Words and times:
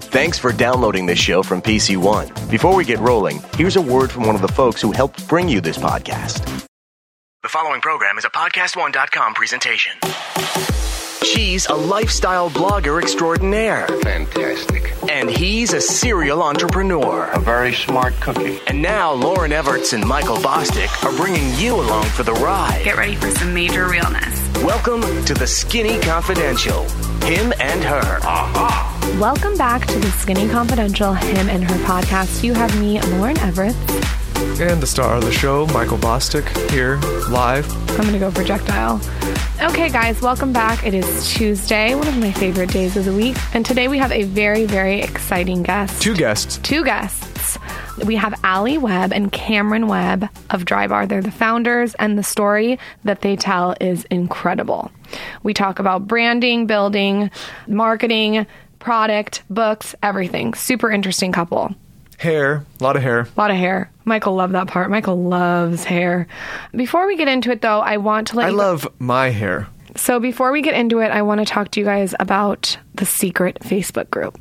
Thanks 0.00 0.38
for 0.38 0.52
downloading 0.52 1.06
this 1.06 1.18
show 1.18 1.42
from 1.42 1.60
PC 1.60 1.96
One. 1.96 2.28
Before 2.48 2.74
we 2.74 2.84
get 2.84 2.98
rolling, 2.98 3.42
here's 3.56 3.76
a 3.76 3.82
word 3.82 4.10
from 4.10 4.24
one 4.26 4.34
of 4.34 4.42
the 4.42 4.48
folks 4.48 4.80
who 4.80 4.92
helped 4.92 5.26
bring 5.28 5.48
you 5.48 5.60
this 5.60 5.78
podcast. 5.78 6.66
The 7.42 7.48
following 7.48 7.80
program 7.80 8.18
is 8.18 8.24
a 8.24 8.30
PodcastOne.com 8.30 9.34
presentation. 9.34 9.92
She's 11.22 11.66
a 11.66 11.74
lifestyle 11.74 12.48
blogger 12.50 13.00
extraordinaire. 13.02 13.86
Fantastic. 14.02 14.92
And 15.10 15.30
he's 15.30 15.72
a 15.72 15.80
serial 15.80 16.42
entrepreneur. 16.42 17.26
A 17.32 17.40
very 17.40 17.74
smart 17.74 18.14
cookie. 18.20 18.60
And 18.66 18.80
now 18.80 19.14
Lauryn 19.14 19.50
Evarts 19.50 19.92
and 19.92 20.06
Michael 20.06 20.36
Bosstick 20.36 21.04
are 21.04 21.16
bringing 21.16 21.54
you 21.56 21.74
along 21.74 22.04
for 22.06 22.22
the 22.22 22.34
ride. 22.34 22.82
Get 22.84 22.96
ready 22.96 23.14
for 23.16 23.30
some 23.30 23.52
major 23.52 23.88
realness. 23.88 24.47
Welcome 24.64 25.02
to 25.24 25.34
the 25.34 25.46
Skinny 25.46 26.00
Confidential. 26.00 26.82
Him 27.22 27.52
and 27.60 27.82
her. 27.84 28.18
Welcome 29.20 29.56
back 29.56 29.86
to 29.86 29.98
the 29.98 30.10
Skinny 30.10 30.48
Confidential 30.48 31.12
Him 31.14 31.48
and 31.48 31.62
Her 31.62 31.76
podcast. 31.84 32.42
You 32.42 32.54
have 32.54 32.78
me, 32.80 32.98
Lauryn 32.98 33.36
Evarts. 33.36 34.27
And 34.38 34.80
the 34.80 34.86
star 34.86 35.16
of 35.16 35.24
the 35.24 35.32
show, 35.32 35.66
Michael 35.68 35.98
Bosstick, 35.98 36.48
here 36.70 36.96
live. 37.28 37.68
I'm 37.90 38.02
going 38.02 38.12
to 38.12 38.18
go 38.20 38.30
projectile. 38.30 39.00
Okay, 39.60 39.88
guys, 39.88 40.22
welcome 40.22 40.52
back. 40.52 40.86
It 40.86 40.94
is 40.94 41.28
Tuesday, 41.28 41.96
one 41.96 42.06
of 42.06 42.16
my 42.18 42.30
favorite 42.30 42.70
days 42.70 42.96
of 42.96 43.04
the 43.04 43.12
week. 43.12 43.36
And 43.52 43.66
today 43.66 43.88
we 43.88 43.98
have 43.98 44.12
a 44.12 44.22
very, 44.22 44.64
very 44.64 45.00
exciting 45.00 45.64
guest. 45.64 46.00
Two 46.00 46.14
guests. 46.14 46.58
Two 46.58 46.84
guests. 46.84 47.58
We 48.04 48.14
have 48.14 48.38
Alli 48.44 48.78
Webb 48.78 49.12
and 49.12 49.32
Cameron 49.32 49.88
Webb 49.88 50.28
of 50.50 50.64
Drybar. 50.64 51.08
They're 51.08 51.20
the 51.20 51.32
founders, 51.32 51.94
and 51.94 52.16
the 52.16 52.22
story 52.22 52.78
that 53.02 53.22
they 53.22 53.34
tell 53.34 53.74
is 53.80 54.04
incredible. 54.04 54.92
We 55.42 55.52
talk 55.52 55.80
about 55.80 56.06
branding, 56.06 56.66
building, 56.66 57.32
marketing, 57.66 58.46
product, 58.78 59.42
books, 59.50 59.96
everything. 60.00 60.54
Super 60.54 60.92
interesting 60.92 61.32
couple. 61.32 61.74
Hair, 62.18 62.64
a 62.80 62.84
lot 62.84 62.96
of 62.96 63.02
hair. 63.02 63.20
A 63.20 63.28
lot 63.36 63.50
of 63.50 63.56
hair. 63.56 63.90
Michael 64.04 64.34
loved 64.34 64.52
that 64.54 64.66
part. 64.66 64.90
Michael 64.90 65.22
loves 65.22 65.84
hair. 65.84 66.26
Before 66.74 67.06
we 67.06 67.16
get 67.16 67.28
into 67.28 67.50
it, 67.52 67.62
though, 67.62 67.78
I 67.80 67.96
want 67.96 68.28
to 68.28 68.36
let 68.36 68.46
I 68.46 68.50
love 68.50 68.86
my 68.98 69.28
hair. 69.30 69.68
So 69.94 70.18
before 70.18 70.50
we 70.50 70.60
get 70.60 70.74
into 70.74 70.98
it, 70.98 71.10
I 71.12 71.22
want 71.22 71.38
to 71.40 71.44
talk 71.44 71.70
to 71.72 71.80
you 71.80 71.86
guys 71.86 72.14
about 72.18 72.76
the 72.94 73.06
secret 73.06 73.58
Facebook 73.60 74.10
group. 74.10 74.38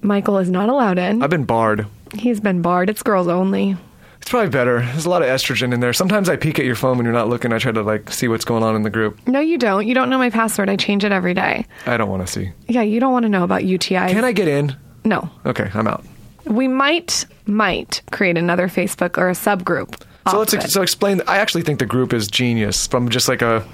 Michael 0.00 0.38
is 0.38 0.50
not 0.50 0.70
allowed 0.70 0.98
in. 0.98 1.22
I've 1.22 1.30
been 1.30 1.44
barred. 1.44 1.86
He's 2.14 2.40
been 2.40 2.62
barred. 2.62 2.88
It's 2.88 3.02
girls 3.02 3.28
only. 3.28 3.76
It's 4.20 4.30
probably 4.30 4.48
better. 4.50 4.80
There's 4.80 5.06
a 5.06 5.10
lot 5.10 5.20
of 5.22 5.28
estrogen 5.28 5.74
in 5.74 5.80
there. 5.80 5.92
Sometimes 5.92 6.28
I 6.30 6.36
peek 6.36 6.58
at 6.58 6.64
your 6.64 6.74
phone 6.74 6.96
when 6.96 7.04
you're 7.04 7.14
not 7.14 7.28
looking. 7.28 7.52
I 7.52 7.58
try 7.58 7.72
to 7.72 7.82
like 7.82 8.10
see 8.10 8.28
what's 8.28 8.44
going 8.46 8.62
on 8.62 8.76
in 8.76 8.82
the 8.82 8.90
group. 8.90 9.26
No, 9.28 9.40
you 9.40 9.58
don't. 9.58 9.86
You 9.86 9.94
don't 9.94 10.08
know 10.08 10.18
my 10.18 10.30
password. 10.30 10.70
I 10.70 10.76
change 10.76 11.04
it 11.04 11.12
every 11.12 11.34
day. 11.34 11.66
I 11.86 11.96
don't 11.98 12.08
want 12.08 12.26
to 12.26 12.32
see. 12.32 12.50
Yeah, 12.66 12.82
you 12.82 12.98
don't 12.98 13.12
want 13.12 13.24
to 13.24 13.28
know 13.28 13.44
about 13.44 13.62
UTIs. 13.62 14.10
Can 14.10 14.24
I 14.24 14.32
get 14.32 14.48
in? 14.48 14.74
No. 15.04 15.30
Okay, 15.46 15.70
I'm 15.74 15.86
out. 15.86 16.04
We 16.44 16.68
might 16.68 17.26
might 17.46 18.02
create 18.10 18.36
another 18.38 18.68
Facebook 18.68 19.18
or 19.18 19.28
a 19.28 19.32
subgroup. 19.32 20.00
So 20.30 20.38
let's 20.38 20.54
ex- 20.54 20.72
so 20.72 20.82
explain. 20.82 21.22
I 21.26 21.38
actually 21.38 21.62
think 21.62 21.78
the 21.78 21.86
group 21.86 22.12
is 22.12 22.28
genius 22.28 22.86
from 22.86 23.08
just 23.08 23.28
like 23.28 23.42
a 23.42 23.66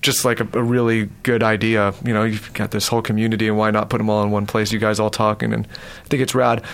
just 0.00 0.24
like 0.24 0.40
a, 0.40 0.48
a 0.58 0.62
really 0.62 1.06
good 1.22 1.42
idea. 1.42 1.94
You 2.04 2.12
know, 2.12 2.24
you've 2.24 2.52
got 2.54 2.70
this 2.70 2.88
whole 2.88 3.02
community, 3.02 3.48
and 3.48 3.56
why 3.56 3.70
not 3.70 3.90
put 3.90 3.98
them 3.98 4.10
all 4.10 4.22
in 4.22 4.30
one 4.30 4.46
place? 4.46 4.72
You 4.72 4.78
guys 4.78 5.00
all 5.00 5.10
talking, 5.10 5.52
and 5.52 5.66
I 5.66 6.08
think 6.08 6.22
it's 6.22 6.34
rad. 6.34 6.64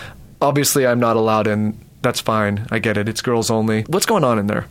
Obviously, 0.41 0.85
I'm 0.85 0.99
not 0.99 1.15
allowed 1.15 1.47
in. 1.47 1.77
That's 2.01 2.21
fine. 2.21 2.65
I 2.71 2.79
get 2.79 2.97
it. 2.97 3.09
It's 3.09 3.21
girls 3.21 3.49
only. 3.51 3.83
What's 3.83 4.05
going 4.05 4.23
on 4.23 4.39
in 4.39 4.47
there? 4.47 4.65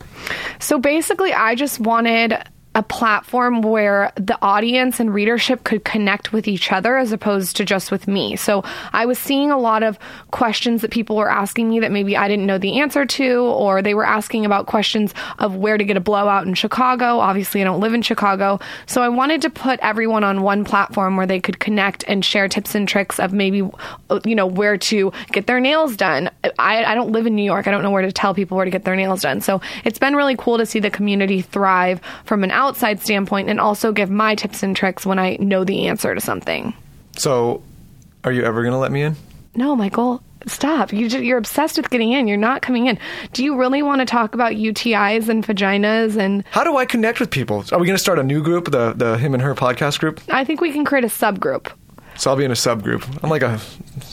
So 0.59 0.79
basically, 0.79 1.33
I 1.33 1.55
just 1.55 1.79
wanted 1.79 2.37
a 2.79 2.83
platform 2.83 3.61
where 3.61 4.13
the 4.15 4.37
audience 4.41 5.01
and 5.01 5.13
readership 5.13 5.65
could 5.65 5.83
connect 5.83 6.31
with 6.31 6.47
each 6.47 6.71
other 6.71 6.97
as 6.97 7.11
opposed 7.11 7.57
to 7.57 7.65
just 7.65 7.91
with 7.91 8.07
me. 8.07 8.37
So 8.37 8.63
I 8.93 9.05
was 9.05 9.19
seeing 9.19 9.51
a 9.51 9.57
lot 9.57 9.83
of 9.83 9.99
questions 10.31 10.81
that 10.81 10.89
people 10.89 11.17
were 11.17 11.29
asking 11.29 11.67
me 11.69 11.81
that 11.81 11.91
maybe 11.91 12.15
I 12.15 12.29
didn't 12.29 12.45
know 12.45 12.57
the 12.57 12.79
answer 12.79 13.05
to, 13.05 13.41
or 13.41 13.81
they 13.81 13.93
were 13.93 14.05
asking 14.05 14.45
about 14.45 14.67
questions 14.67 15.13
of 15.39 15.57
where 15.57 15.77
to 15.77 15.83
get 15.83 15.97
a 15.97 15.99
blowout 15.99 16.47
in 16.47 16.53
Chicago. 16.53 17.19
Obviously, 17.19 17.59
I 17.59 17.65
don't 17.65 17.81
live 17.81 17.93
in 17.93 18.01
Chicago. 18.01 18.61
So 18.85 19.01
I 19.01 19.09
wanted 19.09 19.41
to 19.41 19.49
put 19.49 19.77
everyone 19.81 20.23
on 20.23 20.41
one 20.41 20.63
platform 20.63 21.17
where 21.17 21.27
they 21.27 21.41
could 21.41 21.59
connect 21.59 22.05
and 22.07 22.23
share 22.23 22.47
tips 22.47 22.75
and 22.75 22.87
tricks 22.87 23.19
of 23.19 23.33
maybe, 23.33 23.57
you 24.23 24.35
know, 24.35 24.47
where 24.47 24.77
to 24.77 25.11
get 25.33 25.47
their 25.47 25.59
nails 25.59 25.97
done. 25.97 26.29
I, 26.57 26.85
I 26.85 26.95
don't 26.95 27.11
live 27.11 27.27
in 27.27 27.35
New 27.35 27.43
York. 27.43 27.67
I 27.67 27.71
don't 27.71 27.83
know 27.83 27.91
where 27.91 28.03
to 28.03 28.11
tell 28.13 28.33
people 28.33 28.55
where 28.55 28.63
to 28.63 28.71
get 28.71 28.85
their 28.85 28.95
nails 28.95 29.21
done. 29.21 29.41
So 29.41 29.59
it's 29.83 29.99
been 29.99 30.15
really 30.15 30.37
cool 30.37 30.57
to 30.57 30.65
see 30.65 30.79
the 30.79 30.89
community 30.89 31.41
thrive 31.41 31.99
from 32.23 32.45
an 32.45 32.51
outside 32.69 32.99
standpoint 33.01 33.49
and 33.49 33.59
also 33.59 33.91
give 33.91 34.11
my 34.11 34.35
tips 34.35 34.61
and 34.61 34.75
tricks 34.75 35.05
when 35.05 35.17
I 35.17 35.37
know 35.39 35.63
the 35.63 35.87
answer 35.87 36.13
to 36.13 36.21
something. 36.21 36.73
So, 37.17 37.63
are 38.23 38.31
you 38.31 38.43
ever 38.43 38.61
going 38.61 38.73
to 38.73 38.77
let 38.77 38.91
me 38.91 39.01
in? 39.01 39.15
No, 39.55 39.75
Michael, 39.75 40.21
stop. 40.45 40.93
You 40.93 41.09
ju- 41.09 41.23
you're 41.23 41.39
obsessed 41.39 41.77
with 41.77 41.89
getting 41.89 42.11
in. 42.11 42.27
You're 42.27 42.37
not 42.37 42.61
coming 42.61 42.85
in. 42.85 42.99
Do 43.33 43.43
you 43.43 43.57
really 43.57 43.81
want 43.81 44.01
to 44.01 44.05
talk 44.05 44.35
about 44.35 44.51
UTIs 44.53 45.27
and 45.29 45.43
vaginas? 45.43 46.15
And 46.15 46.43
How 46.51 46.63
do 46.63 46.77
I 46.77 46.85
connect 46.85 47.19
with 47.19 47.31
people? 47.31 47.65
Are 47.71 47.79
we 47.79 47.87
going 47.87 47.97
to 47.97 48.01
start 48.03 48.19
a 48.19 48.23
new 48.23 48.43
group, 48.43 48.65
the 48.71 48.93
the 48.93 49.17
him 49.17 49.33
and 49.33 49.41
her 49.41 49.55
podcast 49.55 49.99
group? 49.99 50.21
I 50.29 50.45
think 50.45 50.61
we 50.61 50.71
can 50.71 50.85
create 50.85 51.03
a 51.03 51.07
subgroup. 51.07 51.71
So 52.19 52.29
I'll 52.29 52.35
be 52.35 52.43
in 52.43 52.51
a 52.51 52.53
subgroup. 52.53 53.07
I'm 53.23 53.29
like 53.29 53.43
a 53.43 53.61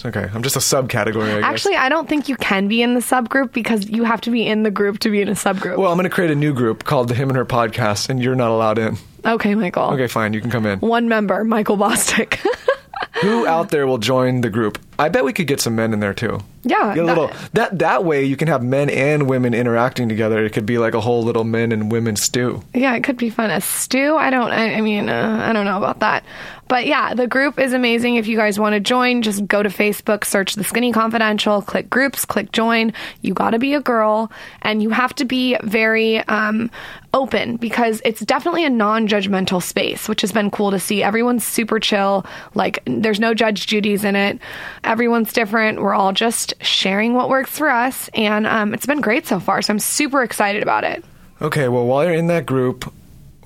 okay. 0.06 0.31
I'm 0.33 0.44
just 0.44 0.55
a 0.55 0.61
subcategory. 0.61 1.39
I 1.39 1.41
guess. 1.41 1.44
Actually, 1.44 1.75
I 1.75 1.89
don't 1.89 2.09
think 2.09 2.28
you 2.28 2.37
can 2.37 2.69
be 2.69 2.81
in 2.81 2.94
the 2.94 3.00
subgroup 3.00 3.53
because 3.53 3.89
you 3.89 4.05
have 4.05 4.21
to 4.22 4.31
be 4.31 4.47
in 4.47 4.62
the 4.62 4.71
group 4.71 5.00
to 5.00 5.11
be 5.11 5.21
in 5.21 5.28
a 5.28 5.33
subgroup. 5.33 5.77
well, 5.77 5.91
I'm 5.91 5.99
going 5.99 6.09
to 6.09 6.15
create 6.15 6.31
a 6.31 6.37
new 6.37 6.55
group 6.55 6.84
called 6.84 7.09
the 7.09 7.15
him 7.15 7.31
and 7.31 7.37
her 7.37 7.45
podcast, 7.45 8.09
and 8.09 8.22
you're 8.22 8.37
not 8.37 8.53
allowed 8.53 8.78
in. 8.78 8.97
okay, 9.25 9.56
Michael. 9.56 9.91
Okay, 9.95 10.06
fine. 10.06 10.34
You 10.34 10.41
can 10.41 10.53
come 10.53 10.66
in. 10.66 10.78
One 10.78 11.09
member, 11.09 11.43
Michael 11.43 11.77
Bosstick. 11.77 12.39
Who 13.22 13.45
out 13.47 13.71
there 13.71 13.89
will 13.89 13.99
join 13.99 14.41
the 14.41 14.50
group? 14.50 14.78
I 14.99 15.09
bet 15.09 15.25
we 15.25 15.33
could 15.33 15.47
get 15.47 15.61
some 15.61 15.75
men 15.77 15.93
in 15.93 16.01
there 16.01 16.15
too. 16.15 16.41
Yeah, 16.62 16.95
Get 16.95 17.05
a 17.05 17.07
that- 17.07 17.19
little 17.19 17.31
that 17.53 17.79
that 17.79 18.05
way 18.05 18.25
you 18.25 18.37
can 18.37 18.49
have 18.49 18.62
men 18.62 18.91
and 18.91 19.29
women 19.29 19.55
interacting 19.55 20.09
together. 20.09 20.45
It 20.45 20.53
could 20.53 20.67
be 20.67 20.79
like 20.79 20.95
a 20.95 21.01
whole 21.01 21.23
little 21.23 21.45
men 21.45 21.71
and 21.71 21.93
women 21.93 22.17
stew. 22.17 22.62
Yeah, 22.75 22.95
it 22.97 23.05
could 23.05 23.17
be 23.17 23.31
fun. 23.31 23.51
A 23.51 23.61
stew? 23.61 24.17
I 24.17 24.31
don't. 24.31 24.51
I, 24.51 24.75
I 24.75 24.81
mean, 24.81 25.09
uh, 25.09 25.45
I 25.49 25.53
don't 25.53 25.65
know 25.65 25.77
about 25.79 26.01
that. 26.01 26.25
But 26.69 26.87
yeah, 26.87 27.15
the 27.15 27.29
group 27.29 27.61
is 27.61 27.73
amazing. 27.73 28.17
If 28.17 28.27
you 28.27 28.37
guys 28.37 28.59
want 28.59 28.73
to 28.73 28.81
join, 28.81 29.23
just 29.23 29.47
go 29.47 29.62
to 29.62 29.69
Facebook, 29.69 30.25
search 30.25 30.55
the 30.57 30.65
Skinny 30.65 30.91
Confidential, 30.93 31.63
click 31.63 31.89
groups, 31.89 32.25
click 32.25 32.51
join. 32.51 32.93
You 33.23 33.34
got 33.34 33.51
to 33.51 33.61
be 33.61 33.75
a 33.75 33.81
girl, 33.81 34.33
and 34.63 34.83
you 34.83 34.91
have 34.91 35.15
to 35.17 35.25
be 35.25 35.57
very 35.63 36.19
um, 36.27 36.69
open 37.15 37.57
because 37.57 38.03
it's 38.05 38.19
definitely 38.21 38.65
a 38.65 38.71
non-judgmental 38.71 39.63
space, 39.63 40.09
which 40.09 40.23
has 40.23 40.33
been 40.33 40.51
cool 40.51 40.73
to 40.73 40.81
see. 40.81 41.05
Everyone's 41.05 41.47
super 41.47 41.78
chill. 41.78 42.27
Like, 42.55 42.83
there's 42.84 43.21
no 43.21 43.33
Judge 43.33 43.69
Judy's 43.69 44.03
in 44.03 44.17
it. 44.17 44.41
Everyone's 44.87 45.33
different. 45.33 45.81
We're 45.83 45.95
all 45.95 46.13
just 46.13 46.55
sharing 46.63 47.15
what 47.15 47.29
works 47.29 47.59
for 47.59 47.69
us, 47.69 48.09
and 48.15 48.47
um, 48.47 48.73
it's 48.73 48.87
been 48.87 49.01
great 49.01 49.27
so 49.27 49.41
far. 49.41 49.61
So 49.63 49.73
I'm 49.73 49.79
super 49.79 50.23
excited 50.23 50.63
about 50.63 50.85
it. 50.85 51.05
Okay, 51.43 51.69
well, 51.69 51.85
while 51.85 52.05
you're 52.05 52.15
in 52.15 52.29
that 52.29 52.47
group, 52.47 52.93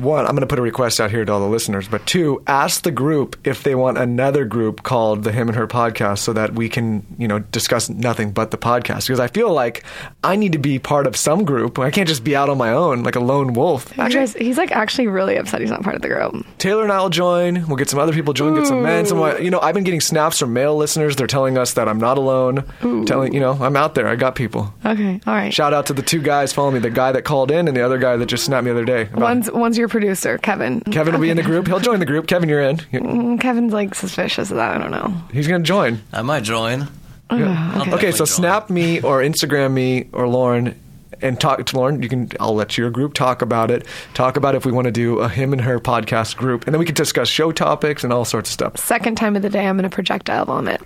one, 0.00 0.24
I'm 0.26 0.32
going 0.32 0.40
to 0.40 0.46
put 0.46 0.58
a 0.58 0.62
request 0.62 1.00
out 1.00 1.10
here 1.10 1.24
to 1.24 1.32
all 1.32 1.40
the 1.40 1.46
listeners, 1.48 1.88
but 1.88 2.04
two, 2.06 2.42
ask 2.46 2.82
the 2.82 2.90
group 2.90 3.36
if 3.46 3.62
they 3.62 3.74
want 3.74 3.98
another 3.98 4.44
group 4.44 4.82
called 4.82 5.24
the 5.24 5.32
Him 5.32 5.48
and 5.48 5.56
Her 5.56 5.66
Podcast 5.66 6.18
so 6.18 6.32
that 6.32 6.54
we 6.54 6.68
can, 6.68 7.06
you 7.18 7.28
know, 7.28 7.38
discuss 7.38 7.88
nothing 7.88 8.32
but 8.32 8.50
the 8.50 8.58
podcast. 8.58 9.06
Because 9.06 9.20
I 9.20 9.28
feel 9.28 9.52
like 9.52 9.84
I 10.24 10.36
need 10.36 10.52
to 10.52 10.58
be 10.58 10.78
part 10.78 11.06
of 11.06 11.16
some 11.16 11.44
group. 11.44 11.78
I 11.78 11.90
can't 11.90 12.08
just 12.08 12.24
be 12.24 12.34
out 12.36 12.48
on 12.48 12.58
my 12.58 12.70
own 12.72 13.02
like 13.02 13.16
a 13.16 13.20
lone 13.20 13.52
wolf. 13.52 13.94
Guys, 13.96 14.34
he's 14.34 14.56
like 14.58 14.72
actually 14.72 15.06
really 15.06 15.36
upset 15.36 15.60
he's 15.60 15.70
not 15.70 15.82
part 15.82 15.96
of 15.96 16.02
the 16.02 16.08
group. 16.08 16.46
Taylor 16.58 16.82
and 16.82 16.92
I 16.92 17.00
will 17.00 17.10
join. 17.10 17.66
We'll 17.66 17.76
get 17.76 17.88
some 17.90 17.98
other 17.98 18.12
people 18.12 18.32
join. 18.34 18.54
Get 18.54 18.66
some 18.66 18.82
men. 18.82 19.06
Some, 19.06 19.42
you 19.42 19.50
know, 19.50 19.60
I've 19.60 19.74
been 19.74 19.84
getting 19.84 20.00
snaps 20.00 20.38
from 20.38 20.52
male 20.52 20.76
listeners. 20.76 21.16
They're 21.16 21.26
telling 21.26 21.58
us 21.58 21.74
that 21.74 21.88
I'm 21.88 21.98
not 21.98 22.18
alone. 22.18 22.64
Telling, 23.06 23.32
you 23.34 23.40
know, 23.40 23.52
I'm 23.60 23.76
out 23.76 23.94
there. 23.94 24.06
I 24.08 24.16
got 24.16 24.34
people. 24.34 24.72
Okay, 24.84 25.20
all 25.26 25.34
right. 25.34 25.52
Shout 25.52 25.72
out 25.74 25.86
to 25.86 25.92
the 25.92 26.02
two 26.02 26.20
guys 26.22 26.52
following 26.52 26.74
me. 26.74 26.80
The 26.80 26.90
guy 26.90 27.12
that 27.12 27.22
called 27.22 27.50
in 27.50 27.68
and 27.68 27.76
the 27.76 27.82
other 27.82 27.98
guy 27.98 28.16
that 28.16 28.26
just 28.26 28.44
snapped 28.44 28.64
me 28.64 28.70
the 28.70 28.76
other 28.78 28.84
day. 28.84 29.02
about- 29.02 29.20
One's 29.20 29.50
one's 29.50 29.78
your 29.78 29.88
producer, 29.90 30.38
Kevin. 30.38 30.80
Kevin 30.80 31.14
will 31.14 31.20
be 31.20 31.30
in 31.30 31.36
the 31.36 31.42
group. 31.42 31.66
He'll 31.66 31.80
join 31.80 31.98
the 32.00 32.06
group. 32.06 32.26
Kevin, 32.26 32.48
you're 32.48 32.62
in. 32.62 32.76
Mm, 32.78 33.40
Kevin's 33.40 33.72
like 33.72 33.94
suspicious 33.94 34.50
of 34.50 34.56
that. 34.56 34.76
I 34.76 34.78
don't 34.78 34.90
know. 34.90 35.14
He's 35.32 35.46
going 35.48 35.62
to 35.62 35.66
join. 35.66 36.00
I 36.12 36.22
might 36.22 36.42
join. 36.44 36.82
okay. 37.30 37.44
I'll 37.44 37.82
Okay, 37.82 37.90
definitely 37.90 38.12
so 38.12 38.16
join. 38.18 38.26
snap 38.26 38.70
me 38.70 39.00
or 39.02 39.20
Instagram 39.20 39.72
me 39.72 40.08
or 40.12 40.24
Lauryn 40.24 40.74
and 41.22 41.38
talk 41.38 41.58
to 41.58 41.76
Lauryn. 41.76 42.02
You 42.02 42.08
can. 42.08 42.30
I'll 42.40 42.54
let 42.54 42.78
your 42.78 42.90
group 42.90 43.12
talk 43.14 43.42
about 43.42 43.70
it. 43.70 43.86
Talk 44.14 44.36
about 44.38 44.54
if 44.54 44.64
we 44.64 44.72
want 44.72 44.86
to 44.86 44.90
do 44.92 45.18
a 45.18 45.28
him 45.28 45.52
and 45.52 45.60
her 45.62 45.78
podcast 45.78 46.36
group, 46.36 46.64
and 46.66 46.74
then 46.74 46.78
we 46.78 46.86
can 46.86 46.94
discuss 46.94 47.28
show 47.28 47.52
topics 47.52 48.02
and 48.04 48.12
all 48.12 48.24
sorts 48.24 48.48
of 48.50 48.54
stuff. 48.54 48.76
Second 48.78 49.16
time 49.16 49.36
of 49.36 49.42
the 49.42 49.50
day, 49.50 49.66
I'm 49.66 49.76
going 49.76 49.88
to 49.88 49.94
projectile 49.94 50.46
vomit. 50.46 50.80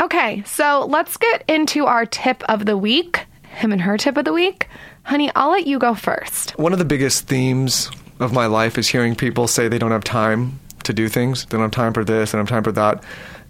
Okay, 0.00 0.42
so 0.46 0.86
let's 0.88 1.16
get 1.16 1.42
into 1.48 1.86
our 1.86 2.04
tip 2.06 2.42
of 2.50 2.66
the 2.66 2.76
week. 2.76 3.24
Him 3.44 3.72
and 3.72 3.80
her 3.80 3.96
tip 3.96 4.16
of 4.16 4.24
the 4.26 4.32
week. 4.32 4.68
Honey, 5.04 5.32
I'll 5.34 5.50
let 5.50 5.66
you 5.66 5.78
go 5.78 5.94
first. 5.94 6.50
One 6.58 6.72
of 6.74 6.78
the 6.78 6.84
biggest 6.84 7.26
themes 7.26 7.90
of 8.20 8.32
my 8.32 8.46
life 8.46 8.78
is 8.78 8.88
hearing 8.88 9.14
people 9.14 9.46
say 9.46 9.68
they 9.68 9.78
don't 9.78 9.90
have 9.90 10.04
time 10.04 10.58
to 10.84 10.92
do 10.92 11.08
things. 11.08 11.44
They 11.46 11.56
don't 11.56 11.62
have 11.62 11.70
time 11.70 11.92
for 11.92 12.04
this. 12.04 12.32
They 12.32 12.38
don't 12.38 12.48
have 12.48 12.54
time 12.54 12.64
for 12.64 12.72
that. 12.72 13.02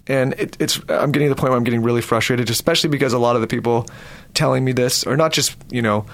And 0.07 0.33
it, 0.33 0.57
it's 0.59 0.79
I'm 0.89 1.11
getting 1.11 1.29
to 1.29 1.35
the 1.35 1.39
point 1.39 1.51
where 1.51 1.57
I'm 1.57 1.63
getting 1.63 1.83
really 1.83 2.01
frustrated, 2.01 2.49
especially 2.49 2.89
because 2.89 3.13
a 3.13 3.19
lot 3.19 3.35
of 3.35 3.41
the 3.41 3.47
people 3.47 3.85
telling 4.33 4.65
me 4.65 4.71
this 4.71 5.05
are 5.05 5.17
not 5.17 5.31
just 5.31 5.55
you 5.71 5.81
know 5.81 6.05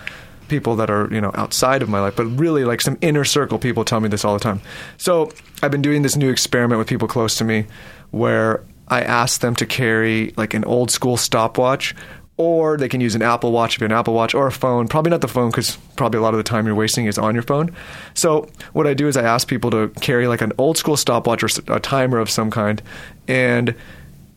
people 0.47 0.75
that 0.75 0.89
are 0.89 1.11
you 1.11 1.21
know 1.21 1.31
outside 1.35 1.81
of 1.81 1.89
my 1.89 1.99
life, 1.99 2.15
but 2.15 2.25
really 2.25 2.65
like 2.65 2.81
some 2.81 2.97
inner 3.01 3.23
circle 3.23 3.57
people 3.57 3.85
tell 3.85 3.99
me 3.99 4.09
this 4.09 4.25
all 4.25 4.33
the 4.33 4.39
time. 4.39 4.61
So 4.97 5.31
I've 5.63 5.71
been 5.71 5.81
doing 5.81 6.01
this 6.01 6.15
new 6.15 6.29
experiment 6.29 6.77
with 6.77 6.87
people 6.87 7.07
close 7.07 7.35
to 7.37 7.43
me, 7.43 7.67
where 8.11 8.63
I 8.87 9.01
ask 9.01 9.41
them 9.41 9.55
to 9.55 9.65
carry 9.65 10.33
like 10.37 10.53
an 10.53 10.65
old 10.65 10.91
school 10.91 11.17
stopwatch 11.17 11.95
or 12.37 12.77
they 12.77 12.89
can 12.89 12.99
use 13.01 13.15
an 13.15 13.21
Apple 13.21 13.51
Watch 13.51 13.75
if 13.75 13.81
you 13.81 13.85
have 13.85 13.91
an 13.91 13.97
Apple 13.97 14.13
Watch 14.13 14.33
or 14.33 14.47
a 14.47 14.51
phone. 14.51 14.87
Probably 14.87 15.09
not 15.09 15.21
the 15.21 15.27
phone 15.27 15.51
because 15.51 15.77
probably 15.95 16.19
a 16.19 16.21
lot 16.21 16.33
of 16.33 16.37
the 16.37 16.43
time 16.43 16.65
you're 16.65 16.75
wasting 16.75 17.05
is 17.05 17.17
on 17.17 17.33
your 17.33 17.43
phone. 17.43 17.73
So 18.13 18.49
what 18.73 18.87
I 18.87 18.93
do 18.93 19.07
is 19.07 19.15
I 19.15 19.23
ask 19.23 19.47
people 19.47 19.71
to 19.71 19.89
carry 20.01 20.27
like 20.27 20.41
an 20.41 20.51
old 20.57 20.77
school 20.77 20.97
stopwatch 20.97 21.43
or 21.43 21.73
a 21.73 21.79
timer 21.79 22.17
of 22.17 22.29
some 22.29 22.51
kind, 22.51 22.81
and 23.27 23.73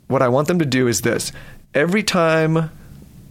what 0.06 0.22
I 0.22 0.28
want 0.28 0.48
them 0.48 0.58
to 0.60 0.66
do 0.66 0.86
is 0.86 1.00
this: 1.00 1.32
every 1.74 2.02
time 2.02 2.70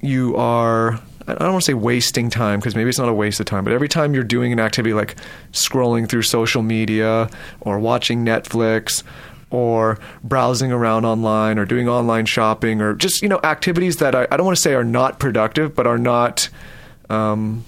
you 0.02 0.36
are 0.36 1.00
I 1.28 1.34
don't 1.34 1.52
want 1.52 1.64
to 1.64 1.72
say 1.72 1.74
wasting 1.74 2.30
time 2.30 2.60
because 2.60 2.76
maybe 2.76 2.90
it's 2.90 3.00
not 3.00 3.10
a 3.10 3.14
waste 3.14 3.40
of 3.42 3.46
time, 3.46 3.66
but 3.66 3.74
every 3.74 3.90
time 3.90 4.14
you're 4.14 4.24
doing 4.24 4.54
an 4.54 4.60
activity 4.60 4.94
like 4.94 5.16
scrolling 5.52 6.08
through 6.08 6.22
social 6.22 6.62
media 6.62 7.30
or 7.60 7.80
watching 7.80 8.26
Netflix 8.26 9.04
or 9.50 9.98
browsing 10.24 10.72
around 10.72 11.06
online 11.06 11.58
or 11.58 11.66
doing 11.66 11.88
online 11.88 12.26
shopping 12.26 12.82
or 12.82 12.94
just 12.94 13.22
you 13.22 13.30
know 13.30 13.40
activities 13.44 13.98
that 13.98 14.14
I, 14.14 14.28
I 14.30 14.38
don't 14.38 14.46
want 14.46 14.58
to 14.58 14.62
say 14.62 14.74
are 14.74 14.84
not 14.84 15.20
productive 15.20 15.74
but 15.74 15.88
are 15.88 15.98
not 15.98 16.50
um, 17.10 17.64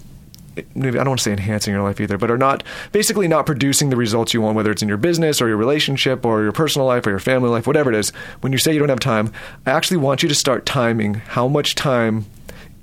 maybe 0.76 1.00
I 1.00 1.04
don't 1.04 1.10
want 1.10 1.20
to 1.20 1.24
say 1.24 1.32
enhancing 1.32 1.74
your 1.74 1.84
life 1.84 2.00
either, 2.02 2.18
but 2.18 2.32
are 2.32 2.38
not 2.38 2.64
basically 2.92 3.28
not 3.28 3.46
producing 3.46 3.90
the 3.90 3.96
results 3.96 4.34
you 4.34 4.42
want, 4.42 4.56
whether 4.56 4.72
it's 4.72 4.82
in 4.82 4.88
your 4.88 4.98
business 4.98 5.42
or 5.42 5.48
your 5.48 5.58
relationship 5.58 6.26
or 6.26 6.44
your 6.44 6.52
personal 6.52 6.88
life 6.88 7.06
or 7.06 7.12
your 7.12 7.20
family 7.20 7.50
life, 7.50 7.68
whatever 7.68 7.92
it 7.92 7.98
is. 7.98 8.10
When 8.42 8.52
you 8.52 8.58
say 8.58 8.74
you 8.74 8.80
don't 8.80 8.90
have 8.90 9.00
time, 9.00 9.32
I 9.66 9.72
actually 9.72 9.98
want 9.98 10.24
you 10.24 10.30
to 10.30 10.36
start 10.36 10.66
timing 10.66 11.16
how 11.16 11.48
much 11.48 11.76
time 11.76 12.26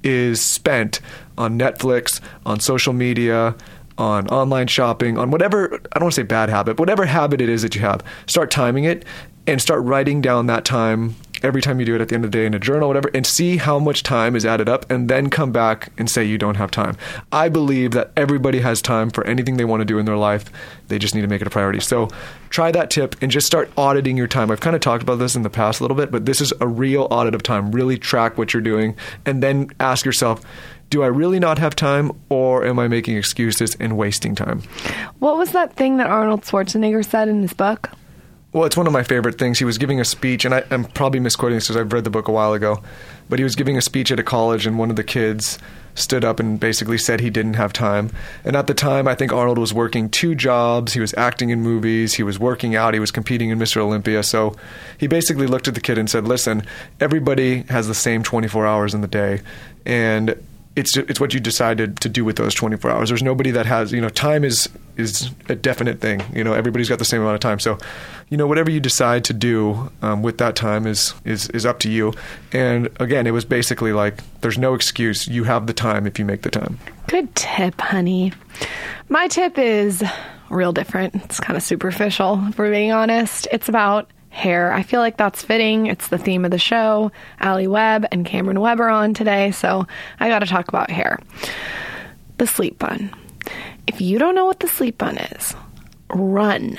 is 0.03 0.41
spent 0.41 1.01
on 1.37 1.59
Netflix, 1.59 2.21
on 2.45 2.61
social 2.61 2.93
media, 2.93 3.55
on 3.99 4.27
online 4.29 4.67
shopping, 4.67 5.19
on 5.19 5.31
whatever, 5.31 5.75
I 5.75 5.99
don't 5.99 6.05
want 6.05 6.15
to 6.15 6.21
say 6.21 6.25
bad 6.25 6.49
habit, 6.49 6.79
whatever 6.79 7.07
habit 7.07 7.41
it 7.41 7.49
is 7.49 7.63
that 7.63 7.75
you 7.75 7.81
have, 7.81 8.03
start 8.27 8.51
timing 8.51 8.85
it 8.85 9.05
and 9.47 9.61
start 9.61 9.83
writing 9.83 10.21
down 10.21 10.47
that 10.47 10.65
time 10.65 11.15
every 11.43 11.61
time 11.61 11.79
you 11.79 11.87
do 11.87 11.95
it 11.95 12.01
at 12.01 12.09
the 12.09 12.15
end 12.15 12.25
of 12.25 12.31
the 12.33 12.39
day 12.39 12.47
in 12.47 12.55
a 12.55 12.59
journal, 12.59 12.89
whatever, 12.89 13.11
and 13.15 13.27
see 13.27 13.59
how 13.59 13.79
much 13.79 14.03
time 14.03 14.35
is 14.35 14.45
added 14.45 14.69
up, 14.69 14.91
and 14.91 15.09
then 15.09 15.29
come 15.31 15.53
back 15.53 15.93
and 15.99 16.11
say 16.11 16.25
you 16.25 16.39
don't 16.39 16.57
have 16.57 16.71
time. 16.71 16.97
I 17.31 17.49
believe 17.49 17.93
that 17.93 18.11
everybody 18.17 18.61
has 18.61 18.81
time 18.81 19.11
for 19.11 19.25
anything 19.25 19.57
they 19.57 19.65
want 19.65 19.83
to 19.83 19.85
do 19.85 19.99
in 19.99 20.07
their 20.07 20.17
life. 20.17 20.47
They 20.89 20.99
just 20.99 21.15
need 21.15 21.21
to 21.21 21.29
make 21.29 21.43
it 21.43 21.47
a 21.47 21.51
priority. 21.51 21.81
So 21.81 22.09
try 22.49 22.73
that 22.73 22.91
tip 22.91 23.17
and 23.21 23.31
just 23.31 23.47
start 23.47 23.71
auditing 23.77 24.17
your 24.17 24.27
time. 24.27 24.51
I've 24.51 24.61
kind 24.61 24.75
of 24.75 24.81
talked 24.81 25.03
about 25.03 25.19
this 25.19 25.37
in 25.37 25.43
the 25.43 25.51
past 25.51 25.81
a 25.81 25.85
little 25.85 25.97
bit, 25.97 26.11
but 26.11 26.25
this 26.25 26.41
is 26.41 26.53
a 26.61 26.67
real 26.67 27.07
audit 27.11 27.35
of 27.35 27.43
time. 27.43 27.71
Really 27.71 27.99
track 27.99 28.39
what 28.39 28.55
you're 28.55 28.63
doing, 28.63 28.97
and 29.27 29.43
then 29.43 29.71
ask 29.79 30.05
yourself, 30.05 30.41
do 30.91 31.03
I 31.03 31.06
really 31.06 31.38
not 31.41 31.59
have 31.59 31.75
time 31.75 32.12
or 32.29 32.65
am 32.65 32.79
I 32.79 32.88
making 32.88 33.17
excuses 33.17 33.77
and 33.81 33.97
wasting 33.97 34.35
time? 34.35 34.62
What 35.19 35.37
was 35.37 35.53
that 35.53 35.75
thing 35.75 35.97
that 35.97 36.06
Arnold 36.06 36.43
Schwarzenegger 36.43 37.05
said 37.05 37.29
in 37.29 37.43
his 37.43 37.53
book? 37.53 37.91
Well, 38.53 38.65
it's 38.65 38.77
one 38.77 38.87
of 38.87 38.93
my 38.93 39.03
favorite 39.03 39.37
things. 39.38 39.59
He 39.59 39.67
was 39.67 39.77
giving 39.77 40.00
a 40.00 40.05
speech, 40.05 40.47
and 40.47 40.55
I, 40.55 40.65
am 40.71 40.85
probably 40.85 41.21
misquoting 41.21 41.56
this 41.56 41.67
because 41.67 41.77
I've 41.77 41.93
read 41.93 42.05
the 42.05 42.11
book 42.11 42.27
a 42.27 42.33
while 42.33 42.55
ago, 42.55 42.83
but 43.29 43.38
he 43.38 43.43
was 43.43 43.55
giving 43.55 43.77
a 43.77 43.83
speech 43.83 44.11
at 44.11 44.19
a 44.19 44.23
college, 44.23 44.67
and 44.67 44.79
one 44.79 44.88
of 44.88 44.97
the 44.97 45.05
kids 45.05 45.59
stood 45.94 46.25
up 46.25 46.38
and 46.38 46.61
basically 46.61 46.97
said 46.97 47.21
he 47.21 47.29
didn't 47.29 47.55
have 47.55 47.73
time. 47.73 48.11
And 48.44 48.56
at 48.56 48.67
the 48.67 48.75
time, 48.75 49.09
I 49.09 49.15
think 49.15 49.33
Arnold 49.33 49.59
was 49.59 49.75
working 49.75 50.09
two 50.09 50.35
jobs. 50.35 50.93
He 50.93 51.00
was 51.00 51.12
acting 51.15 51.50
in 51.50 51.62
movies, 51.62 52.15
he 52.15 52.23
was 52.23 52.38
working 52.38 52.77
out, 52.77 52.94
he 52.94 53.00
was 53.00 53.11
competing 53.11 53.50
in 53.50 53.59
Mr. 53.59 53.79
Olympia. 53.79 54.23
So 54.23 54.55
he 54.97 55.06
basically 55.06 55.47
looked 55.47 55.69
at 55.69 55.75
the 55.75 55.81
kid 55.81 55.99
and 55.99 56.09
said, 56.09 56.27
Listen, 56.27 56.62
everybody 57.00 57.62
has 57.65 57.88
the 57.88 57.94
same 57.94 58.23
24 58.23 58.67
hours 58.67 58.94
in 58.94 59.00
the 59.00 59.09
day. 59.09 59.43
And 59.85 60.35
it's 60.76 60.96
it's 60.96 61.19
what 61.19 61.32
you 61.32 61.40
decided 61.40 62.00
to 62.00 62.08
do 62.08 62.25
with 62.25 62.37
those 62.37 62.55
24 62.55 62.90
hours. 62.90 63.08
There's 63.08 63.23
nobody 63.23 63.50
that 63.50 63.67
has 63.67 63.93
you 63.93 64.00
know 64.00 64.11
time 64.11 64.44
is 64.44 64.69
is 64.96 65.31
a 65.49 65.55
definite 65.55 66.00
thing. 66.00 66.23
You 66.32 66.44
know 66.44 66.52
everybody's 66.52 66.88
got 66.88 66.99
the 66.99 67.05
same 67.05 67.23
amount 67.23 67.34
of 67.34 67.40
time. 67.40 67.58
So 67.58 67.78
you 68.28 68.37
know 68.37 68.46
whatever 68.46 68.70
you 68.70 68.78
decide 68.78 69.25
to 69.25 69.32
do 69.32 69.90
um, 70.02 70.23
with 70.23 70.38
that 70.38 70.55
time 70.55 70.87
is 70.87 71.14
is 71.25 71.49
is 71.50 71.64
up 71.64 71.78
to 71.81 71.90
you. 71.90 72.12
And 72.52 72.88
again, 73.00 73.26
it 73.26 73.32
was 73.32 73.46
basically 73.46 73.94
like 73.94 74.23
there's 74.43 74.58
no 74.58 74.75
excuse. 74.75 75.26
You 75.26 75.44
have 75.44 75.67
the 75.67 75.73
time 75.73 76.06
if 76.06 76.19
you 76.19 76.26
make 76.26 76.43
the 76.43 76.50
time. 76.50 76.78
Good 77.08 77.34
tip, 77.34 77.81
honey. 77.81 78.32
My 79.08 79.28
tip 79.28 79.58
is 79.58 80.05
real 80.50 80.73
different. 80.73 81.14
It's 81.17 81.40
kind 81.40 81.56
of 81.56 81.62
superficial, 81.62 82.43
if 82.49 82.58
we're 82.58 82.70
being 82.70 82.93
honest. 82.93 83.49
It's 83.50 83.69
about 83.69 84.11
hair. 84.37 84.73
I 84.73 84.83
feel 84.83 85.00
like 85.00 85.17
that's 85.17 85.43
fitting. 85.43 85.87
It's 85.87 86.09
the 86.09 86.19
theme 86.19 86.44
of 86.44 86.50
the 86.50 86.59
show. 86.59 87.11
Alli 87.41 87.67
Webb 87.67 88.06
and 88.12 88.25
Cameron 88.25 88.61
Webb 88.61 88.81
are 88.81 88.88
on 88.88 89.15
today, 89.15 89.50
so 89.50 89.87
I 90.21 90.29
got 90.29 90.41
to 90.41 90.47
talk 90.47 90.69
about 90.69 90.91
hair. 90.91 91.19
The 92.38 92.47
sleep 92.47 92.79
bun. 92.79 93.11
If 93.87 94.00
you 94.00 94.19
don't 94.19 94.35
know 94.35 94.44
what 94.44 94.61
the 94.61 94.69
sleep 94.69 94.99
bun 94.99 95.17
is, 95.17 95.55
run 96.11 96.79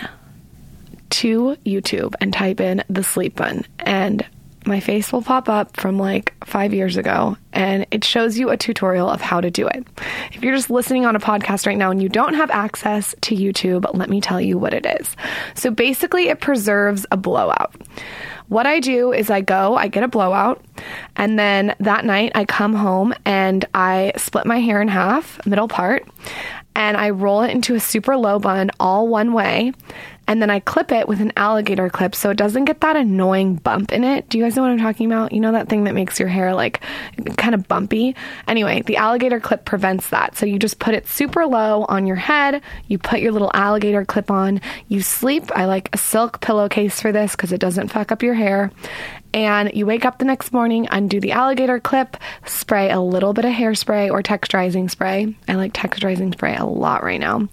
to 1.09 1.57
YouTube 1.65 2.13
and 2.21 2.31
type 2.31 2.59
in 2.59 2.83
the 2.89 3.03
sleep 3.03 3.35
bun 3.35 3.65
and 3.79 4.25
my 4.67 4.79
face 4.79 5.11
will 5.11 5.21
pop 5.21 5.49
up 5.49 5.77
from 5.77 5.97
like 5.97 6.33
five 6.45 6.73
years 6.73 6.97
ago 6.97 7.37
and 7.53 7.87
it 7.91 8.03
shows 8.03 8.37
you 8.37 8.49
a 8.49 8.57
tutorial 8.57 9.09
of 9.09 9.21
how 9.21 9.41
to 9.41 9.49
do 9.49 9.67
it. 9.67 9.87
If 10.33 10.43
you're 10.43 10.55
just 10.55 10.69
listening 10.69 11.05
on 11.05 11.15
a 11.15 11.19
podcast 11.19 11.65
right 11.65 11.77
now 11.77 11.89
and 11.89 12.01
you 12.01 12.09
don't 12.09 12.35
have 12.35 12.51
access 12.51 13.15
to 13.21 13.35
YouTube, 13.35 13.89
let 13.93 14.09
me 14.09 14.21
tell 14.21 14.39
you 14.39 14.57
what 14.57 14.73
it 14.73 14.85
is. 14.99 15.15
So 15.55 15.71
basically, 15.71 16.27
it 16.27 16.41
preserves 16.41 17.05
a 17.11 17.17
blowout. 17.17 17.73
What 18.49 18.65
I 18.65 18.79
do 18.79 19.11
is 19.11 19.29
I 19.29 19.41
go, 19.41 19.75
I 19.75 19.87
get 19.87 20.03
a 20.03 20.07
blowout, 20.07 20.63
and 21.15 21.37
then 21.37 21.75
that 21.79 22.05
night 22.05 22.31
I 22.35 22.45
come 22.45 22.73
home 22.73 23.13
and 23.25 23.65
I 23.73 24.13
split 24.15 24.45
my 24.45 24.59
hair 24.59 24.81
in 24.81 24.87
half, 24.87 25.45
middle 25.45 25.67
part, 25.67 26.07
and 26.75 26.95
I 26.95 27.09
roll 27.09 27.41
it 27.41 27.51
into 27.51 27.75
a 27.75 27.79
super 27.79 28.15
low 28.15 28.39
bun 28.39 28.71
all 28.79 29.07
one 29.07 29.33
way 29.33 29.73
and 30.27 30.41
then 30.41 30.49
I 30.49 30.59
clip 30.59 30.91
it 30.91 31.07
with 31.07 31.21
an 31.21 31.31
alligator 31.37 31.89
clip 31.89 32.13
so 32.13 32.29
it 32.29 32.37
doesn't 32.37 32.65
get 32.65 32.81
that 32.81 32.95
annoying 32.95 33.55
bump 33.55 33.91
in 33.91 34.03
it. 34.03 34.29
Do 34.29 34.37
you 34.37 34.43
guys 34.43 34.55
know 34.55 34.61
what 34.61 34.71
I'm 34.71 34.77
talking 34.77 35.05
about? 35.05 35.31
You 35.31 35.39
know 35.39 35.53
that 35.53 35.69
thing 35.69 35.85
that 35.85 35.93
makes 35.93 36.19
your 36.19 36.29
hair 36.29 36.53
like 36.53 36.81
kind 37.37 37.55
of 37.55 37.67
bumpy? 37.67 38.15
Anyway, 38.47 38.81
the 38.81 38.97
alligator 38.97 39.39
clip 39.39 39.65
prevents 39.65 40.09
that. 40.09 40.35
So 40.35 40.45
you 40.45 40.59
just 40.59 40.79
put 40.79 40.93
it 40.93 41.07
super 41.07 41.45
low 41.45 41.85
on 41.85 42.05
your 42.05 42.17
head, 42.17 42.61
you 42.87 42.97
put 42.97 43.21
your 43.21 43.31
little 43.31 43.51
alligator 43.53 44.03
clip 44.05 44.29
on, 44.29 44.61
you 44.87 45.01
sleep. 45.01 45.49
I 45.55 45.65
like 45.65 45.89
a 45.93 45.97
silk 45.97 46.41
pillowcase 46.41 46.99
for 46.99 47.11
this 47.11 47.31
because 47.31 47.51
it 47.51 47.59
doesn't 47.59 47.89
fuck 47.89 48.11
up 48.11 48.21
your 48.21 48.33
hair 48.33 48.71
and 49.37 49.71
you 49.75 49.85
wake 49.85 50.03
up 50.03 50.17
the 50.17 50.25
next 50.25 50.51
morning, 50.51 50.87
undo 50.89 51.19
the 51.19 51.31
alligator 51.31 51.79
clip, 51.79 52.17
spray 52.47 52.89
a 52.89 52.99
little 52.99 53.33
bit 53.33 53.45
of 53.45 53.51
hairspray 53.51 54.09
or 54.09 54.23
texturizing 54.23 54.89
spray. 54.89 55.35
I 55.47 55.53
like 55.53 55.73
texturizing 55.73 56.33
spray 56.33 56.55
a 56.55 56.65
lot 56.65 57.03
right 57.03 57.19
now 57.19 57.47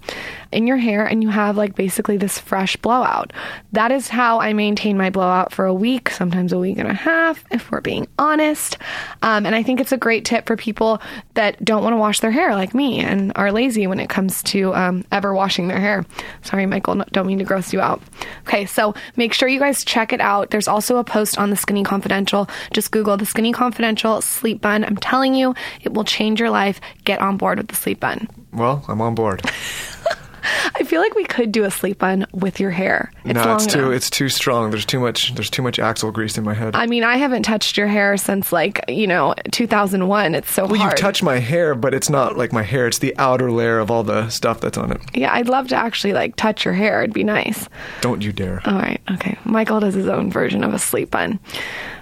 in 0.51 0.65
your 0.65 0.77
hair, 0.77 1.05
and 1.05 1.21
you 1.21 1.29
have 1.29 1.57
like 1.57 1.75
basically 1.75 2.17
this 2.17 2.39
fresh 2.39 2.75
blowout. 2.77 3.33
That 3.73 3.91
is 3.91 4.07
how 4.07 4.39
I 4.39 4.53
maintain 4.53 4.97
my 4.97 5.11
blowout 5.11 5.53
for 5.53 5.65
a 5.65 5.73
week, 5.75 6.09
sometimes 6.09 6.53
a 6.53 6.57
week 6.57 6.79
and 6.79 6.89
a 6.89 6.93
half, 6.93 7.43
if 7.51 7.69
we're 7.69 7.81
being 7.81 8.07
honest. 8.17 8.79
Um, 9.21 9.45
and 9.45 9.53
I 9.53 9.61
think 9.61 9.79
it's 9.79 9.91
a 9.91 9.97
great 9.97 10.25
tip 10.25 10.47
for 10.47 10.57
people 10.57 11.01
that 11.35 11.63
don't 11.63 11.83
want 11.83 11.93
to 11.93 11.97
wash 11.97 12.19
their 12.19 12.31
hair 12.31 12.55
like 12.55 12.73
me 12.73 12.99
and 12.99 13.31
are 13.35 13.51
lazy 13.51 13.85
when 13.85 13.99
it 13.99 14.09
comes 14.09 14.41
to 14.43 14.73
um, 14.73 15.05
ever 15.11 15.35
washing 15.35 15.67
their 15.67 15.79
hair. 15.79 16.03
Sorry, 16.41 16.65
Michael, 16.65 17.03
don't 17.11 17.27
mean 17.27 17.37
to 17.37 17.43
gross 17.43 17.73
you 17.73 17.81
out. 17.81 18.01
Okay, 18.47 18.65
so 18.65 18.95
make 19.17 19.33
sure 19.33 19.47
you 19.47 19.59
guys 19.59 19.85
check 19.85 20.13
it 20.13 20.21
out. 20.21 20.49
There's 20.49 20.67
also 20.67 20.97
a 20.97 21.03
post 21.03 21.37
on 21.37 21.51
the 21.51 21.55
Skinny 21.75 21.83
Confidential. 21.83 22.47
Just 22.71 22.91
Google 22.91 23.17
the 23.17 23.25
Skinny 23.25 23.51
Confidential 23.51 24.21
sleep 24.21 24.61
bun. 24.61 24.85
I'm 24.85 24.95
telling 24.95 25.35
you, 25.35 25.53
it 25.81 25.93
will 25.93 26.05
change 26.05 26.39
your 26.39 26.49
life. 26.49 26.79
Get 27.03 27.19
on 27.19 27.35
board 27.35 27.57
with 27.57 27.67
the 27.67 27.75
sleep 27.75 27.99
bun. 27.99 28.29
Well, 28.53 28.85
I'm 28.87 29.01
on 29.01 29.13
board. 29.13 29.41
I 30.75 30.83
feel 30.83 31.01
like 31.01 31.15
we 31.15 31.25
could 31.25 31.51
do 31.51 31.63
a 31.63 31.71
sleep 31.71 31.99
bun 31.99 32.25
with 32.33 32.59
your 32.59 32.71
hair. 32.71 33.11
It's 33.23 33.33
no, 33.33 33.55
it's 33.55 33.65
too 33.65 33.79
enough. 33.79 33.93
it's 33.93 34.09
too 34.09 34.29
strong. 34.29 34.71
There's 34.71 34.85
too 34.85 34.99
much 34.99 35.33
there's 35.35 35.49
too 35.49 35.61
much 35.61 35.79
axle 35.79 36.11
grease 36.11 36.37
in 36.37 36.43
my 36.43 36.53
head. 36.53 36.75
I 36.75 36.85
mean, 36.85 37.03
I 37.03 37.17
haven't 37.17 37.43
touched 37.43 37.77
your 37.77 37.87
hair 37.87 38.17
since 38.17 38.51
like, 38.51 38.83
you 38.87 39.07
know, 39.07 39.33
2001. 39.51 40.35
It's 40.35 40.51
so 40.51 40.65
well, 40.65 40.79
hard. 40.79 40.91
you 40.91 40.97
touch 40.97 41.23
my 41.23 41.39
hair, 41.39 41.75
but 41.75 41.93
it's 41.93 42.09
not 42.09 42.37
like 42.37 42.53
my 42.53 42.63
hair. 42.63 42.87
It's 42.87 42.99
the 42.99 43.15
outer 43.17 43.51
layer 43.51 43.79
of 43.79 43.91
all 43.91 44.03
the 44.03 44.29
stuff 44.29 44.59
that's 44.59 44.77
on 44.77 44.91
it. 44.91 45.01
Yeah, 45.13 45.33
I'd 45.33 45.49
love 45.49 45.67
to 45.69 45.75
actually 45.75 46.13
like 46.13 46.35
touch 46.35 46.65
your 46.65 46.73
hair. 46.73 47.01
It'd 47.01 47.13
be 47.13 47.23
nice. 47.23 47.67
Don't 48.01 48.23
you 48.23 48.31
dare. 48.31 48.61
All 48.65 48.73
right. 48.73 49.01
Okay. 49.11 49.37
Michael 49.45 49.79
does 49.79 49.93
his 49.93 50.07
own 50.07 50.31
version 50.31 50.63
of 50.63 50.73
a 50.73 50.79
sleep 50.79 51.11
bun. 51.11 51.39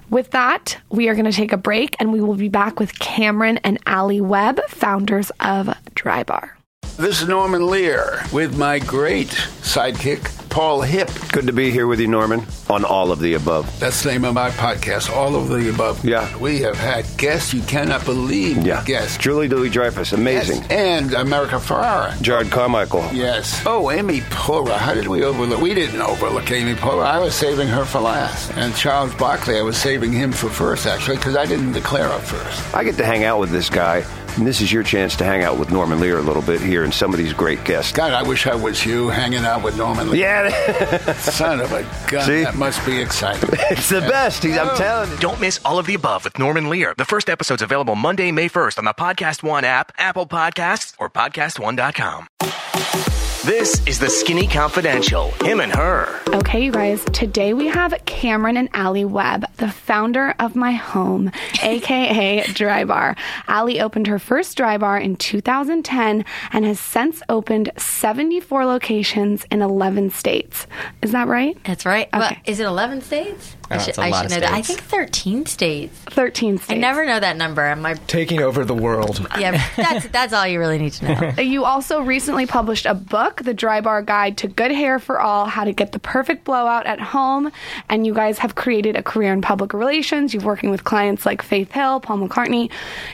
With 0.10 0.32
that, 0.32 0.78
we 0.90 1.10
are 1.10 1.16
going 1.16 1.26
to 1.26 1.32
take 1.32 1.54
a 1.54 1.58
break 1.58 1.96
and 2.00 2.12
we 2.12 2.22
will 2.22 2.36
be 2.36 2.50
back 2.50 2.80
with 2.80 3.00
Cameron 3.00 3.58
and 3.64 3.80
Alli 3.86 4.22
Webb, 4.22 4.60
founders 4.68 5.32
of 5.40 5.68
Drybar. 5.96 6.52
This 6.96 7.24
is 7.24 7.28
Norman 7.28 7.66
Lear 7.66 8.22
with 8.32 8.56
my 8.56 8.78
great 8.78 9.30
sidekick, 9.30 10.50
Paul 10.50 10.82
Hipp. 10.82 11.32
Good 11.32 11.48
to 11.48 11.54
be 11.54 11.72
here 11.72 11.88
with 11.88 12.00
you, 12.00 12.08
Norman, 12.08 12.46
on 12.70 12.86
all 12.86 13.12
of 13.12 13.20
the 13.20 13.34
above. 13.34 13.80
That's 13.80 14.04
the 14.04 14.12
name 14.12 14.24
of 14.26 14.36
my 14.36 14.52
podcast, 14.52 15.10
All 15.10 15.36
of 15.36 15.50
the 15.50 15.72
Above. 15.72 16.06
Yeah. 16.06 16.38
We 16.38 16.60
have 16.62 16.78
had 16.78 17.06
guests 17.18 17.52
you 17.52 17.64
cannot 17.64 18.06
believe. 18.06 18.58
Yeah. 18.64 18.84
Guests. 18.86 19.18
Julia 19.18 19.50
Louis-Dreyfus, 19.50 20.14
amazing. 20.14 20.58
Yes. 20.58 20.72
And 20.72 21.14
America 21.16 21.56
Ferrera. 21.56 22.12
Jerrod 22.18 22.52
Carmichael. 22.52 23.10
Yes. 23.12 23.64
Oh, 23.66 23.90
Amy 23.90 24.22
Poehler. 24.22 24.78
How 24.78 24.94
did 24.94 25.08
we 25.08 25.24
overlook? 25.24 25.62
We 25.62 25.74
didn't 25.74 26.02
overlook 26.02 26.52
Amy 26.52 26.76
Poehler. 26.76 27.06
I 27.06 27.18
was 27.18 27.34
saving 27.34 27.70
her 27.70 27.86
for 27.86 28.02
last. 28.02 28.52
And 28.56 28.76
Charles 28.76 29.16
Barkley, 29.16 29.58
I 29.58 29.64
was 29.64 29.78
saving 29.78 30.12
him 30.12 30.32
for 30.32 30.48
first, 30.48 30.86
actually, 30.86 31.18
because 31.18 31.36
I 31.36 31.48
didn't 31.48 31.72
declare 31.72 32.10
up 32.10 32.22
first. 32.22 32.76
I 32.76 32.84
get 32.84 32.98
to 32.98 33.06
hang 33.06 33.24
out 33.24 33.40
with 33.40 33.50
this 33.50 33.70
guy 33.70 34.06
and 34.38 34.48
this 34.48 34.62
is 34.62 34.72
your 34.72 34.84
chance 34.84 35.16
to 35.18 35.24
hang 35.24 35.44
out 35.44 35.58
with 35.58 35.72
Norman 35.72 36.00
Lear 36.00 36.18
a 36.18 36.22
little 36.22 36.42
bit 36.42 36.62
here 36.62 36.84
and 36.84 36.94
some 36.94 37.14
of 37.14 37.18
these 37.18 37.34
great 37.34 37.64
guests. 37.64 37.92
God, 37.92 38.14
I 38.14 38.24
wish 38.24 38.48
I 38.48 38.56
was 38.56 38.86
you 38.86 39.10
hanging 39.10 39.46
out 39.46 39.64
with 39.64 39.78
Norman 39.78 40.10
Lear. 40.10 40.22
Yeah, 40.22 41.14
Son 41.14 41.60
of 41.60 41.72
a 41.72 41.84
gun. 42.10 42.26
See? 42.26 42.44
That 42.44 42.56
must 42.56 42.86
be 42.86 43.00
exciting. 43.00 43.50
It's 43.74 43.90
the 43.90 44.02
best. 44.02 44.44
He's, 44.44 44.58
I'm 44.58 44.70
oh. 44.70 44.76
telling 44.76 45.10
you. 45.10 45.18
Don't 45.18 45.40
miss 45.40 45.60
all 45.66 45.80
of 45.80 45.88
the 45.88 45.96
above 45.96 46.26
with 46.26 46.38
Norman 46.38 46.70
Lear. 46.70 46.94
The 46.98 47.06
first 47.06 47.30
episode's 47.30 47.62
available 47.62 47.96
Monday, 47.96 48.32
May 48.32 48.50
1st 48.50 48.78
on 48.78 48.86
the 48.86 48.94
Podcast 48.94 49.42
One 49.42 49.64
app, 49.64 49.92
Apple 49.98 50.28
Podcasts, 50.28 50.94
or 51.00 51.10
PodcastOne.com. 51.10 53.23
This 53.46 53.86
is 53.86 54.00
the 54.00 54.10
Skinny 54.10 54.48
Confidential. 54.48 55.32
Him 55.44 55.60
and 55.60 55.74
her. 55.74 56.22
Okay, 56.30 56.64
you 56.64 56.72
guys, 56.72 57.04
today 57.06 57.54
we 57.54 57.68
have 57.68 57.94
Cameron 58.06 58.56
and 58.56 58.70
Alli 58.74 59.04
Webb, 59.04 59.46
the 59.58 59.70
founder 59.70 60.34
of 60.40 60.56
my 60.56 60.72
home, 60.72 61.30
aka 61.62 62.42
Drybar. 62.44 63.18
Allie 63.48 63.82
opened 63.82 64.08
her 64.08 64.18
first 64.18 64.58
Drybar 64.58 65.04
in 65.04 65.18
2010 65.18 66.24
and 66.54 66.66
has 66.66 66.80
since 66.80 67.22
opened 67.28 67.70
74 67.78 68.66
locations 68.66 69.44
in 69.52 69.62
11 69.62 70.12
states. 70.12 70.66
Is 71.02 71.12
that 71.12 71.28
right? 71.28 71.58
That's 71.66 71.86
right. 71.86 72.08
Well, 72.14 72.24
Okay. 72.24 72.42
is 72.46 72.62
it 72.62 72.66
11 72.66 73.02
states? 73.02 73.58
I 73.70 73.78
should, 73.78 73.90
it's 73.90 73.98
a 73.98 74.02
I 74.02 74.10
lot 74.10 74.18
should 74.24 74.26
of 74.26 74.32
know 74.32 74.40
that. 74.48 74.54
I 74.54 74.62
think 74.62 74.82
13 74.82 75.46
states. 75.46 75.98
13 76.10 76.58
states. 76.58 76.70
I 76.72 76.76
never 76.76 77.06
know 77.06 77.20
that 77.20 77.38
number. 77.38 77.64
and 77.64 77.82
My 77.82 77.94
Taking 78.08 78.42
over 78.42 78.66
the 78.66 78.74
world. 78.74 79.26
yeah, 79.40 79.64
that's 79.76 80.08
that's 80.10 80.34
all 80.34 80.46
you 80.46 80.60
really 80.60 80.78
need 80.78 80.94
to 80.94 81.06
know. 81.06 81.34
You 81.44 81.66
also 81.66 82.02
recently 82.02 82.46
published 82.46 82.86
a 82.86 82.94
book, 82.94 83.44
The 83.44 83.54
Drybar 83.54 84.06
Guide 84.06 84.38
to 84.40 84.48
Good 84.48 84.72
Hair 84.72 85.00
for 85.00 85.20
All 85.20 85.46
How 85.46 85.64
to 85.64 85.72
Get 85.72 85.92
the 85.92 86.00
Perfect 86.00 86.44
Blowout 86.46 86.86
at 86.86 87.00
Home. 87.00 87.52
And 87.90 88.06
you 88.06 88.14
guys 88.14 88.38
have 88.40 88.56
created 88.56 88.96
a 88.96 89.04
career 89.04 89.32
in 89.34 89.42
public 89.42 89.74
relations. 89.74 90.34
You're 90.34 90.44
working 90.44 90.70
with 90.70 90.84
clients 90.84 91.26
like 91.26 91.42
Faith 91.42 91.72
Hill, 91.72 92.00
Paul 92.00 92.20
McCartney, 92.28 92.72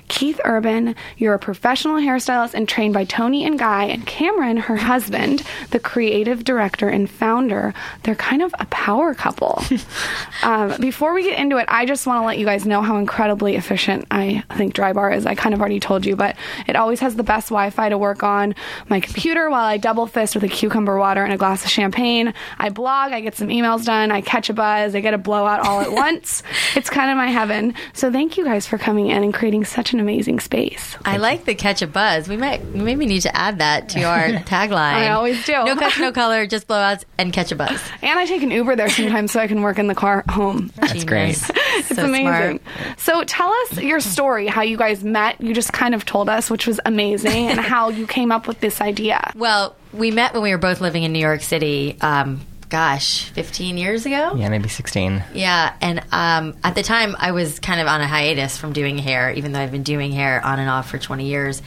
Keith 0.08 0.40
Urban. 0.46 0.96
You're 1.18 1.34
a 1.34 1.40
professional 1.40 1.96
hairstylist 1.98 2.54
and 2.54 2.68
trained 2.68 2.94
by 2.94 3.04
Toni 3.06 3.46
and 3.46 3.58
Guy. 3.60 3.86
And 3.86 4.06
Cameron, 4.06 4.58
her 4.58 4.78
husband, 4.78 5.44
the 5.72 5.80
creative 5.80 6.44
director 6.44 6.88
and 6.90 7.10
founder, 7.10 7.74
they're 8.04 8.16
kind 8.16 8.42
of 8.42 8.54
a 8.60 8.66
power 8.66 9.14
couple. 9.14 9.64
um, 10.44 10.76
before 10.80 11.14
we 11.14 11.24
get 11.24 11.38
into 11.40 11.58
it, 11.58 11.66
I 11.68 11.86
just 11.86 12.08
want 12.08 12.22
to 12.22 12.26
let 12.26 12.38
you 12.38 12.46
guys 12.46 12.66
know 12.66 12.82
how 12.82 12.98
incredibly 12.98 13.56
efficient 13.56 14.06
I 14.12 14.44
think 14.56 14.74
Drybar 14.74 15.16
is. 15.16 15.26
I 15.26 15.36
kind 15.36 15.54
of 15.54 15.60
already 15.60 15.80
told 15.80 16.06
you, 16.06 16.16
but 16.16 16.36
it 16.68 16.76
always 16.76 17.00
has 17.02 17.16
the 17.16 17.24
best 17.24 17.50
Wi 17.50 17.70
Fi 17.70 17.90
to 17.90 17.98
work 17.98 18.24
on 18.24 18.56
my 18.88 19.00
computer 19.00 19.50
while 19.50 19.66
I 19.66 19.78
double 19.78 20.08
fist 20.08 20.36
with 20.36 20.44
a 20.44 20.48
cucumber 20.48 20.98
water 20.98 21.24
and 21.24 21.34
a 21.34 21.38
glass 21.38 21.64
of 21.66 21.72
champagne. 21.72 22.34
I 22.58 22.70
blog, 22.70 23.12
I 23.12 23.22
get 23.22 23.36
some 23.36 23.50
emails 23.50 23.86
done, 23.86 24.12
I 24.12 24.22
catch 24.22 24.50
a 24.50 24.54
buzz, 24.54 24.96
I 24.96 25.02
get 25.02 25.14
a 25.14 25.18
blowout 25.18 25.66
all 25.66 25.82
at 25.82 25.92
once. 26.00 26.44
It's 26.76 26.90
kind 26.90 27.12
of 27.12 27.18
my 27.18 27.28
heaven. 27.28 27.74
So 27.94 28.12
thank 28.12 28.38
you 28.38 28.46
guys 28.46 28.68
for 28.68 28.78
coming 28.78 29.08
in 29.08 29.24
and 29.24 29.34
creating 29.34 29.66
such 29.66 29.94
an 29.94 30.00
amazing 30.00 30.40
space. 30.40 30.96
I 31.06 31.18
like 31.18 31.46
the 31.46 31.56
catch 31.56 31.82
a 31.82 31.88
buzz. 31.88 32.28
We 32.28 32.38
might 32.38 32.64
we 32.66 32.80
maybe 32.82 33.06
need 33.06 33.22
to 33.22 33.36
add 33.36 33.60
that 33.60 33.90
to 33.90 34.04
our 34.04 34.28
tagline. 34.46 34.94
I 34.94 35.10
always 35.10 35.46
do. 35.46 35.54
No 35.54 35.76
catch, 35.80 36.00
no 36.00 36.12
color, 36.12 36.46
just 36.48 36.68
blowouts 36.68 37.04
and 37.18 37.34
catch 37.34 37.52
a 37.52 37.56
buzz. 37.56 37.82
And 38.02 38.18
I 38.18 38.26
take 38.26 38.44
an 38.44 38.52
Uber 38.52 38.76
there 38.76 38.90
sometimes 38.90 39.32
so 39.32 39.40
I 39.40 39.48
can 39.48 39.62
work 39.62 39.80
in 39.80 39.88
the 39.88 39.96
car 39.96 40.24
home. 40.32 40.72
That's 40.76 41.04
great. 41.04 41.42
It's 41.80 41.98
amazing. 41.98 42.60
So 42.98 43.24
tell 43.24 43.50
us 43.50 43.78
your 43.78 44.02
story, 44.02 44.48
how 44.48 44.64
you 44.64 44.76
guys 44.76 45.02
met. 45.02 45.40
You 45.40 45.54
just 45.54 45.72
kind 45.72 45.96
of 45.96 46.06
told 46.06 46.28
us, 46.28 46.50
which 46.50 46.68
was 46.68 46.80
amazing, 46.86 47.48
and 47.48 47.58
how 47.60 47.88
you 47.90 48.06
came 48.06 48.32
up 48.32 48.48
with 48.48 48.60
this 48.60 48.82
idea. 48.82 49.32
Well, 49.36 49.76
we 49.94 50.12
met 50.12 50.34
when 50.34 50.44
we 50.44 50.52
were 50.52 50.58
both 50.58 50.82
living 50.82 51.04
in 51.04 51.14
New 51.14 51.20
York 51.20 51.42
City. 51.42 51.98
Um, 52.02 52.42
gosh, 52.68 53.30
15 53.30 53.78
years 53.78 54.06
ago. 54.06 54.34
Yeah, 54.36 54.50
maybe 54.50 54.68
16. 54.70 55.24
Yeah, 55.34 55.74
and 55.82 56.04
um, 56.12 56.58
at 56.64 56.76
the 56.76 56.84
time 56.84 57.16
I 57.18 57.32
was 57.32 57.60
kind 57.60 57.80
of 57.80 57.88
on 57.88 58.02
a 58.02 58.08
hiatus 58.08 58.58
from 58.58 58.74
doing 58.74 58.98
hair, 58.98 59.32
even 59.32 59.54
though 59.54 59.60
I've 59.60 59.72
been 59.72 59.84
doing 59.84 60.12
hair 60.12 60.44
on 60.46 60.60
and 60.60 60.70
off 60.70 60.90
for 60.90 60.98
20 60.98 61.26
years. 61.26 61.62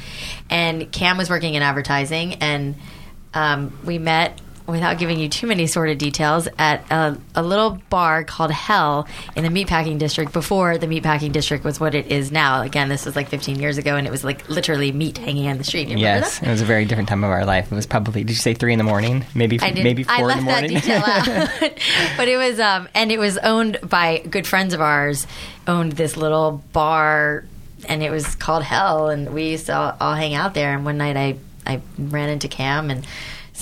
And 0.51 0.91
Cam 0.93 1.17
was 1.17 1.31
working 1.31 1.55
in 1.55 1.63
advertising, 1.63 2.35
and 2.35 2.77
um, 3.35 3.79
we 3.85 3.99
met 3.99 4.41
without 4.67 4.99
giving 4.99 5.19
you 5.19 5.29
too 5.29 5.47
many 5.47 5.67
sort 5.67 5.89
of 5.89 5.99
details 5.99 6.49
at 6.59 6.89
a, 6.91 7.19
a 7.35 7.43
little 7.43 7.81
bar 7.91 8.25
called 8.25 8.51
Hell 8.51 9.07
in 9.37 9.45
the 9.45 9.51
meatpacking 9.51 9.99
district 9.99 10.33
before 10.33 10.79
the 10.79 10.87
meatpacking 10.87 11.33
district 11.33 11.65
was 11.65 11.81
what 11.81 11.95
it 11.95 12.07
is 12.07 12.31
now. 12.31 12.63
Again, 12.63 12.89
this 12.89 13.05
was 13.05 13.17
like 13.17 13.29
15 13.29 13.59
years 13.59 13.79
ago, 13.79 13.97
and 13.97 14.07
it 14.07 14.11
was 14.11 14.25
like 14.25 14.49
literally 14.49 14.93
meat 14.93 15.19
hanging 15.19 15.49
on 15.49 15.59
the 15.59 15.65
street. 15.65 15.89
You 15.89 15.99
Yes, 15.99 16.39
that? 16.39 16.49
it 16.49 16.51
was 16.51 16.61
a 16.61 16.65
very 16.65 16.85
different 16.85 17.09
time 17.09 17.25
of 17.25 17.31
our 17.31 17.45
life. 17.45 17.71
It 17.71 17.75
was 17.75 17.87
probably, 17.87 18.25
did 18.25 18.31
you 18.31 18.37
say 18.37 18.55
three 18.55 18.73
in 18.73 18.79
the 18.79 18.85
morning? 18.85 19.25
Maybe 19.35 19.59
maybe 19.59 20.05
four 20.05 20.31
in 20.31 20.39
the 20.39 20.43
morning. 20.43 20.75
that 20.75 20.83
detail 20.83 21.03
out. 21.69 21.79
but 22.17 22.29
it 22.29 22.37
was, 22.37 22.61
um, 22.61 22.89
and 22.95 23.11
it 23.11 23.19
was 23.19 23.39
owned 23.39 23.79
by 23.83 24.19
good 24.19 24.47
friends 24.47 24.75
of 24.75 24.81
ours. 24.81 25.27
Owned 25.67 25.93
this 25.93 26.17
little 26.17 26.63
bar, 26.73 27.45
and 27.89 28.03
it 28.03 28.11
was 28.11 28.35
called 28.35 28.63
Hell, 28.65 29.09
and 29.09 29.33
we 29.33 29.51
used 29.51 29.67
to 29.67 29.77
all, 29.77 29.97
all 30.01 30.15
hang 30.15 30.35
out 30.35 30.55
there. 30.55 30.75
And 30.75 30.85
one 30.85 30.99
night, 30.99 31.17
I 31.17 31.37
I 31.67 31.81
ran 31.99 32.29
into 32.29 32.49
Cam 32.49 32.91
and. 32.91 33.07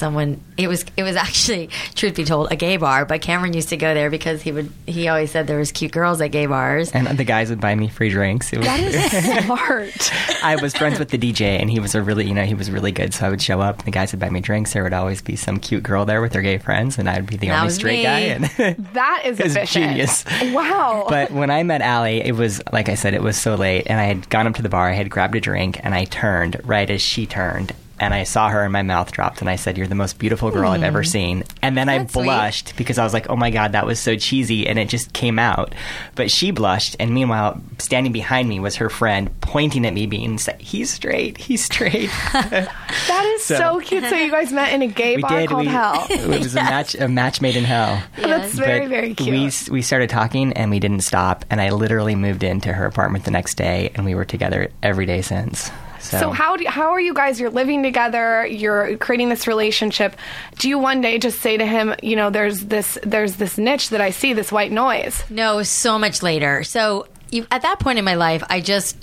Someone, 0.00 0.40
it 0.56 0.66
was 0.66 0.84
it 0.96 1.02
was 1.02 1.14
actually, 1.14 1.68
truth 1.94 2.16
be 2.16 2.24
told, 2.24 2.50
a 2.50 2.56
gay 2.56 2.78
bar. 2.78 3.04
But 3.04 3.20
Cameron 3.20 3.52
used 3.52 3.68
to 3.68 3.76
go 3.76 3.92
there 3.94 4.08
because 4.10 4.40
he 4.42 4.50
would 4.50 4.72
he 4.86 5.08
always 5.08 5.30
said 5.30 5.46
there 5.46 5.58
was 5.58 5.70
cute 5.72 5.92
girls 5.92 6.20
at 6.22 6.28
gay 6.28 6.46
bars. 6.46 6.90
and 6.92 7.06
the 7.18 7.24
guys 7.24 7.50
would 7.50 7.60
buy 7.60 7.74
me 7.74 7.86
free 7.88 8.08
drinks. 8.08 8.52
It 8.52 8.58
was, 8.58 8.66
That 8.66 8.80
is 8.80 9.44
smart. 9.44 10.12
I 10.42 10.56
was 10.56 10.74
friends 10.74 10.98
with 10.98 11.10
the 11.10 11.18
DJ, 11.18 11.60
and 11.60 11.70
he 11.70 11.78
was 11.80 11.94
a 11.94 12.02
really, 12.02 12.26
you 12.26 12.34
know, 12.34 12.44
he 12.44 12.54
was 12.54 12.70
really 12.70 12.92
good. 12.92 13.12
So 13.12 13.26
I 13.26 13.30
would 13.30 13.42
show 13.42 13.60
up, 13.60 13.76
and 13.78 13.86
the 13.86 13.90
guys 13.90 14.12
would 14.12 14.20
buy 14.20 14.30
me 14.30 14.40
drinks. 14.40 14.72
There 14.72 14.82
would 14.82 14.92
always 14.94 15.20
be 15.20 15.36
some 15.36 15.58
cute 15.60 15.82
girl 15.82 16.04
there 16.06 16.22
with 16.22 16.32
her 16.32 16.42
gay 16.42 16.58
friends, 16.58 16.98
and 16.98 17.08
I'd 17.08 17.26
be 17.26 17.36
the 17.36 17.48
That 17.48 17.60
only 17.60 17.72
straight 17.74 17.98
me. 17.98 18.02
guy. 18.04 18.18
And 18.20 18.44
That 18.94 19.22
is 19.26 19.38
It 19.38 19.44
was 19.44 19.56
efficient. 19.56 19.84
genius. 19.90 20.24
Wow. 20.54 21.06
But 21.08 21.30
when 21.30 21.50
I 21.50 21.62
met 21.62 21.82
Alli, 21.82 22.20
it 22.24 22.32
was 22.32 22.62
like 22.72 22.88
I 22.88 22.94
said, 22.94 23.12
it 23.12 23.22
was 23.22 23.36
so 23.36 23.54
late, 23.54 23.84
and 23.86 24.00
I 24.00 24.04
had 24.04 24.28
gone 24.30 24.46
up 24.46 24.54
to 24.54 24.62
the 24.62 24.68
bar. 24.70 24.88
I 24.88 24.94
had 24.94 25.10
grabbed 25.10 25.34
a 25.36 25.40
drink, 25.40 25.78
and 25.84 25.94
I 25.94 26.04
turned 26.06 26.58
right 26.64 26.88
as 26.88 27.02
she 27.02 27.26
turned, 27.26 27.72
and 28.00 28.14
I 28.14 28.24
saw 28.24 28.48
her, 28.48 28.62
and 28.64 28.72
my 28.72 28.82
mouth 28.82 29.12
dropped, 29.12 29.42
and 29.42 29.50
I 29.50 29.56
said, 29.56 29.76
"You're 29.76 29.86
the 29.86 29.94
most 29.94 30.18
beautiful 30.18 30.50
girl 30.50 30.70
I've 30.70 30.82
ever 30.82 31.02
hmm. 31.02 31.08
seen." 31.08 31.44
And 31.60 31.76
then 31.76 31.90
I 31.90 31.98
That's 31.98 32.14
sweet. 32.14 32.24
blushed 32.24 32.76
because 32.76 32.96
I 32.96 33.04
was 33.04 33.12
like, 33.12 33.28
"Oh 33.28 33.36
my 33.36 33.50
god, 33.50 33.72
that 33.72 33.84
was 33.84 34.00
so 34.00 34.16
cheesy," 34.16 34.66
and 34.66 34.78
it 34.78 34.88
just 34.88 35.12
came 35.12 35.38
out. 35.38 35.74
But 36.14 36.30
she 36.30 36.50
blushed, 36.50 36.96
and 36.98 37.12
meanwhile, 37.12 37.60
standing 37.76 38.12
behind 38.12 38.48
me 38.48 38.58
was 38.58 38.76
her 38.76 38.88
friend, 38.88 39.30
pointing 39.42 39.84
at 39.84 39.92
me, 39.92 40.06
being, 40.06 40.38
"He's 40.58 40.90
straight, 40.90 41.36
he's 41.36 41.62
straight." 41.62 42.10
that 42.32 43.32
is 43.36 43.44
so, 43.44 43.56
So- 43.56 43.80
cute. 43.80 44.04
So 44.04 44.16
you 44.16 44.30
guys 44.30 44.50
met 44.50 44.72
in 44.72 44.80
a 44.80 44.86
gay 44.86 45.16
we 45.16 45.22
bar 45.22 45.40
did. 45.40 45.50
called 45.50 45.66
we, 45.66 45.68
Hell. 45.68 46.06
It 46.10 46.26
was 46.26 46.54
a 46.54 46.62
match, 46.62 46.94
a 46.94 47.06
match 47.06 47.42
made 47.42 47.56
in 47.56 47.64
hell. 47.64 48.02
That's 48.16 48.54
very, 48.54 48.80
But 48.80 48.88
very 48.88 49.14
cute. 49.14 49.68
We 49.68 49.72
we 49.72 49.82
started 49.82 50.08
talking 50.08 50.54
and 50.54 50.70
we 50.70 50.80
didn't 50.80 51.00
stop. 51.00 51.44
And 51.50 51.60
I 51.60 51.68
literally 51.68 52.14
moved 52.14 52.42
into 52.44 52.72
her 52.72 52.86
apartment 52.86 53.26
the 53.26 53.30
next 53.30 53.56
day, 53.56 53.92
and 53.94 54.06
we 54.06 54.14
were 54.14 54.24
together 54.24 54.70
every 54.82 55.04
day 55.04 55.20
since. 55.20 55.70
So, 56.00 56.18
So 56.18 56.30
how 56.30 56.56
do 56.56 56.64
how 56.66 56.90
are 56.90 57.00
you 57.00 57.14
guys? 57.14 57.38
You're 57.38 57.50
living 57.50 57.82
together. 57.82 58.46
You're 58.46 58.96
creating 58.96 59.28
this 59.28 59.46
relationship. 59.46 60.16
Do 60.58 60.68
you 60.68 60.78
one 60.78 61.00
day 61.00 61.18
just 61.18 61.40
say 61.40 61.56
to 61.56 61.66
him, 61.66 61.94
you 62.02 62.16
know, 62.16 62.30
there's 62.30 62.60
this 62.60 62.98
there's 63.02 63.36
this 63.36 63.58
niche 63.58 63.90
that 63.90 64.00
I 64.00 64.10
see, 64.10 64.32
this 64.32 64.50
white 64.50 64.72
noise. 64.72 65.22
No, 65.30 65.62
so 65.62 65.98
much 65.98 66.22
later. 66.22 66.64
So 66.64 67.06
you, 67.30 67.46
at 67.50 67.62
that 67.62 67.78
point 67.78 67.98
in 67.98 68.04
my 68.04 68.14
life, 68.14 68.42
I 68.48 68.60
just, 68.60 68.96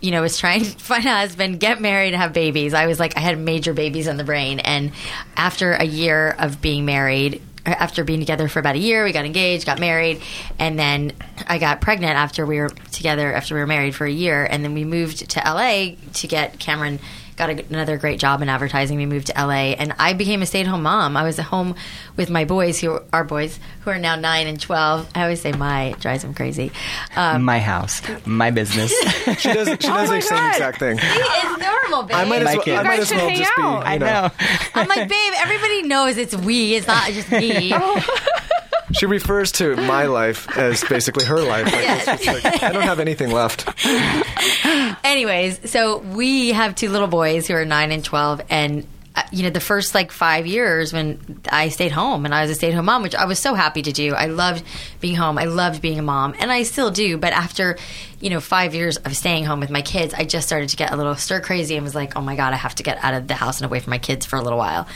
you 0.00 0.10
know, 0.10 0.22
was 0.22 0.38
trying 0.38 0.64
to 0.64 0.70
find 0.70 1.04
a 1.06 1.14
husband, 1.16 1.60
get 1.60 1.80
married, 1.80 2.12
and 2.12 2.16
have 2.16 2.32
babies. 2.32 2.74
I 2.74 2.86
was 2.86 3.00
like, 3.00 3.16
I 3.16 3.20
had 3.20 3.38
major 3.38 3.72
babies 3.72 4.08
on 4.08 4.16
the 4.16 4.24
brain. 4.24 4.60
And 4.60 4.92
after 5.36 5.72
a 5.72 5.84
year 5.84 6.34
of 6.38 6.60
being 6.60 6.84
married, 6.84 7.42
after 7.66 8.04
being 8.04 8.20
together 8.20 8.48
for 8.48 8.58
about 8.58 8.74
a 8.76 8.78
year, 8.78 9.04
we 9.04 9.12
got 9.12 9.24
engaged, 9.24 9.66
got 9.66 9.78
married, 9.78 10.22
and 10.58 10.78
then 10.78 11.12
I 11.46 11.58
got 11.58 11.80
pregnant 11.80 12.16
after 12.16 12.46
we 12.46 12.58
were 12.58 12.70
together, 12.92 13.32
after 13.32 13.54
we 13.54 13.60
were 13.60 13.66
married 13.66 13.94
for 13.94 14.06
a 14.06 14.10
year. 14.10 14.44
And 14.44 14.64
then 14.64 14.74
we 14.74 14.84
moved 14.84 15.30
to 15.30 15.40
LA 15.40 15.96
to 16.14 16.26
get 16.26 16.58
Cameron 16.58 17.00
got 17.40 17.50
a, 17.50 17.64
another 17.70 17.96
great 17.96 18.20
job 18.20 18.42
in 18.42 18.48
advertising. 18.48 18.96
We 18.98 19.06
moved 19.06 19.28
to 19.28 19.32
LA, 19.34 19.72
and 19.80 19.94
I 19.98 20.12
became 20.12 20.42
a 20.42 20.46
stay-at-home 20.46 20.82
mom. 20.82 21.16
I 21.16 21.22
was 21.24 21.38
at 21.38 21.46
home 21.46 21.74
with 22.16 22.28
my 22.28 22.44
boys, 22.44 22.78
who 22.80 23.00
are 23.12 23.24
boys, 23.24 23.58
who 23.80 23.90
are 23.90 23.98
now 23.98 24.14
nine 24.14 24.46
and 24.46 24.60
twelve. 24.60 25.08
I 25.14 25.22
always 25.22 25.40
say 25.40 25.52
my 25.52 25.84
it 25.84 26.00
drives 26.00 26.22
them 26.22 26.34
crazy. 26.34 26.70
Um, 27.16 27.42
my 27.42 27.58
house, 27.58 28.02
my 28.26 28.50
business. 28.50 28.92
She 29.40 29.52
does. 29.52 29.68
She 29.68 29.76
does 29.76 30.10
my 30.10 30.16
the 30.16 30.22
same 30.22 30.38
God. 30.38 30.52
exact 30.52 30.78
thing. 30.80 30.98
it's 31.00 31.58
normal, 31.62 32.02
babe. 32.02 32.16
I 32.16 32.24
might 32.24 32.42
as 32.42 32.56
well. 32.56 32.62
kid. 32.62 32.74
I 32.74 32.82
might 32.82 33.00
as 33.00 33.10
well 33.10 33.28
hang 33.28 33.38
just 33.38 33.56
be. 33.56 33.62
out. 33.62 33.80
You 33.80 33.86
I 33.86 33.98
know. 33.98 34.30
I'm 34.74 34.88
like, 34.88 35.08
babe. 35.08 35.32
Everybody 35.36 35.82
knows 35.82 36.16
it's 36.16 36.36
we. 36.36 36.74
It's 36.74 36.86
not 36.86 37.10
just 37.10 37.30
me. 37.30 37.72
She 38.92 39.06
refers 39.06 39.52
to 39.52 39.76
my 39.76 40.06
life 40.06 40.56
as 40.56 40.82
basically 40.84 41.24
her 41.24 41.40
life. 41.42 41.66
Like, 41.72 42.04
just 42.04 42.26
like, 42.26 42.62
I 42.62 42.72
don't 42.72 42.82
have 42.82 43.00
anything 43.00 43.30
left. 43.30 43.68
Anyways, 45.04 45.70
so 45.70 45.98
we 45.98 46.52
have 46.52 46.74
two 46.74 46.90
little 46.90 47.08
boys 47.08 47.46
who 47.46 47.54
are 47.54 47.64
nine 47.64 47.92
and 47.92 48.04
twelve, 48.04 48.40
and 48.50 48.86
Uh, 49.12 49.22
you 49.32 49.42
know 49.42 49.50
the 49.50 49.58
first 49.58 49.92
like 49.92 50.12
five 50.12 50.46
years 50.46 50.92
when 50.92 51.40
I 51.50 51.70
stayed 51.70 51.90
home 51.90 52.24
and 52.24 52.32
I 52.32 52.42
was 52.42 52.50
a 52.52 52.54
stay-at-home 52.54 52.84
mom, 52.84 53.02
which 53.02 53.16
I 53.16 53.24
was 53.24 53.40
so 53.40 53.54
happy 53.54 53.82
to 53.82 53.90
do. 53.90 54.14
I 54.14 54.26
loved 54.26 54.62
being 55.00 55.16
home. 55.16 55.36
I 55.36 55.46
loved 55.46 55.82
being 55.82 55.98
a 55.98 56.02
mom, 56.02 56.34
and 56.38 56.52
I 56.52 56.62
still 56.62 56.92
do. 56.92 57.18
But 57.18 57.32
after 57.32 57.76
you 58.20 58.30
know 58.30 58.38
five 58.38 58.72
years 58.72 58.98
of 58.98 59.16
staying 59.16 59.46
home 59.46 59.58
with 59.58 59.70
my 59.70 59.82
kids, 59.82 60.14
I 60.14 60.24
just 60.24 60.46
started 60.46 60.68
to 60.68 60.76
get 60.76 60.92
a 60.92 60.96
little 60.96 61.16
stir 61.16 61.40
crazy 61.40 61.74
and 61.74 61.82
was 61.82 61.94
like, 61.94 62.16
oh 62.16 62.20
my 62.20 62.36
god, 62.36 62.52
I 62.52 62.56
have 62.56 62.76
to 62.76 62.84
get 62.84 63.02
out 63.02 63.14
of 63.14 63.26
the 63.26 63.34
house 63.34 63.58
and 63.58 63.66
away 63.66 63.80
from 63.80 63.90
my 63.90 63.98
kids 63.98 64.26
for 64.26 64.36
a 64.36 64.42
little 64.42 64.58
while. 64.58 64.86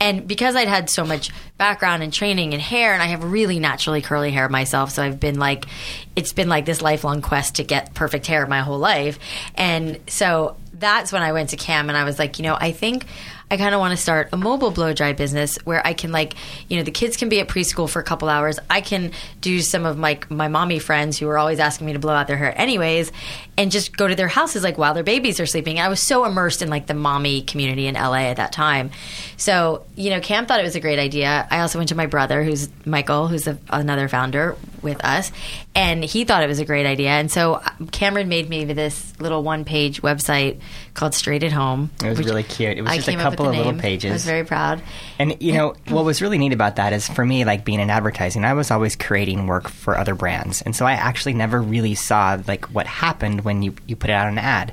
And 0.00 0.28
because 0.28 0.54
I'd 0.54 0.68
had 0.68 0.88
so 0.88 1.04
much 1.04 1.30
background 1.58 2.04
and 2.04 2.12
training 2.12 2.52
in 2.52 2.60
hair, 2.60 2.92
and 2.92 3.02
I 3.02 3.06
have 3.06 3.24
really 3.24 3.58
naturally 3.58 4.02
curly 4.02 4.30
hair 4.30 4.48
myself, 4.48 4.92
so 4.92 5.02
I've 5.02 5.18
been 5.18 5.40
like, 5.40 5.66
it's 6.14 6.32
been 6.32 6.48
like 6.48 6.64
this 6.64 6.80
lifelong 6.80 7.22
quest 7.22 7.56
to 7.56 7.64
get 7.64 7.92
perfect 7.92 8.28
hair 8.28 8.46
my 8.46 8.60
whole 8.60 8.78
life, 8.78 9.18
and 9.56 9.98
so 10.06 10.56
that's 10.76 11.12
when 11.12 11.22
I 11.22 11.32
went 11.32 11.50
to 11.50 11.56
Cam 11.56 11.88
and 11.88 11.96
I 11.96 12.04
was 12.04 12.18
like, 12.18 12.38
you 12.38 12.42
know, 12.42 12.56
I 12.60 12.72
think 12.72 13.06
I 13.50 13.56
kind 13.56 13.74
of 13.74 13.80
want 13.80 13.92
to 13.92 13.96
start 13.96 14.30
a 14.32 14.36
mobile 14.36 14.70
blow 14.70 14.92
dry 14.92 15.12
business 15.12 15.56
where 15.64 15.86
I 15.86 15.92
can 15.92 16.12
like, 16.12 16.34
you 16.68 16.76
know, 16.76 16.82
the 16.82 16.90
kids 16.90 17.16
can 17.16 17.28
be 17.28 17.40
at 17.40 17.48
preschool 17.48 17.88
for 17.88 18.00
a 18.00 18.02
couple 18.02 18.28
hours. 18.28 18.58
I 18.70 18.80
can 18.80 19.12
do 19.40 19.60
some 19.60 19.84
of 19.84 19.96
my 19.98 20.18
my 20.28 20.48
mommy 20.48 20.78
friends 20.78 21.18
who 21.18 21.28
are 21.28 21.38
always 21.38 21.60
asking 21.60 21.86
me 21.86 21.92
to 21.92 21.98
blow 21.98 22.14
out 22.14 22.26
their 22.26 22.36
hair 22.36 22.58
anyways, 22.58 23.12
and 23.56 23.70
just 23.70 23.96
go 23.96 24.08
to 24.08 24.14
their 24.14 24.28
houses 24.28 24.62
like 24.62 24.78
while 24.78 24.94
their 24.94 25.04
babies 25.04 25.40
are 25.40 25.46
sleeping. 25.46 25.78
I 25.78 25.88
was 25.88 26.00
so 26.00 26.24
immersed 26.24 26.62
in 26.62 26.68
like 26.70 26.86
the 26.86 26.94
mommy 26.94 27.42
community 27.42 27.86
in 27.86 27.94
LA 27.94 28.26
at 28.30 28.36
that 28.36 28.52
time. 28.52 28.90
So 29.36 29.84
you 29.96 30.10
know, 30.10 30.20
Cam 30.20 30.46
thought 30.46 30.60
it 30.60 30.64
was 30.64 30.76
a 30.76 30.80
great 30.80 30.98
idea. 30.98 31.46
I 31.50 31.60
also 31.60 31.78
went 31.78 31.90
to 31.90 31.94
my 31.94 32.06
brother, 32.06 32.42
who's 32.42 32.68
Michael, 32.84 33.28
who's 33.28 33.46
a, 33.46 33.58
another 33.70 34.08
founder 34.08 34.56
with 34.82 35.04
us, 35.04 35.30
and 35.74 36.04
he 36.04 36.24
thought 36.24 36.42
it 36.42 36.48
was 36.48 36.58
a 36.58 36.64
great 36.64 36.86
idea. 36.86 37.10
And 37.10 37.30
so 37.30 37.54
um, 37.54 37.88
Cameron 37.88 38.28
made 38.28 38.48
me 38.48 38.64
this 38.64 39.18
little 39.20 39.42
one 39.42 39.64
page 39.64 40.02
website 40.02 40.60
called 40.94 41.14
Straight 41.14 41.42
at 41.42 41.52
Home. 41.52 41.90
It 42.02 42.08
was 42.08 42.18
really 42.18 42.42
cute. 42.42 42.76
It 42.76 42.82
was 42.82 42.90
I 42.90 42.96
just 42.96 43.08
a 43.08 43.12
came 43.12 43.20
up 43.20 43.30
with 43.30 43.38
couple 43.38 43.50
of 43.50 43.56
little 43.56 43.80
pages. 43.80 44.10
I 44.10 44.14
was 44.14 44.24
very 44.24 44.44
proud. 44.44 44.82
And 45.18 45.40
you 45.40 45.52
know 45.52 45.74
what 45.88 46.04
was 46.04 46.20
really 46.20 46.38
neat 46.38 46.52
about 46.52 46.76
that 46.76 46.92
is 46.92 47.08
for 47.08 47.24
me, 47.24 47.44
like 47.44 47.64
being 47.64 47.80
in 47.80 47.90
advertising, 47.90 48.44
I 48.44 48.54
was 48.54 48.70
always 48.70 48.96
creating 48.96 49.46
work 49.46 49.68
for 49.68 49.96
other 49.96 50.14
brands, 50.14 50.62
and 50.62 50.74
so 50.74 50.86
I 50.86 50.92
actually 50.92 51.34
never 51.34 51.62
really 51.62 51.94
saw 51.94 52.40
like 52.46 52.66
what 52.66 52.86
happened 52.86 53.43
when 53.44 53.62
you 53.62 53.74
you 53.86 53.96
put 53.96 54.10
out 54.10 54.26
an 54.28 54.38
ad. 54.38 54.72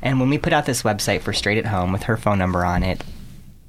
And 0.00 0.18
when 0.18 0.30
we 0.30 0.38
put 0.38 0.52
out 0.52 0.66
this 0.66 0.82
website 0.82 1.20
for 1.20 1.32
Straight 1.32 1.58
at 1.58 1.66
Home 1.66 1.92
with 1.92 2.04
her 2.04 2.16
phone 2.16 2.38
number 2.38 2.64
on 2.64 2.82
it, 2.82 3.02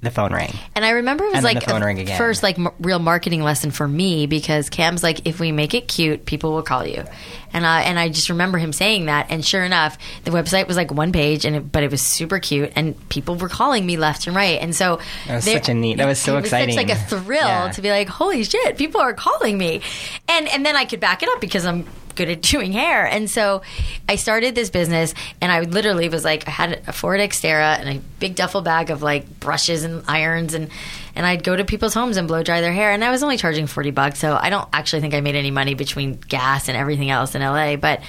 the 0.02 0.10
phone 0.12 0.34
rang. 0.34 0.52
And 0.76 0.84
I 0.84 0.90
remember 0.92 1.24
it 1.26 1.34
was 1.34 1.44
like 1.44 1.60
the 1.64 1.70
phone 1.70 1.82
a 1.82 1.86
rang 1.86 2.00
again. 2.00 2.18
first 2.18 2.42
like 2.44 2.58
m- 2.60 2.72
real 2.80 3.00
marketing 3.00 3.42
lesson 3.44 3.70
for 3.72 3.88
me 3.88 4.26
because 4.26 4.70
Cam's 4.70 5.02
like, 5.04 5.26
if 5.28 5.40
we 5.40 5.52
make 5.52 5.74
it 5.76 5.88
cute, 5.88 6.26
people 6.26 6.52
will 6.52 6.64
call 6.64 6.86
you, 6.86 7.06
and 7.54 7.66
I 7.66 7.84
and 7.84 7.98
I 8.00 8.10
just 8.10 8.30
remember 8.30 8.58
him 8.58 8.74
saying 8.74 9.06
that. 9.06 9.28
And 9.30 9.46
sure 9.46 9.64
enough, 9.64 9.98
the 10.26 10.32
website 10.32 10.68
was 10.68 10.76
like 10.76 10.92
one 10.92 11.14
page, 11.14 11.46
and 11.46 11.56
it, 11.56 11.72
but 11.72 11.84
it 11.84 11.92
was 11.92 12.02
super 12.02 12.40
cute, 12.40 12.74
and 12.76 12.98
people 13.10 13.36
were 13.36 13.48
calling 13.48 13.86
me 13.86 13.96
left 13.96 14.26
and 14.28 14.36
right. 14.36 14.60
And 14.60 14.76
so 14.76 15.00
That 15.28 15.36
was 15.36 15.46
there- 15.46 15.54
such 15.60 15.70
a 15.70 15.74
neat- 15.76 16.00
that 16.00 16.08
was 16.08 16.20
so 16.20 16.36
it 16.36 16.40
exciting. 16.40 16.76
such 16.76 16.88
like 16.88 16.98
a 16.98 17.00
thrill 17.00 17.40
Yeah. 17.48 17.70
to 17.72 17.82
be 17.82 17.90
like, 17.92 18.10
holy 18.10 18.44
shit, 18.44 18.76
people 18.78 19.00
are 19.00 19.14
calling 19.14 19.56
me, 19.58 19.82
and 20.28 20.48
and 20.50 20.66
then 20.66 20.76
I 20.76 20.84
could 20.86 21.00
back 21.00 21.22
it 21.24 21.30
up 21.30 21.40
because 21.40 21.64
I'm 21.66 21.86
good 22.16 22.30
at 22.30 22.42
doing 22.54 22.72
hair. 22.72 23.06
And 23.06 23.30
so 23.30 23.62
I 24.08 24.16
started 24.16 24.56
this 24.56 24.70
business 24.70 25.14
and 25.42 25.52
I 25.52 25.62
literally 25.62 26.10
was 26.10 26.24
like 26.24 26.48
I 26.48 26.52
had 26.52 26.82
a 26.88 26.94
Ford 26.94 27.20
Xterra 27.20 27.80
and 27.80 27.98
a 27.98 28.02
big 28.20 28.36
duffel 28.36 28.62
bag 28.62 28.90
of 28.90 29.02
like 29.02 29.40
brushes 29.40 29.84
and 29.84 30.04
irons 30.08 30.54
and 30.54 30.70
and 31.16 31.28
I'd 31.28 31.44
go 31.44 31.56
to 31.56 31.64
people's 31.64 31.94
homes 31.94 32.18
and 32.18 32.28
blow 32.28 32.42
dry 32.42 32.62
their 32.62 32.74
hair. 32.74 32.90
And 32.90 33.04
I 33.04 33.12
was 33.12 33.22
only 33.22 33.38
charging 33.38 33.68
40 33.68 33.92
bucks 33.92 34.20
so 34.20 34.36
I 34.40 34.50
don't 34.50 34.68
actually 34.74 35.02
think 35.02 35.14
I 35.14 35.22
made 35.22 35.36
any 35.36 35.52
money 35.52 35.76
between 35.76 36.16
gas 36.16 36.70
and 36.70 36.78
everything 36.78 37.12
else 37.12 37.36
in 37.36 37.42
LA 37.42 37.76
but 37.76 38.02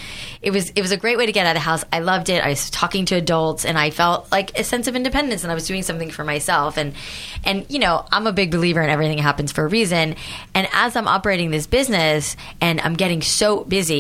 it 0.43 0.53
was 0.53 0.71
it 0.71 0.83
was 0.83 0.93
a 0.93 0.97
great 0.97 1.19
way 1.19 1.27
to 1.27 1.33
get 1.33 1.47
out 1.47 1.57
of 1.57 1.63
the 1.63 1.65
house. 1.67 1.85
I 1.93 2.01
loved 2.01 2.29
it. 2.29 2.43
I 2.43 2.49
was 2.49 2.71
talking 2.71 3.07
to 3.07 3.17
adults 3.17 3.65
and 3.65 3.79
I 3.79 3.91
felt 3.91 4.31
like 4.33 4.59
a 4.59 4.65
sense 4.65 4.87
of 4.87 4.97
independence 4.97 5.43
and 5.43 5.51
I 5.51 5.55
was 5.55 5.67
doing 5.67 5.83
something 5.83 6.11
for 6.11 6.25
myself. 6.25 6.77
And 6.77 6.95
and 7.45 7.67
you 7.69 7.79
know 7.79 8.07
I'm 8.11 8.27
a 8.27 8.33
big 8.33 8.51
believer 8.51 8.83
in 8.83 8.91
everything 8.91 9.19
happens 9.19 9.53
for 9.53 9.65
a 9.65 9.69
reason. 9.69 10.17
And 10.55 10.69
as 10.73 10.97
I'm 10.97 11.09
operating 11.09 11.51
this 11.51 11.67
business 11.67 12.37
and 12.61 12.81
I'm 12.81 12.95
getting 12.95 13.23
so 13.23 13.65
busy 13.65 13.94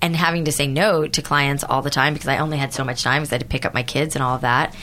and 0.00 0.16
having 0.16 0.44
to 0.44 0.52
say 0.52 0.66
no 0.66 1.06
to 1.06 1.22
clients 1.22 1.64
all 1.64 1.82
the 1.82 1.90
time 1.90 2.14
because 2.14 2.28
I 2.28 2.38
only 2.38 2.58
had 2.58 2.72
so 2.72 2.84
much 2.84 3.02
time 3.02 3.22
because 3.22 3.32
I 3.32 3.36
had 3.36 3.42
to 3.42 3.48
pick 3.48 3.64
up 3.64 3.74
my 3.74 3.82
kids 3.82 4.14
and 4.16 4.22
all 4.22 4.34
of 4.34 4.42
that 4.42 4.74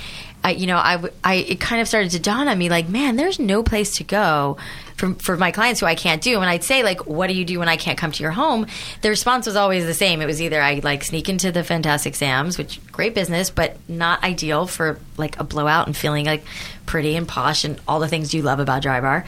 I, 0.44 0.52
you 0.52 0.66
know, 0.66 0.78
I, 0.78 1.00
I, 1.24 1.36
it 1.36 1.60
kind 1.60 1.82
of 1.82 1.88
started 1.88 2.12
to 2.12 2.20
dawn 2.20 2.48
on 2.48 2.58
me 2.58 2.70
like, 2.70 2.90
man, 2.90 3.16
there's 3.16 3.38
no 3.38 3.62
place 3.62 3.98
to 3.98 4.04
go 4.04 4.58
for, 4.98 5.14
for 5.16 5.38
my 5.38 5.52
clients 5.52 5.80
who 5.80 5.86
I 5.86 5.94
can't 5.94 6.22
do. 6.22 6.40
And 6.40 6.50
I'd 6.50 6.64
say, 6.64 6.82
like, 6.82 7.06
what 7.06 7.28
do 7.28 7.34
you 7.34 7.46
do 7.46 7.60
when 7.60 7.70
I 7.70 7.78
can't 7.78 7.98
come 7.98 8.12
to 8.12 8.24
your 8.24 8.32
home? 8.32 8.66
The 9.02 9.10
response 9.10 9.46
was 9.46 9.56
always 9.56 9.86
the 9.86 9.94
same. 9.94 10.20
It 10.20 10.26
was 10.26 10.42
either 10.42 10.60
I 10.60 10.76
like 10.84 11.04
sneak 11.04 11.30
into 11.30 11.52
the 11.52 11.64
Fantastic 11.64 12.16
Sam's, 12.16 12.58
which 12.58 12.80
great 12.92 13.14
business, 13.14 13.52
but 13.52 13.78
not 13.88 14.24
ideal 14.24 14.66
for 14.66 15.00
like 15.16 15.40
a 15.40 15.44
blowout 15.44 15.86
and 15.86 15.96
feeling 15.96 16.26
like 16.26 16.44
pretty 16.92 17.16
and 17.16 17.26
posh 17.26 17.64
and 17.64 17.80
all 17.88 18.02
the 18.02 18.08
things 18.10 18.34
you 18.34 18.42
love 18.42 18.60
about 18.60 18.84
Drybar. 18.84 19.26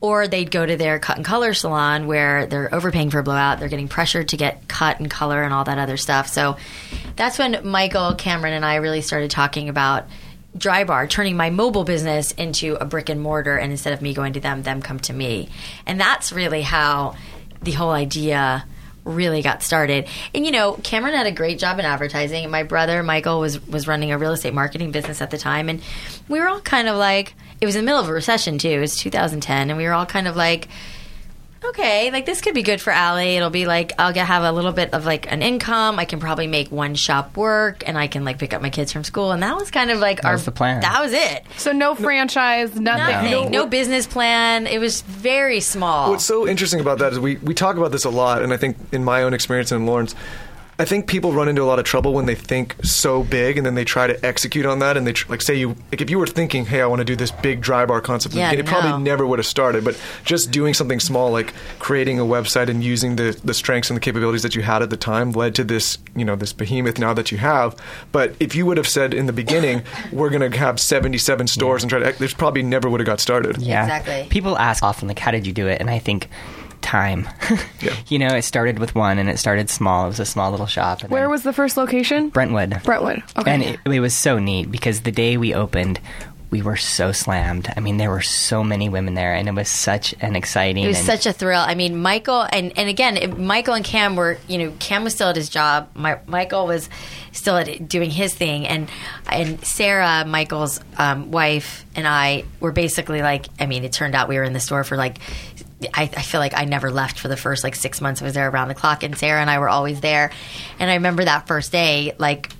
Or 0.00 0.26
they'd 0.26 0.50
go 0.50 0.66
to 0.66 0.76
their 0.76 0.98
cut 0.98 1.16
and 1.16 1.24
color 1.24 1.54
salon 1.54 2.08
where 2.08 2.46
they're 2.46 2.74
overpaying 2.74 3.10
for 3.10 3.20
a 3.20 3.22
blowout. 3.22 3.60
They're 3.60 3.68
getting 3.68 3.86
pressured 3.86 4.30
to 4.30 4.36
get 4.36 4.66
cut 4.66 4.98
and 4.98 5.08
color 5.08 5.44
and 5.44 5.54
all 5.54 5.62
that 5.62 5.78
other 5.78 5.96
stuff. 5.96 6.26
So 6.26 6.56
that's 7.14 7.38
when 7.38 7.60
Michael, 7.64 8.16
Cameron, 8.16 8.52
and 8.52 8.64
I 8.64 8.76
really 8.76 9.00
started 9.00 9.30
talking 9.30 9.68
about 9.68 10.08
Drybar 10.58 11.08
turning 11.08 11.36
my 11.36 11.50
mobile 11.50 11.84
business 11.84 12.32
into 12.32 12.74
a 12.74 12.84
brick 12.84 13.08
and 13.08 13.20
mortar 13.20 13.56
and 13.56 13.70
instead 13.70 13.92
of 13.92 14.02
me 14.02 14.12
going 14.12 14.32
to 14.32 14.40
them 14.40 14.62
them 14.62 14.82
come 14.82 15.00
to 15.00 15.12
me 15.12 15.48
and 15.84 15.98
that's 15.98 16.30
really 16.32 16.62
how 16.62 17.16
the 17.60 17.72
whole 17.72 17.90
idea 17.90 18.64
really 19.04 19.42
got 19.42 19.62
started. 19.62 20.08
And 20.34 20.44
you 20.44 20.52
know 20.52 20.74
cameron 20.82 21.14
had 21.14 21.26
a 21.26 21.32
great 21.32 21.58
job 21.58 21.78
in 21.78 21.84
advertising. 21.84 22.50
My 22.50 22.62
brother 22.62 23.02
michael 23.02 23.40
was 23.40 23.64
was 23.66 23.86
running 23.86 24.12
a 24.12 24.18
real 24.18 24.32
estate 24.32 24.54
marketing 24.54 24.90
business 24.90 25.20
at 25.20 25.30
the 25.30 25.38
time. 25.38 25.68
And 25.68 25.82
we 26.28 26.40
were 26.40 26.48
all 26.48 26.60
kind 26.60 26.88
of 26.88 26.96
like 26.96 27.34
it 27.60 27.66
was 27.66 27.76
in 27.76 27.84
the 27.84 27.86
middle 27.86 28.00
of 28.00 28.08
a 28.08 28.12
recession 28.12 28.58
too. 28.58 28.68
It 28.68 28.80
was 28.80 28.96
2010 28.96 29.70
and 29.70 29.78
we 29.78 29.84
were 29.84 29.92
all 29.92 30.06
kind 30.06 30.28
of 30.28 30.36
like 30.36 30.68
okay, 31.70 32.10
like 32.10 32.26
this 32.26 32.40
could 32.40 32.54
be 32.54 32.62
good 32.62 32.80
for 32.80 32.92
Alli. 32.92 33.36
It'll 33.36 33.50
be 33.50 33.66
like 33.66 33.92
I'll 33.98 34.12
get 34.12 34.26
have 34.26 34.42
a 34.42 34.52
little 34.52 34.72
bit 34.72 34.92
of 34.92 35.04
like 35.04 35.30
an 35.30 35.42
income. 35.42 35.98
I 35.98 36.04
can 36.04 36.20
probably 36.20 36.46
make 36.46 36.70
one 36.70 36.94
shop 36.94 37.36
work, 37.36 37.82
and 37.86 37.98
I 37.98 38.06
can 38.06 38.24
like 38.24 38.38
pick 38.38 38.54
up 38.54 38.62
my 38.62 38.70
kids 38.70 38.92
from 38.92 39.04
school. 39.04 39.32
And 39.32 39.42
that 39.42 39.56
was 39.56 39.70
kind 39.70 39.90
of 39.90 39.98
like 39.98 40.24
our 40.24 40.32
was 40.32 40.44
the 40.44 40.52
plan. 40.52 40.80
That 40.80 41.02
was 41.02 41.12
it. 41.12 41.44
So 41.56 41.72
no 41.72 41.94
franchise, 41.94 42.74
nothing. 42.78 43.04
Nothing. 43.04 43.30
You 43.30 43.44
know, 43.44 43.48
no 43.48 43.66
business 43.66 44.06
plan. 44.06 44.66
It 44.66 44.78
was 44.78 45.02
very 45.02 45.60
small. 45.60 46.10
What's 46.10 46.24
so 46.24 46.46
interesting 46.46 46.80
about 46.80 46.98
that 46.98 47.12
is 47.12 47.18
we, 47.18 47.36
we 47.36 47.54
talk 47.54 47.76
about 47.76 47.92
this 47.92 48.04
a 48.04 48.10
lot, 48.10 48.42
and 48.42 48.52
I 48.52 48.56
think 48.56 48.76
in 48.92 49.04
my 49.04 49.22
own 49.22 49.34
experience 49.34 49.72
and 49.72 49.82
in 49.82 49.88
Lauryn's, 49.88 50.14
I 50.78 50.84
think 50.84 51.06
people 51.06 51.32
run 51.32 51.48
into 51.48 51.62
a 51.62 51.64
lot 51.64 51.78
of 51.78 51.84
trouble 51.84 52.12
when 52.14 52.26
they 52.26 52.34
think 52.34 52.74
so 52.84 53.22
big 53.22 53.56
and 53.56 53.64
then 53.64 53.74
they 53.76 53.84
try 53.84 54.06
to 54.06 54.24
execute 54.26 54.66
on 54.66 54.80
that. 54.80 54.96
And 54.96 55.06
they 55.06 55.12
tr- 55.12 55.30
like 55.30 55.40
say 55.42 55.54
you 55.54 55.76
like 55.92 56.00
if 56.00 56.10
you 56.10 56.18
were 56.18 56.26
thinking, 56.26 56.66
hey, 56.66 56.80
I 56.80 56.86
want 56.86 56.98
to 57.00 57.04
do 57.04 57.14
this 57.16 57.30
big 57.30 57.60
dry 57.60 57.86
bar 57.86 58.00
concept, 58.00 58.34
Yeah, 58.34 58.50
it 58.52 58.64
no. 58.64 58.70
probably 58.70 59.02
never 59.02 59.26
would 59.26 59.38
have 59.38 59.46
started. 59.46 59.84
But 59.84 60.00
just 60.24 60.50
doing 60.50 60.74
something 60.74 60.98
small 61.00 61.30
like 61.30 61.54
creating 61.78 62.18
a 62.18 62.24
website 62.24 62.68
and 62.68 62.82
using 62.82 63.16
the 63.16 63.38
the 63.44 63.54
strengths 63.54 63.88
and 63.90 63.96
the 63.96 64.00
capabilities 64.00 64.42
that 64.42 64.54
you 64.56 64.62
had 64.62 64.82
at 64.82 64.90
the 64.90 64.96
time 64.96 65.30
led 65.32 65.54
to 65.54 65.64
this 65.64 65.98
you 66.16 66.24
know 66.24 66.34
this 66.36 66.52
behemoth 66.52 66.98
now 66.98 67.14
that 67.14 67.30
you 67.30 67.38
have. 67.38 67.76
But 68.10 68.34
if 68.40 68.54
you 68.54 68.66
would 68.66 68.76
have 68.76 68.88
said 68.88 69.14
in 69.14 69.26
the 69.26 69.32
beginning, 69.32 69.82
we're 70.12 70.30
going 70.30 70.50
to 70.50 70.58
have 70.58 70.80
77 70.80 71.46
stores 71.46 71.82
and 71.82 71.90
try 71.90 71.98
to, 72.00 72.18
there's 72.18 72.34
probably 72.34 72.62
never 72.62 72.88
would 72.90 73.00
have 73.00 73.06
got 73.06 73.20
started. 73.20 73.58
Yeah. 73.58 73.82
Exactly. 73.84 74.26
People 74.30 74.58
ask 74.58 74.82
often, 74.82 75.08
like, 75.08 75.18
how 75.18 75.30
did 75.30 75.46
you 75.46 75.52
do 75.52 75.66
it? 75.68 75.80
And 75.80 75.88
I 75.90 75.98
think 75.98 76.28
time. 76.84 77.28
You 78.08 78.18
know, 78.18 78.28
it 78.28 78.42
started 78.42 78.78
with 78.78 78.94
one 78.94 79.18
and 79.18 79.28
it 79.28 79.38
started 79.38 79.68
small. 79.70 80.04
It 80.04 80.08
was 80.08 80.20
a 80.20 80.24
small 80.26 80.50
little 80.50 80.66
shop. 80.66 81.02
and 81.02 81.10
Where 81.10 81.28
was 81.28 81.42
the 81.42 81.52
first 81.52 81.76
location? 81.76 82.28
Brentwood? 82.28 82.82
Brentwood. 82.84 83.22
Okay. 83.36 83.50
And 83.50 83.62
it, 83.62 83.80
it 83.86 84.00
was 84.00 84.14
so 84.14 84.38
neat 84.38 84.70
because 84.70 85.00
the 85.02 85.10
day 85.12 85.36
we 85.36 85.52
opened, 85.54 86.00
we 86.50 86.62
were 86.62 86.76
so 86.76 87.10
slammed. 87.12 87.68
I 87.76 87.80
mean, 87.80 87.96
there 87.96 88.10
were 88.10 88.20
so 88.22 88.62
many 88.62 88.88
women 88.88 89.14
there, 89.14 89.34
and 89.34 89.48
it 89.48 89.54
was 89.54 89.68
such 89.68 90.14
an 90.20 90.36
exciting. 90.36 90.84
It 90.84 90.88
was 90.88 90.98
and- 90.98 91.06
such 91.06 91.26
a 91.26 91.32
thrill. 91.32 91.60
I 91.60 91.74
mean, 91.74 92.00
Michael 92.00 92.42
and 92.52 92.72
and 92.78 92.88
again, 92.88 93.16
it- 93.16 93.36
Michael 93.38 93.74
and 93.74 93.84
Cam 93.84 94.14
were 94.14 94.38
you 94.46 94.58
know 94.58 94.72
Cam 94.78 95.02
was 95.02 95.14
still 95.14 95.28
at 95.30 95.36
his 95.36 95.48
job. 95.48 95.88
My, 95.94 96.20
Michael 96.26 96.66
was 96.66 96.88
still 97.32 97.56
at 97.56 97.88
doing 97.88 98.10
his 98.10 98.32
thing, 98.34 98.66
and 98.68 98.88
and 99.32 99.64
Sarah, 99.64 100.24
Michael's 100.26 100.78
um, 100.96 101.32
wife, 101.32 101.84
and 101.96 102.06
I 102.06 102.44
were 102.60 102.72
basically 102.72 103.20
like. 103.22 103.46
I 103.58 103.66
mean, 103.66 103.82
it 103.82 103.92
turned 103.92 104.14
out 104.14 104.28
we 104.28 104.36
were 104.36 104.44
in 104.44 104.52
the 104.52 104.60
store 104.60 104.84
for 104.84 104.96
like. 104.96 105.18
I, 105.92 106.02
I 106.02 106.22
feel 106.22 106.40
like 106.40 106.54
I 106.54 106.64
never 106.64 106.90
left 106.90 107.18
for 107.18 107.28
the 107.28 107.36
first 107.36 107.64
like 107.64 107.74
six 107.74 108.00
months. 108.00 108.22
I 108.22 108.24
was 108.24 108.34
there 108.34 108.48
around 108.48 108.68
the 108.68 108.74
clock, 108.74 109.02
and 109.02 109.16
Sarah 109.16 109.40
and 109.40 109.50
I 109.50 109.58
were 109.58 109.68
always 109.68 110.00
there. 110.00 110.30
And 110.78 110.90
I 110.90 110.94
remember 110.94 111.24
that 111.24 111.46
first 111.46 111.72
day, 111.72 112.14
like 112.18 112.50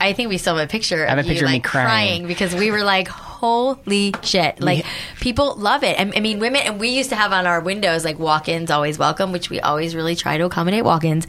I 0.00 0.12
think 0.12 0.28
we 0.30 0.38
still 0.38 0.56
have 0.56 0.68
a 0.68 0.70
picture. 0.70 1.06
I 1.06 1.10
have 1.10 1.18
of 1.18 1.26
a 1.26 1.28
picture 1.28 1.44
you, 1.44 1.46
of 1.46 1.52
me 1.52 1.56
like, 1.56 1.64
crying. 1.64 2.26
because 2.26 2.54
we 2.54 2.70
were 2.70 2.82
like, 2.82 3.08
"Holy 3.08 4.14
shit!" 4.22 4.60
Like 4.60 4.84
people 5.20 5.54
love 5.56 5.84
it. 5.84 5.98
I, 5.98 6.10
I 6.16 6.20
mean, 6.20 6.38
women, 6.38 6.62
and 6.62 6.80
we 6.80 6.88
used 6.88 7.10
to 7.10 7.16
have 7.16 7.32
on 7.32 7.46
our 7.46 7.60
windows 7.60 8.04
like 8.04 8.18
walk-ins, 8.18 8.70
always 8.70 8.98
welcome, 8.98 9.32
which 9.32 9.50
we 9.50 9.60
always 9.60 9.94
really 9.94 10.16
try 10.16 10.38
to 10.38 10.44
accommodate 10.44 10.84
walk-ins. 10.84 11.26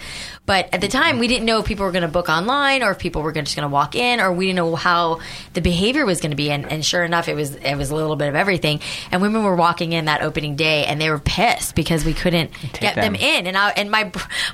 But 0.48 0.74
at 0.74 0.80
the 0.80 0.88
time, 0.88 1.20
we 1.20 1.28
didn't 1.28 1.46
know 1.46 1.60
if 1.60 1.66
people 1.66 1.86
were 1.86 1.92
going 1.92 2.04
to 2.04 2.08
book 2.08 2.30
online 2.30 2.82
or 2.82 2.92
if 2.92 3.00
people 3.00 3.22
were 3.22 3.34
gonna, 3.34 3.44
just 3.44 3.58
going 3.58 3.68
to 3.68 3.74
walk 3.74 3.96
in, 3.96 4.22
or 4.22 4.32
we 4.32 4.46
didn't 4.46 4.56
know 4.56 4.78
how 4.78 5.20
the 5.54 5.60
behavior 5.60 6.06
was 6.06 6.22
going 6.22 6.32
to 6.32 6.38
be. 6.38 6.50
And, 6.50 6.72
and 6.72 6.86
sure 6.86 7.04
enough, 7.04 7.28
it 7.28 7.36
was 7.36 7.54
it 7.56 7.76
was 7.76 7.92
a 7.92 7.96
little 7.96 8.16
bit 8.16 8.30
of 8.30 8.36
everything. 8.36 8.80
And 9.12 9.22
women 9.22 9.44
were 9.44 9.58
walking 9.58 9.92
in 9.92 10.06
that 10.06 10.22
opening 10.22 10.56
day, 10.56 10.86
and 10.86 11.02
they 11.02 11.10
were 11.10 11.20
pissed 11.20 11.76
because 11.76 12.06
we 12.06 12.14
couldn't 12.14 12.52
get 12.80 12.96
them. 12.96 13.14
them. 13.14 13.16
in. 13.16 13.46
And 13.46 13.58
I, 13.58 13.72
and 13.72 13.92
my 13.92 14.10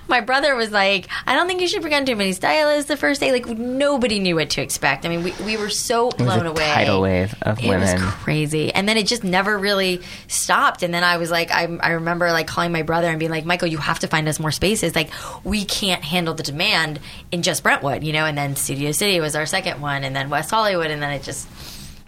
my 0.08 0.22
brother 0.22 0.56
was 0.56 0.72
like, 0.72 1.08
"I 1.28 1.36
don't 1.36 1.48
think 1.48 1.62
you 1.62 1.68
should 1.68 1.84
bring 1.84 1.94
too 2.06 2.16
many 2.16 2.34
stylists 2.34 2.88
the 2.88 2.98
first 2.98 3.22
day." 3.22 3.32
Like 3.32 3.46
nobody 3.46 4.18
knew 4.18 4.38
what 4.38 4.50
to 4.52 4.64
expect. 4.64 5.06
I 5.06 5.10
mean, 5.10 5.24
we, 5.24 5.32
we 5.46 5.58
were 5.58 5.70
so 5.70 6.10
blown 6.10 6.48
away. 6.48 6.66
tidal 6.66 7.02
wave 7.02 7.36
of 7.44 7.60
it 7.60 7.68
women. 7.68 8.02
was 8.02 8.14
crazy, 8.16 8.74
and 8.74 8.90
then 8.90 8.98
it 8.98 9.06
just 9.06 9.24
never 9.24 9.60
really 9.60 10.02
stopped. 10.28 10.82
And 10.82 10.92
then 10.92 11.04
I 11.04 11.18
was 11.18 11.30
like, 11.30 11.52
I, 11.52 11.66
I 11.82 11.92
remember 11.92 12.32
like 12.32 12.48
calling 12.48 12.72
my 12.72 12.82
brother 12.82 13.10
and 13.10 13.20
being 13.20 13.32
like, 13.32 13.46
Michael, 13.46 13.68
you 13.68 13.78
have 13.78 14.00
to 14.00 14.08
find 14.08 14.28
us 14.28 14.40
more 14.40 14.52
spaces. 14.52 14.96
Like 14.96 15.12
we 15.44 15.66
can't 15.66 15.83
handle 15.90 16.34
the 16.34 16.44
demand 16.44 17.00
in 17.32 17.42
just 17.44 17.64
Brentwood, 17.64 18.04
you 18.04 18.14
know. 18.14 18.26
And 18.26 18.38
then 18.38 18.56
Studio 18.56 18.92
City 18.92 19.20
was 19.20 19.36
our 19.36 19.46
second 19.46 19.82
one, 19.82 20.04
and 20.04 20.16
then 20.16 20.30
West 20.30 20.52
Hollywood, 20.52 20.92
and 20.92 21.02
then 21.02 21.12
it 21.12 21.24
just 21.24 21.48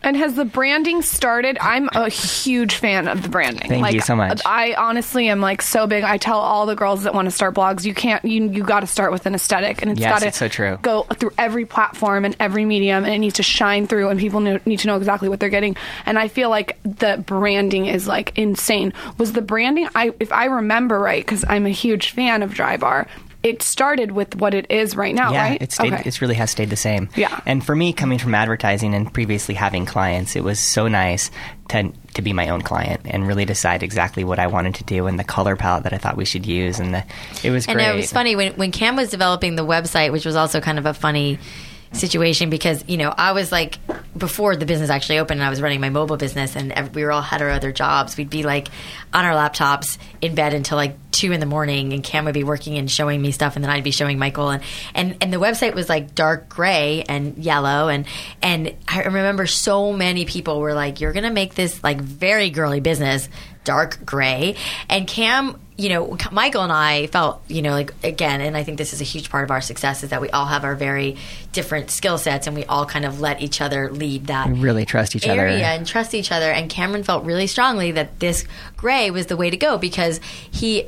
And 0.03 0.15
has 0.17 0.35
the 0.35 0.45
branding 0.45 1.01
started? 1.01 1.57
I'm 1.59 1.89
a 1.95 2.09
huge 2.09 2.75
fan 2.75 3.07
of 3.07 3.23
the 3.23 3.29
branding. 3.29 3.67
Thank 3.67 3.81
like, 3.81 3.95
you 3.95 4.01
so 4.01 4.15
much. 4.15 4.39
I 4.45 4.75
honestly 4.75 5.29
am 5.29 5.41
like 5.41 5.63
so 5.63 5.87
big. 5.87 6.03
I 6.03 6.17
tell 6.19 6.37
all 6.37 6.67
the 6.67 6.75
girls 6.75 7.03
that 7.03 7.15
want 7.15 7.25
to 7.25 7.31
start 7.31 7.55
blogs, 7.55 7.85
you 7.85 7.95
can't. 7.95 8.23
You 8.23 8.47
you 8.51 8.63
got 8.63 8.81
to 8.81 8.87
start 8.87 9.11
with 9.11 9.25
an 9.25 9.33
aesthetic, 9.33 9.81
and 9.81 9.89
it's 9.89 9.99
Yes, 9.99 10.11
got 10.11 10.25
to 10.25 10.31
so 10.31 10.47
true. 10.47 10.77
go 10.83 11.03
through 11.03 11.31
every 11.39 11.65
platform 11.65 12.23
and 12.23 12.35
every 12.39 12.65
medium, 12.65 13.03
and 13.03 13.15
it 13.15 13.17
needs 13.17 13.35
to 13.35 13.43
shine 13.43 13.87
through, 13.87 14.09
and 14.09 14.19
people 14.19 14.41
know, 14.41 14.59
need 14.67 14.77
to 14.79 14.87
know 14.87 14.97
exactly 14.97 15.27
what 15.27 15.39
they're 15.39 15.49
getting. 15.49 15.75
And 16.05 16.19
I 16.19 16.27
feel 16.27 16.51
like 16.51 16.77
the 16.83 17.23
branding 17.25 17.87
is 17.87 18.07
like 18.07 18.37
insane. 18.37 18.93
Was 19.17 19.33
the 19.33 19.41
branding? 19.41 19.87
I 19.95 20.13
if 20.19 20.31
I 20.31 20.45
remember 20.45 20.99
right, 20.99 21.25
because 21.25 21.43
I'm 21.49 21.65
a 21.65 21.69
huge 21.71 22.11
fan 22.11 22.43
of 22.43 22.51
Drybar. 22.53 23.07
It 23.45 23.61
started 23.61 24.11
with 24.11 24.35
what 24.35 24.55
it 24.55 24.65
is 24.71 24.95
right 24.95 25.13
now, 25.13 25.31
yeah, 25.31 25.49
right? 25.49 25.61
it 25.61 25.71
stayed. 25.71 25.93
Okay. 25.93 26.03
It 26.03 26.19
really 26.19 26.33
has 26.33 26.49
stayed 26.49 26.71
the 26.71 26.75
same. 26.75 27.09
Yeah. 27.15 27.39
And 27.45 27.63
for 27.63 27.75
me, 27.75 27.93
coming 27.93 28.17
from 28.17 28.33
advertising 28.33 28.95
and 28.95 29.13
previously 29.13 29.53
having 29.53 29.85
clients, 29.85 30.35
it 30.35 30.43
was 30.43 30.59
so 30.59 30.87
nice 30.87 31.29
to 31.69 31.91
to 32.15 32.21
be 32.23 32.33
my 32.33 32.49
own 32.49 32.61
client 32.63 33.01
and 33.05 33.27
really 33.27 33.45
decide 33.45 33.83
exactly 33.83 34.23
what 34.23 34.39
I 34.39 34.47
wanted 34.47 34.73
to 34.75 34.83
do 34.83 35.05
and 35.05 35.19
the 35.19 35.23
color 35.23 35.55
palette 35.55 35.83
that 35.83 35.93
I 35.93 35.97
thought 35.97 36.17
we 36.17 36.25
should 36.25 36.45
use, 36.47 36.79
and 36.79 36.95
the, 36.95 37.03
it 37.43 37.51
was 37.51 37.67
And 37.67 37.75
great. 37.75 37.87
it 37.89 37.95
was 37.95 38.11
funny 38.11 38.35
when 38.35 38.53
when 38.53 38.71
Cam 38.71 38.95
was 38.95 39.11
developing 39.11 39.55
the 39.55 39.65
website, 39.65 40.11
which 40.11 40.25
was 40.25 40.35
also 40.35 40.59
kind 40.59 40.79
of 40.79 40.87
a 40.87 40.93
funny 40.95 41.37
situation 41.93 42.49
because 42.49 42.83
you 42.87 42.97
know 42.97 43.13
I 43.15 43.31
was 43.31 43.51
like 43.51 43.77
before 44.17 44.55
the 44.55 44.65
business 44.65 44.89
actually 44.89 45.19
opened 45.19 45.39
and 45.39 45.47
I 45.47 45.49
was 45.49 45.61
running 45.61 45.81
my 45.81 45.89
mobile 45.89 46.17
business 46.17 46.55
and 46.55 46.93
we 46.93 47.03
were 47.03 47.11
all 47.11 47.21
had 47.21 47.41
our 47.41 47.49
other 47.49 47.71
jobs 47.71 48.17
we'd 48.17 48.29
be 48.29 48.43
like 48.43 48.69
on 49.13 49.25
our 49.25 49.33
laptops 49.33 49.97
in 50.21 50.35
bed 50.35 50.53
until 50.53 50.77
like 50.77 50.97
two 51.11 51.31
in 51.31 51.39
the 51.39 51.45
morning 51.45 51.93
and 51.93 52.03
Cam 52.03 52.25
would 52.25 52.33
be 52.33 52.43
working 52.43 52.77
and 52.77 52.89
showing 52.89 53.21
me 53.21 53.31
stuff 53.31 53.55
and 53.55 53.63
then 53.63 53.71
I'd 53.71 53.83
be 53.83 53.91
showing 53.91 54.19
Michael 54.19 54.49
and 54.49 54.63
and 54.93 55.17
and 55.21 55.31
the 55.31 55.37
website 55.37 55.73
was 55.73 55.87
like 55.87 56.15
dark 56.15 56.49
gray 56.49 57.03
and 57.07 57.37
yellow 57.37 57.87
and 57.87 58.05
and 58.41 58.75
I 58.87 59.03
remember 59.03 59.45
so 59.45 59.93
many 59.93 60.25
people 60.25 60.59
were 60.59 60.73
like 60.73 61.01
you're 61.01 61.13
gonna 61.13 61.31
make 61.31 61.55
this 61.55 61.83
like 61.83 62.01
very 62.01 62.49
girly 62.49 62.79
business 62.79 63.29
dark 63.63 64.05
gray 64.05 64.55
and 64.89 65.07
Cam 65.07 65.59
you 65.77 65.89
know, 65.89 66.17
Michael 66.31 66.61
and 66.63 66.71
I 66.71 67.07
felt, 67.07 67.41
you 67.49 67.61
know, 67.61 67.71
like 67.71 67.93
again, 68.03 68.39
and 68.39 68.55
I 68.55 68.63
think 68.63 68.77
this 68.77 68.93
is 68.93 69.01
a 69.01 69.03
huge 69.03 69.29
part 69.29 69.43
of 69.43 69.51
our 69.51 69.59
success 69.59 70.03
is 70.03 70.11
that 70.11 70.21
we 70.21 70.29
all 70.29 70.45
have 70.45 70.63
our 70.63 70.75
very 70.75 71.17
different 71.51 71.91
skill 71.91 72.17
sets 72.17 72.47
and 72.47 72.55
we 72.55 72.63
all 72.65 72.85
kind 72.85 73.03
of 73.03 73.19
let 73.19 73.41
each 73.41 73.59
other 73.59 73.91
lead 73.91 74.27
that 74.27 74.47
We 74.49 74.59
really 74.59 74.85
trust 74.85 75.15
each 75.17 75.27
other. 75.27 75.45
and 75.47 75.85
trust 75.85 76.13
each 76.13 76.31
other. 76.31 76.49
And 76.49 76.69
Cameron 76.69 77.03
felt 77.03 77.25
really 77.25 77.47
strongly 77.47 77.91
that 77.91 78.19
this 78.21 78.45
gray 78.77 79.11
was 79.11 79.25
the 79.25 79.35
way 79.35 79.49
to 79.49 79.57
go 79.57 79.77
because 79.77 80.19
he. 80.49 80.87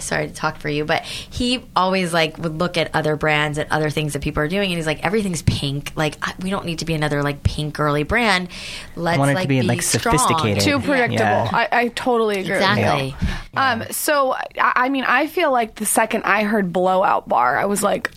Sorry 0.00 0.28
to 0.28 0.34
talk 0.34 0.58
for 0.58 0.68
you, 0.68 0.84
but 0.84 1.04
he 1.04 1.64
always 1.74 2.12
like 2.12 2.38
would 2.38 2.58
look 2.58 2.76
at 2.76 2.90
other 2.94 3.16
brands 3.16 3.58
and 3.58 3.70
other 3.70 3.90
things 3.90 4.12
that 4.12 4.22
people 4.22 4.42
are 4.42 4.48
doing, 4.48 4.70
and 4.70 4.78
he's 4.78 4.86
like, 4.86 5.04
everything's 5.04 5.42
pink. 5.42 5.92
Like 5.96 6.16
I, 6.22 6.34
we 6.40 6.50
don't 6.50 6.66
need 6.66 6.80
to 6.80 6.84
be 6.84 6.94
another 6.94 7.22
like 7.22 7.42
pink 7.42 7.74
girly 7.74 8.02
brand. 8.02 8.48
Let's 8.96 9.18
want 9.18 9.30
it 9.30 9.34
to 9.34 9.40
like 9.40 9.48
be, 9.48 9.62
like, 9.62 9.82
strong. 9.82 10.18
sophisticated. 10.18 10.62
Too 10.62 10.80
predictable. 10.80 11.18
Yeah. 11.18 11.50
I, 11.52 11.68
I 11.72 11.88
totally 11.88 12.40
agree. 12.40 12.52
with 12.52 12.60
you. 12.60 12.66
Exactly. 12.66 13.14
Um, 13.56 13.84
so 13.90 14.34
I, 14.34 14.72
I 14.76 14.88
mean, 14.88 15.04
I 15.04 15.26
feel 15.26 15.50
like 15.52 15.74
the 15.76 15.86
second 15.86 16.24
I 16.24 16.44
heard 16.44 16.72
blowout 16.72 17.28
bar, 17.28 17.58
I 17.58 17.64
was 17.64 17.82
like, 17.82 18.10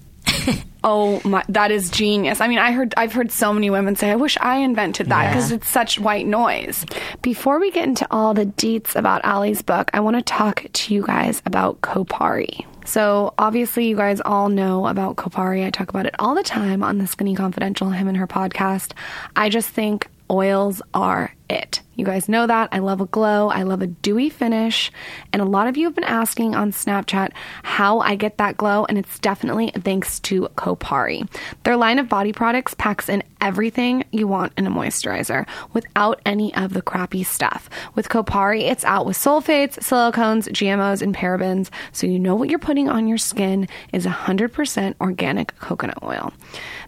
"Oh 0.84 1.22
my, 1.24 1.44
that 1.50 1.72
is 1.72 1.90
genius!" 1.90 2.42
I 2.42 2.48
mean, 2.48 2.60
I 2.60 2.72
heard 2.72 2.94
I've 2.98 3.14
heard 3.14 3.32
so 3.32 3.54
many 3.54 3.70
women 3.70 3.96
say, 3.96 4.12
"I 4.12 4.16
wish 4.16 4.38
I 4.42 4.58
invented 4.58 5.08
that 5.10 5.24
Yeah. 5.24 5.30
because 5.30 5.52
it's 5.52 5.68
such 5.70 6.00
white 6.00 6.26
noise." 6.28 6.86
Before 7.22 7.60
we 7.60 7.72
get 7.72 7.86
into 7.86 8.08
all 8.12 8.34
the 8.34 8.46
deets 8.46 8.96
about 8.96 9.22
Alli's 9.24 9.62
book, 9.62 9.90
I 9.94 10.00
want 10.00 10.16
to 10.18 10.22
talk 10.22 10.66
to 10.72 10.94
you 10.94 11.04
guys 11.06 11.42
about 11.46 11.82
Kopari. 11.82 12.66
So 12.84 13.34
obviously, 13.38 13.88
you 13.88 13.96
guys 13.96 14.22
all 14.22 14.50
know 14.50 14.88
about 14.88 15.16
Kopari. 15.16 15.66
I 15.66 15.70
talk 15.70 15.90
about 15.90 16.08
it 16.08 16.16
all 16.18 16.34
the 16.34 16.42
time 16.44 16.84
on 16.84 16.98
the 16.98 17.06
Skinny 17.06 17.36
Confidential, 17.36 17.92
him 17.92 18.08
and 18.08 18.18
her 18.18 18.26
podcast. 18.28 18.94
I 19.36 19.50
just 19.50 19.70
think 19.70 20.08
oils 20.32 20.82
are 20.94 21.36
it. 21.50 21.82
You 21.96 22.06
guys 22.06 22.30
know 22.30 22.48
that. 22.48 22.70
I 22.72 22.80
love 22.80 23.02
a 23.02 23.06
glow. 23.06 23.50
I 23.50 23.64
love 23.64 23.82
a 23.82 23.88
dewy 23.88 24.30
finish. 24.30 24.92
And 25.34 25.42
a 25.42 25.46
lot 25.46 25.68
of 25.68 25.76
you 25.78 25.86
have 25.86 25.94
been 25.94 26.06
asking 26.06 26.56
on 26.56 26.72
Snapchat 26.72 27.32
how 27.64 28.00
I 28.00 28.16
get 28.16 28.38
that 28.38 28.58
glow, 28.58 28.86
and 28.86 28.98
it's 28.98 29.20
definitely 29.20 29.72
thanks 29.76 30.20
to 30.22 30.48
Kopari. 30.56 31.30
Their 31.64 31.76
line 31.76 32.00
of 32.00 32.10
body 32.10 32.32
products 32.32 32.74
packs 32.74 33.10
in 33.10 33.22
everything 33.42 34.06
you 34.12 34.28
want 34.28 34.54
in 34.58 34.66
a 34.66 34.72
moisturizer 34.72 35.46
without 35.74 36.22
any 36.26 36.56
of 36.56 36.74
the 36.74 36.82
crappy 36.82 37.24
stuff. 37.24 37.70
With 37.94 38.10
Kopari, 38.10 38.62
it's 38.62 38.86
out 38.86 39.06
with 39.06 39.18
sulfates, 39.18 39.78
silicones, 39.80 40.48
GMOs, 40.48 41.02
and 41.02 41.14
parabens, 41.14 41.70
so 41.92 42.08
you 42.08 42.18
know 42.18 42.36
what 42.36 42.50
you're 42.50 42.60
putting 42.60 42.90
on 42.90 43.08
your 43.08 43.18
skin 43.18 43.68
is 43.92 44.06
100% 44.06 44.96
organic 45.02 45.56
coconut 45.60 46.02
oil. 46.02 46.32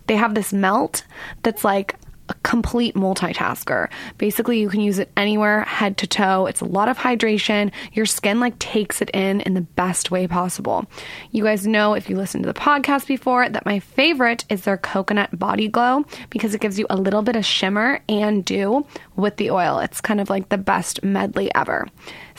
They 0.07 0.15
have 0.15 0.33
this 0.33 0.53
melt 0.53 1.05
that's 1.43 1.63
like 1.63 1.95
a 2.29 2.33
complete 2.43 2.95
multitasker. 2.95 3.89
Basically, 4.17 4.59
you 4.59 4.69
can 4.69 4.79
use 4.79 4.99
it 4.99 5.11
anywhere, 5.17 5.61
head 5.63 5.97
to 5.97 6.07
toe. 6.07 6.45
It's 6.45 6.61
a 6.61 6.65
lot 6.65 6.87
of 6.87 6.97
hydration. 6.97 7.71
Your 7.91 8.05
skin 8.05 8.39
like 8.39 8.57
takes 8.59 9.01
it 9.01 9.09
in 9.13 9.41
in 9.41 9.53
the 9.53 9.61
best 9.61 10.11
way 10.11 10.27
possible. 10.27 10.85
You 11.31 11.43
guys 11.43 11.67
know 11.67 11.93
if 11.93 12.09
you 12.09 12.15
listened 12.15 12.43
to 12.43 12.51
the 12.51 12.59
podcast 12.59 13.07
before 13.07 13.49
that 13.49 13.65
my 13.65 13.79
favorite 13.79 14.45
is 14.49 14.61
their 14.61 14.77
coconut 14.77 15.37
body 15.37 15.67
glow 15.67 16.05
because 16.29 16.55
it 16.55 16.61
gives 16.61 16.79
you 16.79 16.87
a 16.89 16.97
little 16.97 17.21
bit 17.21 17.35
of 17.35 17.45
shimmer 17.45 18.01
and 18.07 18.45
dew 18.45 18.85
with 19.15 19.37
the 19.37 19.51
oil. 19.51 19.79
It's 19.79 20.01
kind 20.01 20.21
of 20.21 20.29
like 20.29 20.49
the 20.49 20.57
best 20.57 21.03
medley 21.03 21.53
ever. 21.55 21.87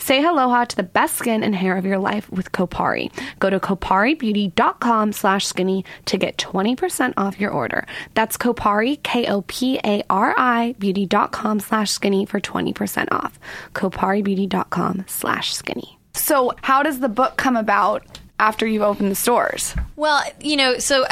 Say 0.05 0.23
aloha 0.23 0.65
to 0.65 0.75
the 0.75 0.83
best 0.83 1.15
skin 1.15 1.41
and 1.41 1.55
hair 1.55 1.75
of 1.75 1.83
your 1.83 1.97
life 1.97 2.29
with 2.29 2.51
Kopari. 2.51 3.11
Go 3.39 3.49
to 3.49 3.59
koparibeauty.com 3.59 5.11
slash 5.13 5.47
skinny 5.47 5.83
to 6.05 6.19
get 6.19 6.37
20% 6.37 7.15
off 7.17 7.39
your 7.39 7.49
order. 7.49 7.87
That's 8.13 8.37
Kopari, 8.37 9.01
K-O-P-A-R-I, 9.01 10.75
beauty.com 10.77 11.59
slash 11.59 11.89
skinny 11.89 12.27
for 12.27 12.39
20% 12.39 13.07
off. 13.09 13.39
koparibeauty.com 13.73 15.05
slash 15.07 15.55
skinny. 15.55 15.97
So 16.13 16.53
how 16.61 16.83
does 16.83 16.99
the 16.99 17.09
book 17.09 17.37
come 17.37 17.57
about 17.57 18.19
after 18.37 18.67
you've 18.67 18.83
opened 18.83 19.09
the 19.09 19.15
stores? 19.15 19.73
Well, 19.95 20.21
you 20.39 20.55
know, 20.55 20.77
so 20.77 21.07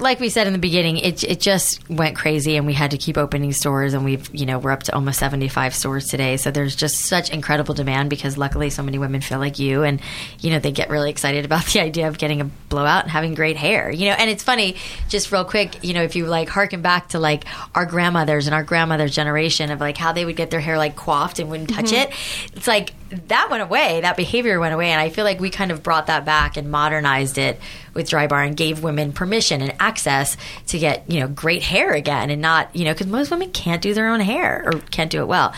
like 0.00 0.20
we 0.20 0.28
said 0.28 0.46
in 0.46 0.52
the 0.52 0.58
beginning, 0.58 0.98
it 0.98 1.24
it 1.24 1.40
just 1.40 1.88
went 1.88 2.16
crazy, 2.16 2.56
and 2.56 2.66
we 2.66 2.72
had 2.72 2.92
to 2.92 2.98
keep 2.98 3.16
opening 3.16 3.52
stores, 3.52 3.94
and 3.94 4.04
we've 4.04 4.28
you 4.34 4.46
know 4.46 4.58
we're 4.58 4.70
up 4.70 4.84
to 4.84 4.94
almost 4.94 5.18
seventy 5.18 5.48
five 5.48 5.74
stores 5.74 6.06
today. 6.06 6.36
So 6.36 6.50
there's 6.50 6.76
just 6.76 7.00
such 7.06 7.30
incredible 7.30 7.74
demand 7.74 8.10
because 8.10 8.38
luckily 8.38 8.70
so 8.70 8.82
many 8.82 8.98
women 8.98 9.20
feel 9.20 9.38
like 9.38 9.58
you, 9.58 9.82
and 9.82 10.00
you 10.40 10.50
know 10.50 10.58
they 10.58 10.72
get 10.72 10.90
really 10.90 11.10
excited 11.10 11.44
about 11.44 11.64
the 11.66 11.80
idea 11.86 12.08
of 12.08 12.18
getting 12.18 12.40
a 12.40 12.44
blowout 12.68 13.02
and 13.02 13.10
having 13.10 13.34
great 13.34 13.56
hair. 13.56 13.90
You 13.90 14.06
know, 14.06 14.16
and 14.16 14.30
it's 14.30 14.42
funny, 14.42 14.76
just 15.08 15.32
real 15.32 15.44
quick, 15.44 15.84
you 15.84 15.94
know, 15.94 16.02
if 16.02 16.16
you 16.16 16.26
like 16.26 16.48
harken 16.48 16.82
back 16.82 17.08
to 17.10 17.18
like 17.18 17.44
our 17.74 17.86
grandmothers 17.86 18.46
and 18.46 18.54
our 18.54 18.64
grandmother's 18.64 19.14
generation 19.14 19.70
of 19.70 19.80
like 19.80 19.96
how 19.96 20.12
they 20.12 20.24
would 20.24 20.36
get 20.36 20.50
their 20.50 20.60
hair 20.60 20.78
like 20.78 20.96
coiffed 20.96 21.38
and 21.38 21.50
wouldn't 21.50 21.70
touch 21.70 21.86
mm-hmm. 21.86 22.10
it, 22.10 22.56
it's 22.56 22.66
like 22.66 22.92
that 23.10 23.48
went 23.50 23.62
away. 23.62 24.00
That 24.00 24.16
behavior 24.16 24.58
went 24.58 24.74
away, 24.74 24.90
and 24.90 25.00
I 25.00 25.10
feel 25.10 25.24
like 25.24 25.38
we 25.38 25.50
kind 25.50 25.70
of 25.70 25.82
brought 25.82 26.08
that 26.08 26.24
back 26.24 26.56
and 26.56 26.70
modernized 26.70 27.38
it 27.38 27.60
with 27.94 28.10
Drybar 28.10 28.46
and 28.46 28.56
gave 28.56 28.82
women 28.82 29.12
permission 29.12 29.62
and 29.62 29.74
access 29.86 30.36
to 30.66 30.78
get 30.78 31.08
you 31.10 31.20
know 31.20 31.28
great 31.28 31.62
hair 31.62 31.92
again, 31.92 32.30
and 32.30 32.42
not 32.42 32.74
you 32.74 32.84
know 32.84 32.92
because 32.92 33.06
most 33.06 33.30
women 33.30 33.50
can't 33.50 33.80
do 33.80 33.94
their 33.94 34.08
own 34.08 34.20
hair 34.20 34.62
or 34.66 34.80
can't 34.90 35.10
do 35.10 35.20
it 35.20 35.28
well. 35.28 35.54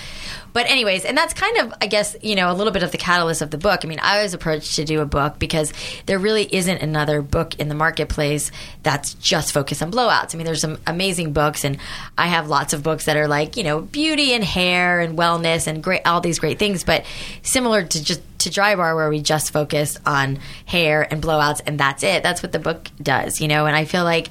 But 0.52 0.66
anyways, 0.66 1.04
and 1.04 1.16
that's 1.16 1.34
kind 1.34 1.58
of 1.58 1.74
I 1.80 1.86
guess 1.86 2.16
you 2.20 2.34
know 2.34 2.50
a 2.50 2.54
little 2.54 2.72
bit 2.72 2.82
of 2.82 2.90
the 2.90 2.98
catalyst 2.98 3.42
of 3.42 3.50
the 3.50 3.58
book. 3.58 3.80
I 3.84 3.88
mean, 3.88 4.00
I 4.02 4.22
was 4.22 4.34
approached 4.34 4.76
to 4.76 4.84
do 4.84 5.00
a 5.00 5.06
book 5.06 5.38
because 5.38 5.72
there 6.06 6.18
really 6.18 6.52
isn't 6.52 6.82
another 6.82 7.22
book 7.22 7.54
in 7.60 7.68
the 7.68 7.74
marketplace 7.74 8.50
that's 8.82 9.14
just 9.14 9.52
focused 9.52 9.82
on 9.82 9.92
blowouts. 9.92 10.34
I 10.34 10.38
mean, 10.38 10.46
there's 10.46 10.60
some 10.60 10.78
amazing 10.86 11.32
books, 11.32 11.64
and 11.64 11.78
I 12.16 12.26
have 12.26 12.48
lots 12.48 12.72
of 12.72 12.82
books 12.82 13.04
that 13.06 13.16
are 13.16 13.28
like 13.28 13.56
you 13.56 13.64
know 13.64 13.80
beauty 13.80 14.32
and 14.32 14.44
hair 14.44 15.00
and 15.00 15.16
wellness 15.16 15.66
and 15.66 15.82
great 15.82 16.02
all 16.06 16.20
these 16.20 16.38
great 16.38 16.58
things, 16.58 16.84
but 16.84 17.04
similar 17.42 17.84
to 17.84 18.04
just 18.04 18.20
to 18.38 18.50
Drybar 18.50 18.94
where 18.94 19.08
we 19.08 19.20
just 19.20 19.52
focus 19.52 19.98
on 20.06 20.38
hair 20.66 21.06
and 21.10 21.22
blowouts 21.22 21.60
and 21.66 21.78
that's 21.78 22.02
it. 22.02 22.22
That's 22.22 22.42
what 22.42 22.52
the 22.52 22.58
book 22.58 22.88
does 23.02 23.40
you 23.40 23.48
know? 23.48 23.66
And 23.66 23.76
i 23.76 23.84
feel 23.84 24.04
like 24.04 24.28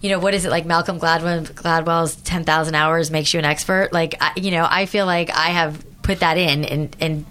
you 0.00 0.10
know 0.10 0.18
what 0.18 0.34
is 0.34 0.44
it 0.44 0.50
like 0.50 0.66
malcolm 0.66 0.98
gladwell 0.98 1.46
gladwell's 1.52 2.16
10000 2.16 2.74
hours 2.74 3.10
makes 3.10 3.32
you 3.32 3.38
an 3.38 3.44
expert? 3.44 3.92
Like 3.92 4.16
I, 4.20 4.32
you 4.36 4.50
know 4.50 4.66
i 4.68 4.86
feel 4.86 5.06
like 5.06 5.30
i 5.30 5.48
have 5.48 5.84
put 6.02 6.20
that 6.20 6.36
in 6.38 6.64
and 6.64 6.96
and 7.00 7.24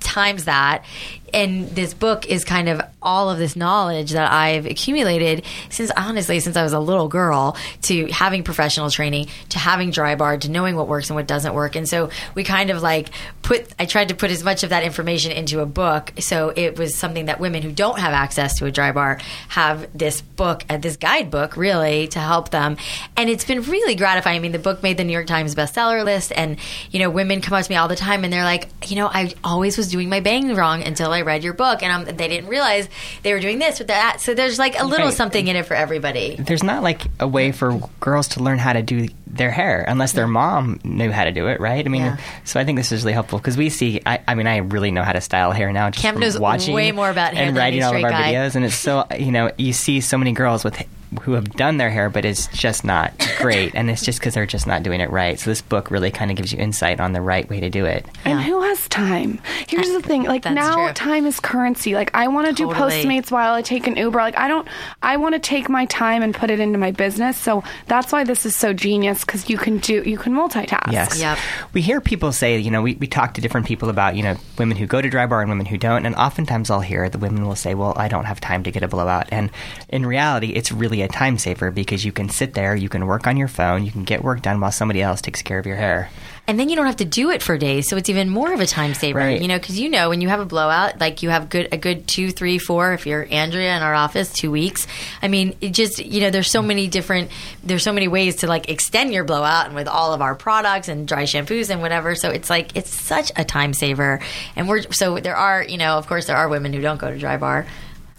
times 0.00 0.44
that 0.44 0.84
and 1.32 1.68
this 1.70 1.94
book 1.94 2.26
is 2.26 2.44
kind 2.44 2.68
of 2.68 2.80
all 3.02 3.30
of 3.30 3.38
this 3.38 3.56
knowledge 3.56 4.12
that 4.12 4.30
I've 4.30 4.66
accumulated 4.66 5.44
since 5.70 5.90
honestly 5.96 6.40
since 6.40 6.56
I 6.56 6.62
was 6.62 6.72
a 6.72 6.80
little 6.80 7.08
girl 7.08 7.56
to 7.82 8.06
having 8.06 8.42
professional 8.42 8.90
training 8.90 9.28
to 9.50 9.58
having 9.58 9.90
Drybar 9.90 10.40
to 10.40 10.50
knowing 10.50 10.76
what 10.76 10.88
works 10.88 11.08
and 11.08 11.16
what 11.16 11.26
doesn't 11.26 11.54
work. 11.54 11.76
And 11.76 11.88
so 11.88 12.10
we 12.34 12.44
kind 12.44 12.70
of 12.70 12.82
like 12.82 13.10
put 13.42 13.66
I 13.78 13.86
tried 13.86 14.08
to 14.08 14.14
put 14.14 14.30
as 14.30 14.44
much 14.44 14.62
of 14.62 14.70
that 14.70 14.82
information 14.82 15.32
into 15.32 15.60
a 15.60 15.66
book. 15.66 16.12
So 16.18 16.52
it 16.54 16.78
was 16.78 16.94
something 16.94 17.26
that 17.26 17.40
women 17.40 17.62
who 17.62 17.72
don't 17.72 17.98
have 17.98 18.12
access 18.12 18.58
to 18.58 18.66
a 18.66 18.72
Drybar 18.72 19.20
have 19.48 19.88
this 19.96 20.20
book 20.20 20.64
uh, 20.68 20.76
this 20.76 20.96
guidebook 20.96 21.56
really 21.56 22.08
to 22.08 22.18
help 22.18 22.50
them. 22.50 22.76
And 23.16 23.30
it's 23.30 23.44
been 23.44 23.62
really 23.62 23.94
gratifying. 23.94 24.36
I 24.36 24.40
mean 24.40 24.52
the 24.52 24.58
book 24.58 24.82
made 24.82 24.96
the 24.96 25.04
New 25.04 25.12
York 25.12 25.26
Times 25.26 25.54
bestseller 25.54 26.04
list 26.04 26.32
and 26.34 26.58
you 26.90 26.98
know 26.98 27.10
women 27.10 27.40
come 27.40 27.54
up 27.54 27.64
to 27.64 27.70
me 27.70 27.76
all 27.76 27.88
the 27.88 27.96
time 27.96 28.24
and 28.24 28.32
they're 28.32 28.44
like 28.44 28.68
you 28.86 28.96
know 28.96 29.06
I 29.06 29.34
always 29.42 29.78
was 29.78 29.88
doing 29.88 30.08
my 30.08 30.20
bang 30.20 30.54
wrong 30.54 30.82
until 30.82 31.12
I 31.12 31.19
I 31.20 31.22
read 31.22 31.44
your 31.44 31.52
book, 31.54 31.82
and 31.82 32.08
um, 32.08 32.16
they 32.16 32.28
didn't 32.28 32.48
realize 32.48 32.88
they 33.22 33.32
were 33.32 33.40
doing 33.40 33.58
this 33.58 33.80
or 33.80 33.84
that. 33.84 34.20
So 34.20 34.34
there's 34.34 34.58
like 34.58 34.78
a 34.80 34.84
little 34.84 35.06
Right. 35.06 35.14
something 35.14 35.46
in 35.46 35.56
it 35.56 35.66
for 35.66 35.74
everybody. 35.74 36.36
There's 36.38 36.62
not 36.62 36.82
like 36.82 37.02
a 37.20 37.28
way 37.28 37.52
for 37.52 37.78
girls 38.00 38.28
to 38.28 38.42
learn 38.42 38.58
how 38.58 38.72
to 38.72 38.82
do 38.82 39.08
their 39.26 39.50
hair 39.50 39.84
unless 39.86 40.12
their 40.12 40.26
mom 40.26 40.80
knew 40.82 41.10
how 41.12 41.24
to 41.24 41.30
do 41.32 41.46
it, 41.46 41.60
right? 41.60 41.84
I 41.84 41.88
mean, 41.88 42.02
Yeah. 42.02 42.16
so 42.44 42.58
I 42.58 42.64
think 42.64 42.78
this 42.78 42.90
is 42.90 43.02
really 43.04 43.12
helpful 43.12 43.38
because 43.38 43.56
we 43.56 43.68
see. 43.70 44.00
I, 44.04 44.18
I 44.26 44.34
mean, 44.34 44.46
I 44.48 44.56
really 44.58 44.90
know 44.90 45.02
how 45.04 45.12
to 45.12 45.20
style 45.20 45.52
hair 45.52 45.72
now. 45.72 45.90
Just 45.90 46.02
Cam 46.02 46.18
knows 46.18 46.38
watching 46.38 46.74
way 46.74 46.90
more 46.92 47.08
about 47.10 47.34
hair 47.34 47.46
and 47.46 47.56
writing 47.56 47.82
all 47.84 47.94
of 47.94 48.02
our 48.02 48.10
guy. 48.10 48.32
videos, 48.34 48.56
and 48.56 48.64
it's 48.64 48.74
so 48.74 49.04
you 49.16 49.30
know 49.30 49.50
you 49.56 49.72
see 49.72 50.00
so 50.00 50.18
many 50.18 50.32
girls 50.32 50.64
with 50.64 50.82
who 51.22 51.32
have 51.32 51.50
done 51.50 51.76
their 51.76 51.90
hair, 51.90 52.08
but 52.10 52.24
it's 52.24 52.46
just 52.48 52.84
not 52.84 53.12
great, 53.38 53.74
and 53.74 53.90
it's 53.90 54.02
just 54.04 54.18
because 54.20 54.34
they're 54.34 54.46
just 54.46 54.66
not 54.66 54.82
doing 54.82 55.00
it 55.00 55.10
right. 55.10 55.38
So 55.38 55.50
this 55.50 55.60
book 55.62 55.90
really 55.90 56.10
kind 56.10 56.30
of 56.30 56.36
gives 56.36 56.52
you 56.52 56.58
insight 56.58 57.00
on 57.00 57.12
the 57.12 57.20
right 57.20 57.48
way 57.48 57.60
to 57.60 57.70
do 57.70 57.84
it. 57.84 58.06
And 58.24 58.38
Yeah. 58.38 58.44
who 58.46 58.62
has 58.62 58.88
time? 58.88 59.40
Here's 59.68 59.90
the 59.90 60.00
thing. 60.02 60.24
Like 60.24 60.42
That's 60.42 60.54
now 60.54 60.74
true. 60.86 60.92
time 60.94 61.26
is 61.26 61.40
currency. 61.40 61.94
Like 61.94 62.10
I 62.14 62.28
want 62.28 62.46
to 62.48 62.52
do 62.52 62.66
Postmates 62.68 63.30
while 63.30 63.54
I 63.54 63.62
take 63.62 63.86
an 63.86 63.96
Uber. 63.96 64.18
Like 64.18 64.38
I 64.38 64.48
don't 64.48 64.66
I 65.02 65.16
want 65.16 65.34
to 65.34 65.38
take 65.40 65.68
my 65.68 65.86
time 65.86 66.22
and 66.22 66.34
put 66.34 66.50
it 66.50 66.60
into 66.60 66.78
my 66.78 66.90
business. 66.92 67.36
So 67.36 67.64
that's 67.86 68.12
why 68.12 68.24
this 68.24 68.46
is 68.46 68.54
so 68.54 68.72
genius 68.72 69.24
cuz 69.24 69.48
you 69.50 69.58
can 69.58 69.78
do 69.78 70.02
you 70.04 70.16
can 70.18 70.32
multitask. 70.34 70.92
Yes. 70.92 71.18
Yep. 71.20 71.38
We 71.72 71.80
hear 71.80 72.00
people 72.00 72.32
say, 72.32 72.58
you 72.58 72.70
know, 72.70 72.82
we, 72.82 72.94
we 72.94 73.06
talk 73.06 73.34
to 73.34 73.40
different 73.40 73.66
people 73.66 73.88
about, 73.88 74.16
you 74.16 74.22
know, 74.22 74.36
women 74.58 74.76
who 74.76 74.86
go 74.86 75.00
to 75.00 75.08
Drybar 75.10 75.40
and 75.40 75.48
women 75.50 75.66
who 75.66 75.76
don't. 75.78 76.06
And 76.06 76.14
oftentimes 76.14 76.70
I'll 76.70 76.80
hear 76.80 77.08
the 77.08 77.18
women 77.18 77.46
will 77.46 77.56
say, 77.56 77.74
well, 77.74 77.94
I 77.96 78.08
don't 78.08 78.24
have 78.26 78.40
time 78.40 78.62
to 78.64 78.70
get 78.70 78.82
a 78.82 78.88
blowout. 78.88 79.28
And 79.32 79.50
in 79.88 80.06
reality, 80.06 80.50
it's 80.50 80.70
really 80.72 80.99
a 81.02 81.08
time 81.08 81.38
saver 81.38 81.70
because 81.70 82.04
you 82.04 82.12
can 82.12 82.28
sit 82.28 82.54
there, 82.54 82.74
you 82.74 82.88
can 82.88 83.06
work 83.06 83.26
on 83.26 83.36
your 83.36 83.48
phone, 83.48 83.84
you 83.84 83.92
can 83.92 84.04
get 84.04 84.22
work 84.22 84.42
done 84.42 84.60
while 84.60 84.72
somebody 84.72 85.02
else 85.02 85.20
takes 85.20 85.42
care 85.42 85.58
of 85.58 85.66
your 85.66 85.76
hair. 85.76 86.10
And 86.46 86.58
then 86.58 86.68
you 86.68 86.74
don't 86.74 86.86
have 86.86 86.96
to 86.96 87.04
do 87.04 87.30
it 87.30 87.42
for 87.42 87.56
days, 87.56 87.88
so 87.88 87.96
it's 87.96 88.08
even 88.08 88.28
more 88.28 88.52
of 88.52 88.60
a 88.60 88.66
time 88.66 88.94
saver. 88.94 89.18
Right. 89.18 89.40
You 89.40 89.46
know, 89.46 89.58
because 89.58 89.78
you 89.78 89.88
know 89.88 90.08
when 90.08 90.20
you 90.20 90.28
have 90.28 90.40
a 90.40 90.44
blowout, 90.44 90.98
like 90.98 91.22
you 91.22 91.30
have 91.30 91.48
good 91.48 91.68
a 91.70 91.76
good 91.76 92.08
two, 92.08 92.32
three, 92.32 92.58
four. 92.58 92.92
If 92.92 93.06
you're 93.06 93.24
Andrea 93.30 93.76
in 93.76 93.82
our 93.82 93.94
office, 93.94 94.32
two 94.32 94.50
weeks. 94.50 94.86
I 95.22 95.28
mean, 95.28 95.56
it 95.60 95.70
just 95.70 96.04
you 96.04 96.20
know, 96.20 96.30
there's 96.30 96.50
so 96.50 96.60
many 96.60 96.88
different, 96.88 97.30
there's 97.62 97.84
so 97.84 97.92
many 97.92 98.08
ways 98.08 98.36
to 98.36 98.48
like 98.48 98.68
extend 98.68 99.12
your 99.12 99.22
blowout, 99.22 99.66
and 99.66 99.76
with 99.76 99.86
all 99.86 100.12
of 100.12 100.22
our 100.22 100.34
products 100.34 100.88
and 100.88 101.06
dry 101.06 101.22
shampoos 101.22 101.70
and 101.70 101.80
whatever. 101.82 102.16
So 102.16 102.30
it's 102.30 102.50
like 102.50 102.74
it's 102.76 102.92
such 102.92 103.30
a 103.36 103.44
time 103.44 103.72
saver. 103.72 104.20
And 104.56 104.68
we're 104.68 104.82
so 104.90 105.20
there 105.20 105.36
are 105.36 105.62
you 105.62 105.78
know, 105.78 105.98
of 105.98 106.08
course, 106.08 106.26
there 106.26 106.36
are 106.36 106.48
women 106.48 106.72
who 106.72 106.80
don't 106.80 106.98
go 106.98 107.10
to 107.10 107.16
Drybar. 107.16 107.66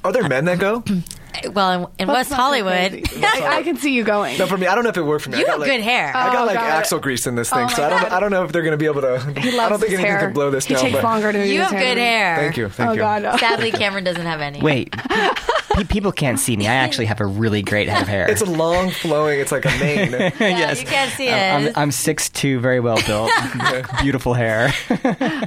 Are 0.04 0.12
there 0.14 0.28
men 0.28 0.46
that 0.46 0.60
go? 0.60 0.84
Well, 1.54 1.94
in, 1.98 2.04
in 2.04 2.08
West 2.08 2.30
That's 2.30 2.32
not 2.32 2.36
so 2.38 2.42
Hollywood. 2.44 3.08
I, 3.24 3.58
I 3.60 3.64
can 3.64 3.78
see 3.78 3.94
you 3.94 4.04
going. 4.04 4.38
No, 4.38 4.46
for 4.48 4.58
me, 4.58 4.68
I 4.68 4.76
don't 4.76 4.84
know 4.84 4.90
if 4.90 4.98
it 4.98 5.02
worked 5.04 5.24
for 5.24 5.30
me. 5.30 5.38
You 5.38 5.44
I 5.44 5.48
got, 5.48 5.52
have 5.54 5.60
like, 5.62 5.70
good 5.72 5.82
hair. 5.82 6.08
I 6.16 6.34
got 6.34 6.44
Oh, 6.44 6.46
like 6.46 6.56
God. 6.56 6.64
axle 6.70 7.00
grease 7.00 7.26
in 7.28 7.36
this 7.36 7.52
oh 7.52 7.56
thing, 7.56 7.66
Oh, 7.72 7.74
so 7.74 7.82
my 7.82 7.88
I 7.88 7.90
don't. 8.02 8.12
I 8.14 8.20
don't 8.20 8.32
know 8.32 8.44
if 8.44 8.52
they're 8.52 8.62
going 8.64 8.72
to 8.74 8.78
be 8.78 8.86
able 8.86 9.02
to. 9.02 9.20
He 9.40 9.52
loves 9.52 9.60
I 9.60 9.70
don't 9.70 9.80
think 9.80 9.92
his 9.92 10.00
anything 10.00 10.06
hair. 10.06 10.20
can 10.20 10.34
blow 10.34 10.52
this 10.52 10.66
he 10.66 10.74
down. 10.74 10.84
takes 10.84 10.96
but 10.96 11.04
longer 11.04 11.32
to 11.32 11.44
do 11.44 11.50
You 11.50 11.62
his 11.62 11.72
have 11.72 11.80
good 11.82 11.98
hair. 11.98 12.36
Thank 12.38 12.58
you. 12.58 12.70
Thank 12.70 12.90
oh 12.90 12.94
you. 12.94 13.00
god. 13.00 13.24
no. 13.24 13.38
Sadly, 13.38 13.72
Cameron 13.72 14.04
doesn't 14.04 14.26
have 14.26 14.42
any. 14.42 14.62
Wait, 14.62 14.94
pe- 15.76 15.84
people 15.86 16.12
can't 16.12 16.40
see 16.40 16.56
me. 16.58 16.68
I 16.68 16.74
actually 16.76 17.06
have 17.06 17.20
a 17.22 17.26
really 17.26 17.62
great 17.62 17.88
head 17.90 18.02
of 18.02 18.08
hair. 18.08 18.30
It's 18.30 18.42
a 18.42 18.46
long 18.46 18.90
flowing. 18.90 19.40
It's 19.40 19.52
like 19.52 19.66
a 19.66 19.70
mane. 19.80 20.12
Yeah, 20.42 20.48
yes. 20.58 20.82
you 20.82 20.88
can't 20.88 21.12
see 21.14 21.30
I'm, 21.30 21.68
it. 21.68 21.78
I'm, 21.78 21.84
I'm 21.84 21.90
6'2", 21.90 22.60
very 22.60 22.80
well 22.80 23.00
built, 23.06 23.32
beautiful 24.02 24.34
hair. 24.34 24.74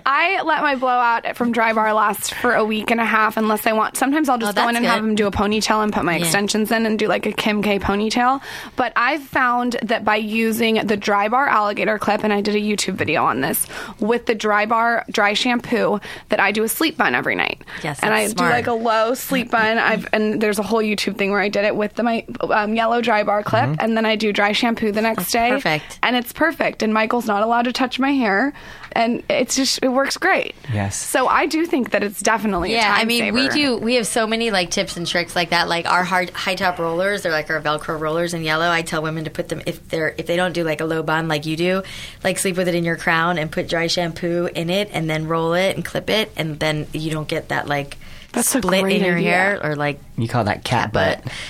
I 0.07 0.41
let 0.45 0.63
my 0.63 0.75
blowout 0.77 1.37
from 1.37 1.53
Drybar 1.53 1.95
last 1.95 2.35
for 2.35 2.55
a 2.55 2.65
week 2.65 2.91
and 2.91 3.01
a 3.01 3.05
half 3.05 3.37
unless 3.37 3.67
I 3.67 3.73
want. 3.73 3.97
Sometimes 3.97 4.29
I'll 4.29 4.37
oh, 4.37 4.39
just 4.39 4.59
Oh, 4.59 4.63
go 4.63 4.69
in 4.69 4.75
that's 4.75 4.79
and 4.79 4.87
have 4.87 5.01
good. 5.01 5.09
them 5.09 5.15
do 5.17 5.27
a 5.27 5.31
ponytail 5.31 5.83
and 5.83 5.93
put 5.93 6.05
my 6.05 6.17
Yeah. 6.17 6.25
extensions 6.25 6.71
in 6.71 6.87
and 6.87 6.99
do 6.99 7.09
like 7.09 7.27
a 7.27 7.33
Kim 7.33 7.63
K 7.63 7.79
ponytail. 7.79 8.41
But 8.77 8.93
I've 8.97 9.23
found 9.23 9.77
that 9.83 10.05
by 10.05 10.17
using 10.17 10.75
the 10.77 10.97
Drybar 10.97 11.49
alligator 11.49 11.99
clip, 11.99 12.23
and 12.25 12.33
I 12.33 12.41
did 12.41 12.55
a 12.55 12.61
YouTube 12.61 12.95
video 12.95 13.25
on 13.25 13.41
this 13.41 13.67
with 14.01 14.27
the 14.27 14.35
Drybar 14.35 15.07
dry 15.09 15.35
shampoo, 15.35 16.01
that 16.29 16.41
I 16.41 16.53
do 16.53 16.63
a 16.63 16.69
sleep 16.69 16.97
bun 16.97 17.15
every 17.15 17.35
night. 17.35 17.63
Yes, 17.83 18.01
and 18.03 18.13
I 18.15 18.23
that's 18.23 18.35
do 18.35 18.45
like 18.45 18.67
a 18.67 18.73
low 18.73 19.15
sleep 19.15 19.51
bun. 19.51 19.79
I've 19.79 20.07
and 20.15 20.41
there's 20.41 20.61
a 20.61 20.63
whole 20.63 20.79
YouTube 20.79 21.19
thing 21.19 21.33
where 21.33 21.41
I 21.41 21.49
did 21.49 21.65
it 21.65 21.75
with 21.75 21.95
the, 21.95 22.05
my 22.05 22.25
um, 22.41 22.75
yellow 22.75 23.03
Drybar 23.03 23.45
clip, 23.45 23.77
and 23.81 23.97
then 23.97 24.07
I 24.07 24.15
do 24.15 24.33
dry 24.33 24.53
shampoo 24.53 24.93
the 24.93 25.03
next 25.03 25.33
day. 25.33 25.51
perfect. 25.51 25.99
and 26.05 26.15
it's 26.15 26.33
perfect. 26.33 26.85
And 26.85 26.95
Michael's 26.95 27.27
not 27.27 27.43
allowed 27.43 27.63
to 27.63 27.73
touch 27.73 27.99
my 27.99 28.13
hair, 28.13 28.53
and 28.93 29.25
it's 29.29 29.57
just 29.57 29.81
it 29.83 29.89
works 29.89 30.17
great. 30.17 30.55
Yes. 30.73 30.97
So 30.97 31.27
I 31.27 31.47
do 31.47 31.67
think 31.67 31.91
that 31.91 32.05
it's 32.05 32.21
definitely 32.21 32.75
a 32.75 32.77
Yeah, 32.77 32.95
I 32.97 33.05
mean, 33.05 33.35
we 33.35 33.49
do. 33.49 33.77
We 33.77 33.97
have 33.97 34.07
so 34.07 34.25
many 34.27 34.53
like 34.53 34.71
tips 34.71 34.97
and 34.97 35.05
tricks 35.05 35.35
like 35.35 35.51
that. 35.51 35.69
Like 35.69 35.91
our 35.91 36.05
hard 36.05 36.31
high 36.31 36.55
top 36.55 36.79
rollers, 36.79 37.23
they're 37.23 37.33
like 37.33 37.51
our 37.51 37.61
Velcro 37.61 37.99
rollers 37.99 38.35
in 38.35 38.43
yellow. 38.43 38.71
I 38.71 38.83
tell 38.83 39.03
women 39.03 39.25
to 39.25 39.31
put 39.31 39.49
them 39.49 39.63
if 39.67 39.89
they're 39.89 40.15
if 40.17 40.27
they 40.27 40.37
don't 40.37 40.53
do 40.53 40.63
like 40.63 40.81
a 40.81 40.85
low 40.85 41.03
bun 41.03 41.27
like 41.27 41.45
you 41.45 41.57
do, 41.57 41.83
like 42.23 42.39
sleep 42.39 42.57
with 42.57 42.69
it 42.69 42.77
in 42.77 42.85
your 42.85 42.97
crown 42.97 43.37
and 43.37 43.51
put 43.51 43.69
dry 43.69 43.89
shampoo 43.89 44.49
in 44.55 44.71
it 44.71 44.91
and 44.93 45.11
then 45.11 45.27
roll 45.27 45.55
it 45.55 45.75
and 45.75 45.85
clip 45.85 46.09
it, 46.09 46.31
and 46.37 46.61
then 46.61 46.87
you 46.93 47.11
don't 47.11 47.27
get 47.27 47.49
that 47.49 47.67
like 47.67 47.97
That's 48.35 48.55
a 48.55 48.59
split 48.59 48.83
great 48.83 48.97
in 49.01 49.05
your 49.07 49.17
idea. 49.17 49.31
hair 49.31 49.61
or 49.65 49.77
like 49.77 50.01
You 50.17 50.29
call 50.29 50.45
that 50.45 50.65
cat 50.65 50.93
butt. 50.93 51.23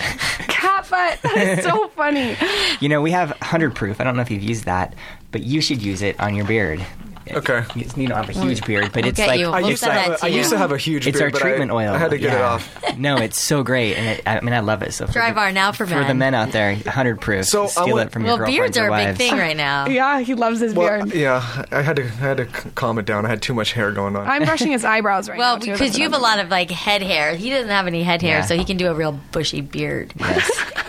cat 0.49 0.87
butt. 0.91 1.19
That 1.23 1.59
is 1.59 1.65
so 1.65 1.89
funny. 1.89 2.37
You 2.81 2.89
know, 2.89 3.01
we 3.01 3.13
have 3.13 3.31
100 3.31 3.75
proof. 3.75 4.01
I 4.01 4.05
don't 4.05 4.17
know 4.17 4.23
if 4.23 4.31
you've 4.31 4.43
used 4.43 4.65
that, 4.65 4.95
but 5.31 5.43
you 5.43 5.61
should 5.63 5.81
use 5.81 6.03
it 6.03 6.19
on 6.21 6.35
your 6.35 6.45
beard. 6.45 6.85
Okay. 7.31 7.65
You 7.75 7.87
you 7.97 8.09
don't 8.09 8.17
have 8.17 8.29
a 8.29 8.33
huge 8.33 8.65
beard, 8.67 8.91
but 8.93 9.03
We'll 9.03 9.07
it's 9.11 9.17
get 9.19 9.29
like 9.29 9.41
you. 9.41 9.49
I 9.49 9.61
We'll 9.61 9.71
used, 9.71 9.83
to 9.83 9.89
send 9.91 9.99
have 9.99 10.13
a, 10.13 10.17
to 10.19 10.25
I 10.25 10.29
you. 10.29 10.37
used 10.39 10.51
to 10.51 10.59
have 10.59 10.73
a 10.73 10.77
huge 10.79 11.05
beard. 11.05 11.15
it's 11.15 11.19
beard, 11.21 11.35
our 11.35 11.41
but 11.41 11.41
treatment 11.47 11.71
I, 11.71 11.75
oil. 11.75 11.93
I 11.95 11.99
had 11.99 12.11
to 12.11 12.19
get 12.19 12.33
it 12.33 12.37
Yeah. 12.37 12.49
off. 12.51 12.69
no, 12.99 13.17
it's 13.17 13.41
so 13.41 13.63
great, 13.63 13.95
and 13.97 14.07
it, 14.19 14.23
I 14.27 14.41
mean, 14.41 14.53
I 14.53 14.61
love 14.61 14.83
it. 14.83 14.93
So 14.93 15.07
for 15.07 15.13
Dry 15.15 15.31
the- 15.31 15.35
bar 15.35 15.51
now 15.53 15.73
for 15.73 15.87
for 15.87 16.05
the 16.05 16.15
men 16.15 16.35
out 16.35 16.53
there, 16.53 16.75
100 16.75 17.21
proof. 17.21 17.47
So 17.47 17.65
I 17.65 17.67
steal 17.69 17.95
want- 17.97 18.09
it 18.09 18.13
from 18.13 18.23
your 18.23 18.29
well, 18.33 18.37
girlfriends 18.39 18.59
beards 18.59 18.79
or 18.79 18.83
are 18.85 18.89
a 18.89 18.97
big 18.99 19.07
wives. 19.09 19.19
thing 19.19 19.33
right 19.39 19.57
now. 19.57 19.87
Yeah, 19.95 20.21
he 20.21 20.35
loves 20.35 20.61
his 20.61 20.75
Well, 20.75 21.05
beard. 21.05 21.15
yeah, 21.15 21.65
I 21.71 21.83
had 21.83 21.97
to. 21.97 22.03
I 22.05 22.07
had 22.07 22.37
to 22.39 22.47
c- 22.47 22.71
calm 22.75 22.99
it 22.99 23.07
down. 23.07 23.25
I 23.25 23.29
had 23.31 23.41
too 23.43 23.55
much 23.55 23.73
hair 23.73 23.91
going 23.93 24.17
on. 24.17 24.27
I'm 24.29 24.45
brushing 24.45 24.73
his 24.73 24.85
eyebrows 24.85 25.29
right 25.29 25.39
Well, 25.39 25.57
now. 25.57 25.61
too. 25.65 25.73
because 25.73 25.89
That's 25.91 25.99
you 25.99 26.05
have 26.05 26.13
a 26.13 26.17
I'm 26.17 26.23
lot 26.23 26.39
of 26.41 26.51
like 26.51 26.71
head 26.71 27.03
hair. 27.03 27.35
He 27.37 27.51
doesn't 27.51 27.71
have 27.71 27.87
any 27.87 28.03
head 28.03 28.23
hair, 28.23 28.39
Yeah. 28.39 28.45
so 28.45 28.57
he 28.57 28.65
can 28.65 28.77
do 28.77 28.89
a 28.89 28.95
real 28.95 29.19
bushy 29.33 29.61
beard. 29.63 30.13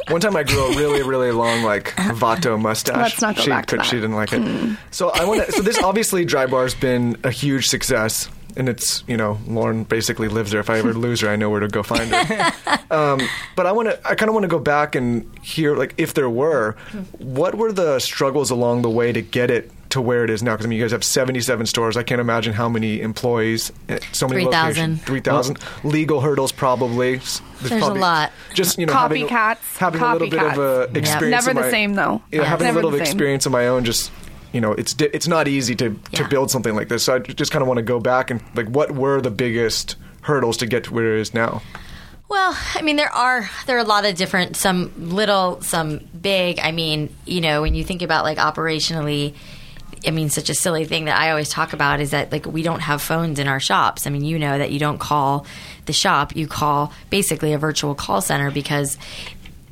One 0.09 0.21
time 0.21 0.35
I 0.35 0.43
grew 0.43 0.65
a 0.65 0.75
really, 0.75 1.01
really 1.01 1.31
long 1.31 1.63
like 1.63 1.95
Vato 1.95 2.61
mustache. 2.61 2.95
Let's 2.97 3.21
not 3.21 3.35
go 3.35 3.41
she, 3.41 3.49
back 3.49 3.65
to 3.67 3.77
that. 3.77 3.85
She 3.85 3.95
didn't 3.95 4.13
like 4.13 4.33
it. 4.33 4.77
So 4.91 5.09
I 5.09 5.25
want 5.25 5.45
to. 5.45 5.51
So 5.51 5.61
this 5.61 5.81
obviously 5.81 6.25
Drybar's 6.25 6.75
been 6.75 7.17
a 7.23 7.31
huge 7.31 7.67
success, 7.67 8.29
and 8.55 8.69
it's 8.69 9.03
you 9.07 9.17
know 9.17 9.39
Lauryn 9.47 9.87
basically 9.87 10.27
lives 10.27 10.51
there. 10.51 10.59
If 10.59 10.69
I 10.69 10.77
ever 10.77 10.93
lose 11.05 11.21
her, 11.21 11.29
I 11.29 11.35
know 11.35 11.49
where 11.49 11.59
to 11.59 11.67
go 11.67 11.81
find 11.81 12.09
her. 12.09 12.53
um, 12.91 13.19
but 13.55 13.65
I 13.65 13.71
want 13.71 13.89
to. 13.89 14.07
I 14.07 14.15
kind 14.15 14.29
of 14.29 14.35
want 14.35 14.43
to 14.43 14.49
go 14.49 14.59
back 14.59 14.95
and 14.95 15.27
hear 15.39 15.75
like 15.75 15.95
if 15.97 16.13
there 16.13 16.29
were, 16.29 16.75
what 17.17 17.55
were 17.55 17.71
the 17.71 17.99
struggles 17.99 18.51
along 18.51 18.83
the 18.83 18.89
way 18.89 19.11
to 19.11 19.21
get 19.21 19.49
it 19.49 19.71
to 19.89 20.01
where 20.01 20.23
it 20.23 20.29
is 20.29 20.41
now? 20.43 20.51
Because 20.53 20.65
I 20.65 20.69
mean, 20.69 20.77
you 20.79 20.83
guys 20.83 20.91
have 20.91 21.03
77 21.03 21.65
stores. 21.67 21.95
I 21.97 22.03
can't 22.03 22.21
imagine 22.21 22.53
how 22.53 22.67
many 22.69 23.01
employees, 23.01 23.71
eh, 23.89 23.99
so 24.11 24.27
many 24.27 24.43
3,000. 24.43 24.91
locations, 24.99 25.03
3,000 25.05 25.59
legal 25.83 26.21
hurdles 26.21 26.51
probably. 26.51 27.17
There's, 27.17 27.41
There's 27.61 27.83
a 27.83 27.93
lot. 27.93 28.31
Just 28.53 28.77
you 28.79 28.85
know, 28.85 28.93
having, 28.93 29.27
Copycats. 29.27 29.77
having 29.77 30.01
a 30.01 30.11
little 30.13 30.29
bit 30.29 30.39
of 30.43 30.57
a 30.57 30.87
Copycats. 30.87 30.97
experience. 30.97 31.31
Never 31.45 31.49
of 31.51 31.55
the 31.57 31.61
my- 31.63 31.71
same, 31.71 31.93
though. 31.93 32.21
Yeah, 32.31 32.41
Yeah. 32.41 32.47
having 32.47 32.65
Never 32.65 32.79
a 32.79 32.81
little 32.83 32.91
the 32.91 32.97
same. 33.05 33.13
experience 33.13 33.45
of 33.45 33.51
my 33.51 33.67
own, 33.67 33.83
just 33.85 34.11
you 34.53 34.61
know, 34.61 34.71
it's 34.71 34.93
di- 34.93 35.09
it's 35.13 35.27
not 35.27 35.47
easy 35.47 35.75
to 35.75 35.95
to 36.13 36.27
build 36.29 36.49
something 36.51 36.75
like 36.75 36.87
this. 36.87 37.03
So 37.03 37.15
I 37.15 37.19
just 37.19 37.51
kind 37.51 37.61
of 37.61 37.67
want 37.67 37.77
to 37.77 37.83
go 37.83 37.99
back 37.99 38.31
and 38.31 38.41
like, 38.55 38.67
what 38.67 38.91
were 38.91 39.19
the 39.21 39.31
biggest 39.31 39.95
hurdles 40.21 40.57
to 40.57 40.65
get 40.65 40.85
to 40.85 40.93
where 40.93 41.15
it 41.15 41.19
is 41.21 41.33
now? 41.33 41.61
Well, 42.27 42.57
I 42.73 42.81
mean, 42.81 42.95
there 42.95 43.11
are 43.13 43.49
there 43.67 43.75
are 43.77 43.81
a 43.81 43.83
lot 43.83 44.05
of 44.05 44.15
different, 44.15 44.55
some 44.55 44.91
little, 44.97 45.61
some 45.61 45.99
big. 46.19 46.59
I 46.59 46.71
mean, 46.71 47.13
you 47.25 47.39
know, 47.41 47.61
when 47.61 47.75
you 47.75 47.83
think 47.83 48.01
about 48.01 48.23
like 48.23 48.37
operationally, 48.37 49.35
I 50.05 50.11
mean, 50.11 50.29
such 50.29 50.49
a 50.49 50.55
silly 50.55 50.85
thing 50.85 51.05
that 51.05 51.19
I 51.19 51.29
always 51.31 51.49
talk 51.49 51.73
about 51.73 51.99
is 51.99 52.11
that 52.11 52.31
like 52.31 52.45
we 52.45 52.63
don't 52.63 52.81
have 52.81 53.01
phones 53.01 53.39
in 53.39 53.47
our 53.47 53.59
shops. 53.59 54.05
I 54.07 54.09
mean, 54.09 54.23
you 54.23 54.37
know 54.39 54.57
that 54.57 54.71
you 54.71 54.79
don't 54.79 54.99
call 54.99 55.45
the 55.85 55.93
shop; 55.93 56.35
you 56.35 56.47
call 56.47 56.93
basically 57.09 57.53
a 57.53 57.57
virtual 57.57 57.95
call 57.95 58.21
center 58.21 58.51
because. 58.51 58.97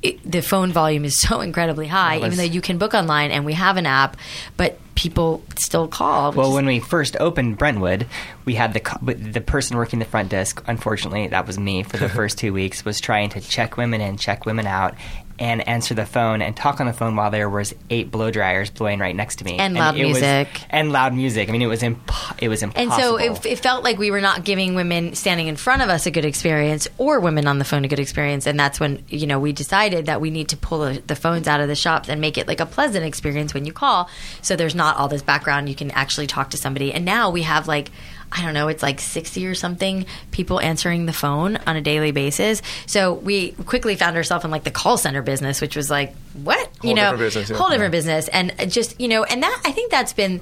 It, 0.01 0.29
the 0.29 0.41
phone 0.41 0.73
volume 0.73 1.05
is 1.05 1.17
so 1.21 1.39
incredibly 1.39 1.87
high, 1.87 2.17
even 2.17 2.35
though 2.35 2.43
you 2.43 2.59
can 2.59 2.77
book 2.77 2.93
online 2.93 3.31
and 3.31 3.45
we 3.45 3.53
have 3.53 3.77
an 3.77 3.85
app, 3.85 4.17
but 4.57 4.77
people 4.95 5.41
still 5.57 5.87
call. 5.87 6.33
Well, 6.33 6.49
is- 6.49 6.55
when 6.55 6.65
we 6.65 6.81
first 6.81 7.15
opened 7.21 7.57
Brentwood, 7.57 8.05
we 8.43 8.55
had 8.55 8.73
the 8.73 8.81
the 9.15 9.39
person 9.39 9.77
working 9.77 9.99
the 9.99 10.05
front 10.05 10.27
desk. 10.27 10.61
Unfortunately, 10.67 11.27
that 11.27 11.47
was 11.47 11.57
me 11.57 11.83
for 11.83 11.95
the 11.95 12.09
first 12.19 12.37
two 12.37 12.51
weeks. 12.51 12.83
Was 12.83 12.99
trying 12.99 13.29
to 13.29 13.39
check 13.39 13.77
women 13.77 14.01
in, 14.01 14.17
check 14.17 14.45
women 14.45 14.67
out, 14.67 14.95
and 15.39 15.67
answer 15.67 15.93
the 15.93 16.05
phone 16.05 16.41
and 16.41 16.55
talk 16.55 16.79
on 16.79 16.85
the 16.87 16.93
phone 16.93 17.15
while 17.15 17.31
there 17.31 17.49
was 17.49 17.73
eight 17.89 18.11
blow 18.11 18.29
dryers 18.31 18.69
blowing 18.69 18.99
right 18.99 19.15
next 19.15 19.37
to 19.37 19.45
me 19.45 19.57
And 19.57 19.73
loud 19.73 19.97
it 19.97 20.05
was- 20.05 20.13
music. 20.21 20.47
and 20.69 20.91
loud 20.91 21.13
music. 21.13 21.49
I 21.49 21.51
mean, 21.51 21.61
it 21.61 21.67
was 21.67 21.81
imp- 21.83 22.11
it 22.41 22.49
was 22.49 22.61
impossible. 22.63 22.93
And 22.93 23.01
so 23.01 23.17
it, 23.17 23.45
it 23.45 23.59
felt 23.59 23.83
like 23.83 23.97
we 23.97 24.11
were 24.11 24.21
not 24.21 24.43
giving 24.43 24.75
women 24.75 25.15
standing 25.15 25.47
in 25.47 25.55
front 25.55 25.81
of 25.81 25.89
us 25.89 26.05
a 26.05 26.11
good 26.11 26.25
experience 26.25 26.87
or 26.97 27.19
women 27.19 27.47
on 27.47 27.57
the 27.59 27.65
phone 27.65 27.83
a 27.83 27.87
good 27.87 27.99
experience. 27.99 28.45
And 28.45 28.59
that's 28.59 28.79
when, 28.79 29.03
you 29.07 29.25
know, 29.27 29.39
we 29.39 29.53
decided 29.53 30.05
that 30.05 30.21
we 30.21 30.29
need 30.29 30.49
to 30.49 30.57
pull 30.57 30.79
the, 30.79 31.01
the 31.07 31.15
phones 31.15 31.47
out 31.47 31.61
of 31.61 31.67
the 31.67 31.75
shops 31.75 32.09
and 32.09 32.21
make 32.21 32.37
it 32.37 32.47
like 32.47 32.59
a 32.59 32.65
pleasant 32.65 33.05
experience 33.05 33.53
when 33.53 33.65
you 33.65 33.73
call. 33.73 34.09
So 34.41 34.55
there's 34.55 34.75
not 34.75 34.97
all 34.97 35.07
this 35.07 35.21
background. 35.23 35.67
You 35.69 35.75
can 35.75 35.91
actually 35.91 36.27
talk 36.27 36.51
to 36.51 36.57
somebody. 36.57 36.93
And 36.93 37.05
now 37.05 37.29
we 37.31 37.41
have 37.43 37.67
like, 37.67 37.89
I 38.35 38.41
don't 38.41 38.53
know, 38.55 38.67
it's 38.67 38.81
like 38.81 38.99
60 38.99 39.45
or 39.45 39.53
something 39.55 40.05
people 40.31 40.59
answering 40.59 41.05
the 41.05 41.13
phone 41.13 41.57
on 41.67 41.75
a 41.75 41.81
daily 41.81 42.11
basis. 42.11 42.61
So 42.87 43.13
we 43.13 43.51
quickly 43.51 43.95
found 43.95 44.15
ourselves 44.15 44.43
in 44.43 44.49
like 44.51 44.63
the 44.63 44.71
call 44.71 44.97
center 44.97 45.21
business, 45.21 45.61
which 45.61 45.75
was 45.75 45.89
like, 45.91 46.15
what? 46.33 46.57
Whole 46.81 46.89
you 46.89 46.95
know, 46.95 47.11
different 47.11 47.19
business, 47.19 47.49
yeah. 47.51 47.55
whole 47.57 47.69
different 47.69 47.93
Yeah. 47.93 47.97
business. 47.99 48.27
And 48.29 48.71
just, 48.71 48.99
you 48.99 49.07
know, 49.07 49.23
and 49.23 49.43
that, 49.43 49.61
I 49.65 49.71
think 49.71 49.91
that's 49.91 50.13
been, 50.13 50.41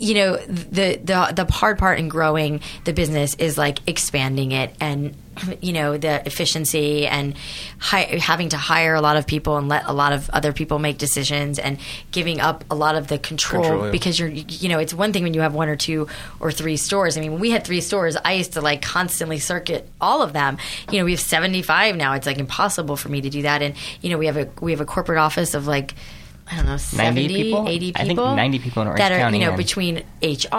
you 0.00 0.14
know 0.14 0.36
the 0.38 0.98
the 1.04 1.44
the 1.44 1.52
hard 1.52 1.78
part 1.78 1.98
in 1.98 2.08
growing 2.08 2.60
the 2.84 2.92
business 2.92 3.34
is 3.34 3.58
like 3.58 3.86
expanding 3.86 4.50
it 4.50 4.74
and 4.80 5.14
you 5.60 5.74
know 5.74 5.98
the 5.98 6.26
efficiency 6.26 7.06
and 7.06 7.34
hi- 7.78 8.18
having 8.18 8.48
to 8.48 8.56
hire 8.56 8.94
a 8.94 9.02
lot 9.02 9.18
of 9.18 9.26
people 9.26 9.58
and 9.58 9.68
let 9.68 9.84
a 9.84 9.92
lot 9.92 10.14
of 10.14 10.30
other 10.30 10.54
people 10.54 10.78
make 10.78 10.96
decisions 10.96 11.58
and 11.58 11.78
giving 12.12 12.40
up 12.40 12.64
a 12.70 12.74
lot 12.74 12.94
of 12.94 13.08
the 13.08 13.18
control, 13.18 13.62
Control, 13.62 13.84
yeah. 13.86 13.90
because 13.92 14.18
you're 14.18 14.30
you 14.30 14.70
know 14.70 14.78
it's 14.78 14.94
one 14.94 15.12
thing 15.12 15.22
when 15.22 15.34
you 15.34 15.42
have 15.42 15.54
one 15.54 15.68
or 15.68 15.76
two 15.76 16.08
or 16.40 16.50
three 16.50 16.78
stores. 16.78 17.18
I 17.18 17.20
mean 17.20 17.32
when 17.32 17.40
we 17.40 17.50
had 17.50 17.64
three 17.64 17.82
stores 17.82 18.16
i 18.24 18.32
used 18.32 18.54
to 18.54 18.62
like 18.62 18.80
constantly 18.80 19.38
circuit 19.38 19.86
all 20.00 20.22
of 20.22 20.32
them. 20.32 20.56
You 20.90 20.98
know 20.98 21.04
we 21.04 21.10
have 21.12 21.20
75 21.20 21.96
now. 21.96 22.14
It's 22.14 22.26
like 22.26 22.38
impossible 22.38 22.96
for 22.96 23.10
me 23.10 23.20
to 23.20 23.28
do 23.28 23.42
that. 23.42 23.60
And 23.60 23.74
you 24.00 24.08
know 24.08 24.16
we 24.16 24.26
have 24.26 24.38
a 24.38 24.48
we 24.62 24.70
have 24.72 24.80
a 24.80 24.86
corporate 24.86 25.18
office 25.18 25.52
of 25.52 25.66
like 25.66 25.94
I 26.52 26.56
don't 26.56 26.66
know, 26.66 26.76
70, 26.76 27.28
90 27.28 27.42
people? 27.42 27.68
80 27.68 27.86
people. 27.92 28.02
I 28.02 28.04
think 28.06 28.18
90 28.18 28.58
people 28.58 28.82
in 28.82 28.88
Orange 28.88 28.98
that 28.98 29.12
are, 29.12 29.18
County 29.18 29.38
you 29.38 29.46
know, 29.46 29.56
between 29.56 30.02
HR 30.22 30.56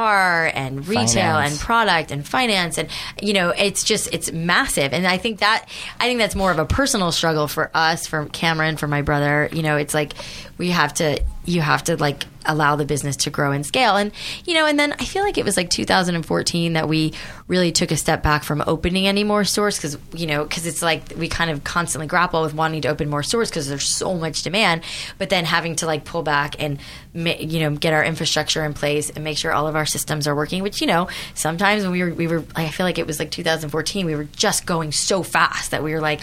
and 0.53 0.87
retail 0.87 1.05
Finance. 1.05 1.51
and 1.51 1.59
product 1.59 2.11
and 2.11 2.27
finance 2.27 2.77
and 2.77 2.89
you 3.21 3.33
know 3.33 3.49
it's 3.49 3.83
just 3.83 4.11
it's 4.13 4.31
massive 4.31 4.93
and 4.93 5.05
i 5.05 5.17
think 5.17 5.39
that 5.39 5.67
i 5.99 6.05
think 6.05 6.19
that's 6.19 6.35
more 6.35 6.51
of 6.51 6.59
a 6.59 6.65
personal 6.65 7.11
struggle 7.11 7.47
for 7.47 7.69
us 7.73 8.07
for 8.07 8.25
cameron 8.27 8.77
for 8.77 8.87
my 8.87 9.01
brother 9.01 9.49
you 9.51 9.61
know 9.61 9.77
it's 9.77 9.93
like 9.93 10.13
we 10.57 10.69
have 10.69 10.93
to 10.93 11.21
you 11.45 11.61
have 11.61 11.83
to 11.85 11.97
like 11.97 12.25
allow 12.45 12.75
the 12.75 12.85
business 12.85 13.15
to 13.17 13.29
grow 13.29 13.51
and 13.51 13.65
scale. 13.65 13.95
And 13.97 14.11
you 14.45 14.53
know 14.53 14.65
and 14.65 14.79
then 14.79 14.93
i 14.93 15.05
feel 15.05 15.23
like 15.23 15.37
it 15.37 15.45
was 15.45 15.57
like 15.57 15.69
2014 15.69 16.73
that 16.73 16.87
we 16.87 17.13
really 17.47 17.71
took 17.71 17.91
a 17.91 17.97
step 17.97 18.23
back 18.23 18.43
from 18.43 18.63
opening 18.65 19.07
any 19.07 19.23
more 19.23 19.43
stores 19.43 19.77
because 19.77 19.97
you 20.13 20.27
know 20.27 20.43
because 20.43 20.65
it's 20.65 20.81
like 20.81 21.13
we 21.17 21.27
kind 21.27 21.51
of 21.51 21.63
constantly 21.63 22.07
grapple 22.07 22.41
with 22.41 22.53
wanting 22.53 22.81
to 22.81 22.87
open 22.87 23.09
more 23.09 23.23
stores 23.23 23.49
because 23.49 23.67
there's 23.67 23.87
so 23.87 24.15
much 24.15 24.43
demand 24.43 24.81
but 25.17 25.29
then 25.29 25.45
having 25.45 25.75
to 25.75 25.85
like 25.85 26.05
pull 26.05 26.23
back 26.23 26.55
and 26.59 26.79
you 27.13 27.59
know 27.59 27.75
get 27.75 27.93
our 27.93 28.03
infrastructure 28.03 28.63
in 28.63 28.73
place 28.73 29.09
and 29.09 29.23
make 29.23 29.37
sure 29.37 29.51
all 29.51 29.67
of 29.67 29.75
our 29.75 29.85
systems 29.85 30.27
are 30.27 30.35
working 30.35 30.63
which 30.63 30.81
you 30.81 30.87
know 30.87 31.07
sometimes 31.33 31.83
when 31.83 31.91
we 31.91 32.03
were 32.03 32.13
we 32.13 32.27
were 32.27 32.43
i 32.55 32.67
feel 32.69 32.85
like 32.85 32.97
it 32.97 33.07
was 33.07 33.19
like 33.19 33.31
2014 33.31 34.05
we 34.05 34.15
were 34.15 34.23
just 34.35 34.65
going 34.65 34.91
so 34.91 35.23
fast 35.23 35.71
that 35.71 35.83
we 35.83 35.93
were 35.93 36.01
like 36.01 36.21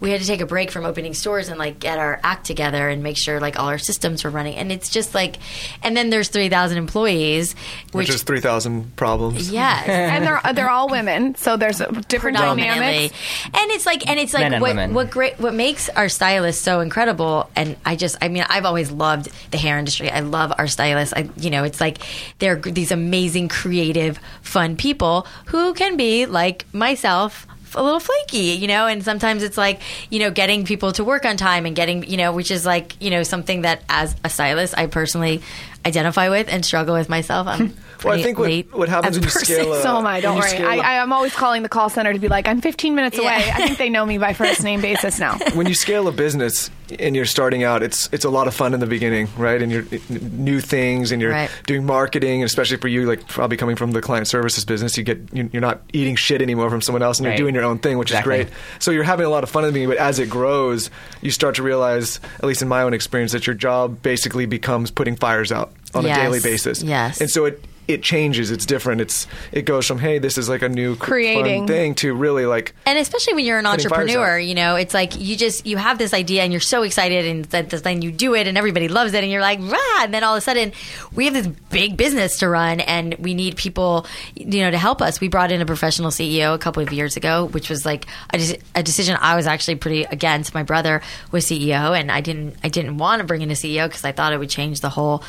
we 0.00 0.10
had 0.10 0.20
to 0.20 0.26
take 0.26 0.40
a 0.40 0.46
break 0.46 0.70
from 0.70 0.84
opening 0.84 1.14
stores 1.14 1.48
and 1.48 1.58
like 1.58 1.78
get 1.78 1.98
our 1.98 2.20
act 2.22 2.46
together 2.46 2.88
and 2.88 3.02
make 3.02 3.16
sure 3.16 3.40
like 3.40 3.58
all 3.58 3.68
our 3.68 3.78
systems 3.78 4.24
were 4.24 4.30
running 4.30 4.53
and 4.56 4.70
it's 4.70 4.88
just 4.88 5.14
like 5.14 5.36
and 5.82 5.96
then 5.96 6.10
there's 6.10 6.28
3000 6.28 6.78
employees 6.78 7.54
which, 7.92 8.08
is 8.08 8.22
3,000 8.22 8.96
problems. 8.96 9.50
yes 9.52 9.88
and 9.88 10.26
they're 10.26 10.40
they're 10.52 10.70
all 10.70 10.88
women, 10.88 11.34
so 11.34 11.56
there's 11.56 11.80
a 11.80 11.90
different 12.08 12.36
predominantly. 12.36 12.84
dynamics. 12.84 13.14
And 13.52 13.70
it's 13.70 13.86
like, 13.86 14.08
and 14.08 14.18
it's 14.18 14.34
like 14.34 14.44
and 14.44 14.60
what 14.60 14.68
women. 14.68 14.94
what 14.94 15.10
great 15.10 15.38
what 15.38 15.54
makes 15.54 15.88
our 15.90 16.08
stylists 16.08 16.62
so 16.62 16.80
incredible. 16.80 17.50
And 17.56 17.76
I 17.84 17.96
just, 17.96 18.16
I 18.20 18.28
mean, 18.28 18.44
I've 18.48 18.64
always 18.64 18.90
loved 18.90 19.28
the 19.50 19.58
hair 19.58 19.78
industry. 19.78 20.10
I 20.10 20.20
love 20.20 20.52
our 20.58 20.66
stylists. 20.66 21.14
I, 21.14 21.28
you 21.36 21.50
know, 21.50 21.64
it's 21.64 21.80
like 21.80 21.98
they're 22.38 22.56
these 22.56 22.92
amazing, 22.92 23.48
creative, 23.48 24.18
fun 24.42 24.76
people 24.76 25.26
who 25.46 25.74
can 25.74 25.96
be 25.96 26.26
like 26.26 26.66
myself. 26.72 27.46
A 27.74 27.82
little 27.82 28.00
flaky, 28.00 28.52
you 28.52 28.68
know, 28.68 28.86
and 28.86 29.04
sometimes 29.04 29.42
it's 29.42 29.58
like, 29.58 29.80
you 30.10 30.20
know, 30.20 30.30
getting 30.30 30.64
people 30.64 30.92
to 30.92 31.04
work 31.04 31.24
on 31.24 31.36
time 31.36 31.66
and 31.66 31.74
getting, 31.74 32.08
you 32.08 32.16
know, 32.16 32.32
which 32.32 32.50
is 32.50 32.64
like, 32.64 33.00
you 33.02 33.10
know, 33.10 33.22
something 33.22 33.62
that 33.62 33.82
as 33.88 34.14
a 34.24 34.28
stylist, 34.28 34.76
I 34.76 34.86
personally 34.86 35.42
identify 35.86 36.28
with 36.28 36.48
and 36.48 36.64
struggle 36.64 36.94
with 36.94 37.08
myself. 37.08 37.46
I'm 37.46 37.68
hmm. 37.68 37.80
Well, 38.04 38.18
I 38.18 38.22
think 38.22 38.38
what, 38.38 38.48
late 38.48 38.74
what 38.74 38.90
happens 38.90 39.16
as 39.16 39.16
a 39.16 39.20
when 39.20 39.28
you 39.28 39.32
person. 39.32 39.54
scale 39.54 39.72
a, 39.74 39.82
So 39.82 39.96
am 39.98 40.06
I. 40.06 40.20
Don't 40.20 40.34
when 40.38 40.42
you 40.42 40.42
worry. 40.42 40.50
scale 40.56 40.68
I, 40.68 40.74
a- 40.74 40.80
I, 40.98 41.02
I'm 41.02 41.12
always 41.12 41.32
calling 41.34 41.62
the 41.62 41.70
call 41.70 41.88
center 41.88 42.12
to 42.12 42.18
be 42.18 42.28
like, 42.28 42.46
I'm 42.46 42.60
15 42.60 42.94
minutes 42.94 43.16
away. 43.18 43.28
I 43.54 43.66
think 43.66 43.78
they 43.78 43.88
know 43.88 44.04
me 44.04 44.18
by 44.18 44.34
first 44.34 44.62
name 44.62 44.80
basis 44.82 45.18
now. 45.18 45.38
when 45.54 45.66
you 45.66 45.74
scale 45.74 46.06
a 46.08 46.12
business 46.12 46.70
and 46.98 47.16
you're 47.16 47.24
starting 47.24 47.62
out, 47.64 47.82
it's 47.82 48.10
it's 48.12 48.26
a 48.26 48.30
lot 48.30 48.46
of 48.46 48.54
fun 48.54 48.74
in 48.74 48.80
the 48.80 48.86
beginning, 48.86 49.28
right? 49.38 49.62
And 49.62 49.72
you're 49.72 49.84
new 50.10 50.60
things, 50.60 51.12
and 51.12 51.22
you're 51.22 51.30
Right. 51.30 51.50
doing 51.66 51.86
marketing, 51.86 52.42
and 52.42 52.44
especially 52.46 52.76
for 52.76 52.88
you, 52.88 53.06
like 53.06 53.26
probably 53.26 53.56
coming 53.56 53.74
from 53.76 53.92
the 53.92 54.02
client 54.02 54.26
services 54.28 54.66
business, 54.66 54.98
you 54.98 55.02
get 55.04 55.18
you- 55.32 55.48
you're 55.50 55.62
not 55.62 55.80
eating 55.94 56.14
shit 56.16 56.42
anymore 56.42 56.68
from 56.68 56.82
someone 56.82 57.02
else, 57.02 57.18
and 57.20 57.26
Right. 57.26 57.38
you're 57.38 57.46
doing 57.46 57.54
your 57.54 57.64
own 57.64 57.78
thing, 57.78 57.96
which 57.96 58.10
Exactly. 58.10 58.40
is 58.40 58.44
great. 58.46 58.54
So 58.80 58.90
you're 58.90 59.02
having 59.04 59.24
a 59.24 59.30
lot 59.30 59.44
of 59.44 59.48
fun 59.50 59.64
in 59.64 59.68
the 59.68 59.72
beginning, 59.72 59.96
but 59.96 59.98
as 60.04 60.18
it 60.18 60.28
grows, 60.28 60.90
you 61.22 61.30
start 61.30 61.54
to 61.54 61.62
realize, 61.62 62.20
at 62.38 62.44
least 62.44 62.60
in 62.60 62.68
my 62.68 62.82
own 62.82 62.92
experience, 62.92 63.32
that 63.32 63.46
your 63.46 63.54
job 63.54 64.02
basically 64.02 64.44
becomes 64.44 64.90
putting 64.90 65.16
fires 65.16 65.50
out 65.52 65.72
on 65.94 66.04
Yes. 66.04 66.18
a 66.18 66.22
daily 66.22 66.40
basis. 66.40 66.82
Yes. 66.82 67.20
and 67.20 67.30
so 67.30 67.44
it. 67.46 67.64
It 67.86 68.02
changes. 68.02 68.50
It's 68.50 68.64
different. 68.64 69.02
It's 69.02 69.26
it 69.52 69.66
goes 69.66 69.86
from 69.86 69.98
hey, 69.98 70.18
this 70.18 70.38
is 70.38 70.48
like 70.48 70.62
a 70.62 70.70
new 70.70 70.94
fun 70.94 71.06
Creating. 71.06 71.66
thing 71.66 71.94
to 71.96 72.14
really 72.14 72.46
like 72.46 72.74
and 72.86 72.96
especially 72.98 73.34
when 73.34 73.44
you're 73.44 73.58
an 73.58 73.66
entrepreneur, 73.66 74.38
you 74.38 74.54
know, 74.54 74.76
it's 74.76 74.94
like 74.94 75.20
you 75.20 75.36
just 75.36 75.66
you 75.66 75.76
have 75.76 75.98
this 75.98 76.14
idea 76.14 76.44
and 76.44 76.50
you're 76.50 76.62
so 76.62 76.82
excited, 76.82 77.26
and 77.26 77.44
that 77.46 77.68
then 77.68 78.00
you 78.00 78.10
do 78.10 78.34
it, 78.34 78.46
and 78.46 78.56
everybody 78.56 78.88
loves 78.88 79.12
it, 79.12 79.22
and 79.22 79.30
you're 79.30 79.42
like, 79.42 79.58
rah! 79.60 80.02
And 80.02 80.14
then 80.14 80.24
all 80.24 80.32
of 80.34 80.38
a 80.38 80.40
sudden, 80.40 80.72
we 81.14 81.26
have 81.26 81.34
this 81.34 81.46
big 81.46 81.98
business 81.98 82.38
to 82.38 82.48
run, 82.48 82.80
and 82.80 83.16
we 83.18 83.34
need 83.34 83.58
people, 83.58 84.06
you 84.34 84.62
know, 84.62 84.70
to 84.70 84.78
help 84.78 85.02
us. 85.02 85.20
We 85.20 85.28
brought 85.28 85.52
in 85.52 85.60
a 85.60 85.66
professional 85.66 86.10
CEO 86.10 86.54
a 86.54 86.58
couple 86.58 86.82
of 86.82 86.90
years 86.90 87.18
ago, 87.18 87.48
which 87.48 87.68
was 87.68 87.84
like 87.84 88.06
a, 88.32 88.58
a 88.74 88.82
decision 88.82 89.18
I 89.20 89.36
was 89.36 89.46
actually 89.46 89.74
pretty 89.74 90.04
against. 90.04 90.54
My 90.54 90.62
brother 90.62 91.02
was 91.32 91.44
CEO, 91.44 91.94
and 92.00 92.10
I 92.10 92.22
didn't 92.22 92.56
I 92.64 92.70
didn't 92.70 92.96
want 92.96 93.20
to 93.20 93.26
bring 93.26 93.42
in 93.42 93.50
a 93.50 93.54
CEO 93.54 93.86
because 93.88 94.06
I 94.06 94.12
thought 94.12 94.32
it 94.32 94.38
would 94.38 94.48
change 94.48 94.80
the 94.80 94.88
whole 94.88 95.22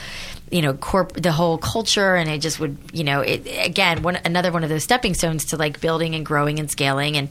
you 0.56 0.62
know 0.62 0.74
corp 0.74 1.12
the 1.12 1.34
whole 1.34 1.58
culture 1.58 2.16
and 2.16 2.30
it 2.30 2.40
just 2.40 2.62
would 2.62 2.78
you 2.94 3.04
know 3.04 3.20
it 3.20 3.46
again 3.66 4.02
one 4.04 4.16
another 4.24 4.54
one 4.54 4.64
of 4.64 4.70
those 4.70 4.86
stepping 4.86 5.14
stones 5.14 5.44
to 5.44 5.58
like 5.58 5.82
building 5.82 6.16
and 6.16 6.26
growing 6.26 6.60
and 6.60 6.72
scaling 6.72 7.18
and 7.18 7.28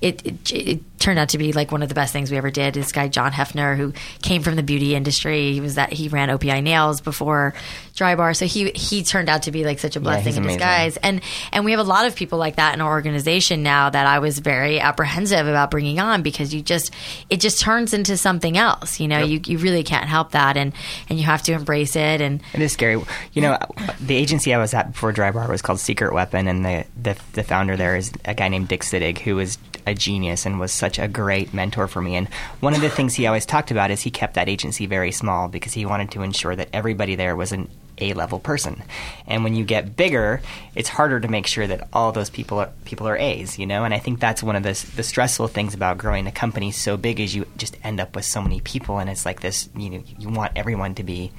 it, 0.00 0.26
it, 0.26 0.52
it 0.52 0.93
turned 0.98 1.18
out 1.18 1.30
to 1.30 1.38
be 1.38 1.52
like 1.52 1.70
one 1.70 1.82
of 1.82 1.88
the 1.88 1.94
best 1.94 2.12
things 2.12 2.30
we 2.30 2.36
ever 2.36 2.50
did. 2.50 2.74
This 2.74 2.92
guy 2.92 3.08
John 3.08 3.32
Heffner, 3.32 3.76
who 3.76 3.92
came 4.22 4.42
from 4.42 4.56
the 4.56 4.62
beauty 4.62 4.94
industry, 4.94 5.52
he 5.52 5.60
was 5.60 5.74
that 5.74 5.92
he 5.92 6.08
ran 6.08 6.28
OPI 6.28 6.62
Nails 6.62 7.00
before 7.00 7.54
Drybar, 7.94 8.36
so 8.36 8.46
he 8.46 8.70
he 8.70 9.02
turned 9.02 9.28
out 9.28 9.44
to 9.44 9.52
be 9.52 9.64
like 9.64 9.78
such 9.78 9.96
a 9.96 10.00
blessing 10.00 10.26
he's 10.26 10.36
in 10.36 10.44
amazing. 10.44 10.58
disguise. 10.58 10.96
And 10.98 11.20
and 11.52 11.64
we 11.64 11.72
have 11.72 11.80
a 11.80 11.84
lot 11.84 12.06
of 12.06 12.16
people 12.16 12.38
like 12.38 12.56
that 12.56 12.74
in 12.74 12.80
our 12.80 12.90
organization 12.90 13.62
now 13.62 13.90
that 13.90 14.06
I 14.06 14.18
was 14.18 14.38
very 14.38 14.80
apprehensive 14.80 15.46
about 15.46 15.70
bringing 15.70 16.00
on 16.00 16.22
because 16.22 16.54
you 16.54 16.62
just 16.62 16.92
it 17.30 17.40
just 17.40 17.60
turns 17.60 17.92
into 17.92 18.16
something 18.16 18.56
else. 18.56 18.98
You 18.98 19.08
know, 19.08 19.18
you 19.18 19.40
you 19.44 19.58
really 19.58 19.82
can't 19.84 20.06
help 20.06 20.32
that, 20.32 20.56
and 20.56 20.72
and 21.08 21.18
you 21.18 21.24
have 21.24 21.42
to 21.44 21.52
embrace 21.52 21.96
it. 21.96 22.20
And 22.20 22.42
It 22.52 22.62
is 22.62 22.72
scary. 22.72 23.00
You 23.32 23.42
know, 23.42 23.58
the 24.00 24.16
agency 24.16 24.54
I 24.54 24.58
was 24.58 24.74
at 24.74 24.92
before 24.92 25.12
Drybar 25.12 25.48
was 25.48 25.62
called 25.62 25.80
Secret 25.80 26.12
Weapon, 26.12 26.48
and 26.48 26.64
the, 26.64 26.84
the 27.00 27.16
the 27.34 27.42
founder 27.42 27.76
there 27.76 27.96
is 27.96 28.12
a 28.24 28.34
guy 28.34 28.48
named 28.48 28.68
Dick 28.68 28.82
Sittig, 28.82 29.18
who 29.18 29.36
was 29.36 29.58
a 29.86 29.94
genius 29.94 30.46
and 30.46 30.58
was 30.58 30.72
such 30.84 30.98
a 30.98 31.08
great 31.08 31.54
mentor 31.54 31.88
for 31.88 32.02
me. 32.02 32.14
And 32.14 32.28
one 32.60 32.74
of 32.74 32.82
the 32.82 32.90
things 32.90 33.14
he 33.14 33.26
always 33.26 33.46
talked 33.46 33.70
about 33.70 33.90
is 33.90 34.02
he 34.02 34.10
kept 34.10 34.34
that 34.34 34.50
agency 34.50 34.84
very 34.84 35.12
small 35.12 35.48
because 35.48 35.72
he 35.72 35.86
wanted 35.86 36.10
to 36.10 36.22
ensure 36.22 36.54
that 36.54 36.68
everybody 36.74 37.14
there 37.14 37.34
was 37.34 37.52
an 37.52 37.70
A 37.96 38.12
level 38.12 38.38
person. 38.38 38.82
And 39.26 39.44
when 39.44 39.54
you 39.54 39.64
get 39.64 39.96
bigger, 39.96 40.42
it's 40.74 40.90
harder 40.90 41.20
to 41.20 41.28
make 41.28 41.46
sure 41.46 41.66
that 41.66 41.88
all 41.94 42.12
those 42.12 42.28
people 42.28 42.58
are 42.58 42.70
people 42.84 43.08
are 43.08 43.16
A's, 43.16 43.58
you 43.58 43.66
know. 43.66 43.84
And 43.84 43.94
I 43.94 43.98
think 43.98 44.20
that's 44.20 44.42
one 44.42 44.56
of 44.56 44.62
the 44.62 44.74
the 44.94 45.02
stressful 45.02 45.48
things 45.48 45.72
about 45.72 45.96
growing 45.96 46.26
a 46.26 46.32
company 46.32 46.70
so 46.70 46.98
big 46.98 47.18
is 47.18 47.34
you 47.34 47.46
just 47.56 47.78
end 47.82 47.98
up 47.98 48.14
with 48.14 48.26
so 48.26 48.42
many 48.42 48.60
people, 48.60 48.98
and 48.98 49.08
it's 49.08 49.24
like 49.24 49.40
this. 49.40 49.70
You 49.74 49.88
know, 49.90 50.02
you 50.18 50.28
want 50.28 50.52
everyone 50.54 50.94
to 50.96 51.02
be 51.02 51.32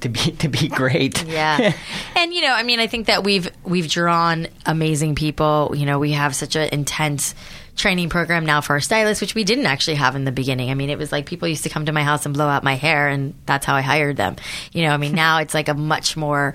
to 0.00 0.08
be 0.08 0.30
to 0.42 0.48
be 0.48 0.68
great. 0.68 1.22
Yeah, 1.30 1.74
and 2.16 2.32
you 2.32 2.40
know, 2.40 2.54
I 2.54 2.62
mean, 2.62 2.80
I 2.80 2.86
think 2.86 3.06
that 3.06 3.24
we've 3.24 3.50
we've 3.62 3.90
drawn 3.90 4.48
amazing 4.64 5.16
people. 5.16 5.74
You 5.76 5.84
know, 5.86 5.98
we 5.98 6.12
have 6.12 6.34
such 6.34 6.56
an 6.56 6.68
intense 6.72 7.34
training 7.80 8.08
program 8.08 8.46
now 8.46 8.60
for 8.60 8.74
our 8.74 8.80
stylists, 8.80 9.20
which 9.20 9.34
we 9.34 9.44
didn't 9.44 9.66
actually 9.66 9.96
have 9.96 10.14
in 10.14 10.24
the 10.24 10.32
beginning. 10.32 10.70
I 10.70 10.74
mean, 10.74 10.90
it 10.90 10.98
was 10.98 11.10
like 11.10 11.26
people 11.26 11.48
used 11.48 11.64
to 11.64 11.68
come 11.68 11.86
to 11.86 11.92
my 11.92 12.02
house 12.02 12.24
and 12.24 12.34
blow 12.34 12.46
out 12.46 12.62
my 12.62 12.74
hair, 12.74 13.08
and 13.08 13.34
that's 13.46 13.66
how 13.66 13.74
I 13.74 13.80
hired 13.80 14.16
them. 14.16 14.36
You 14.72 14.84
know, 14.84 14.90
I 14.90 14.96
mean, 14.96 15.12
now 15.12 15.38
it's 15.38 15.54
like 15.54 15.68
a 15.68 15.74
much 15.74 16.16
more 16.16 16.54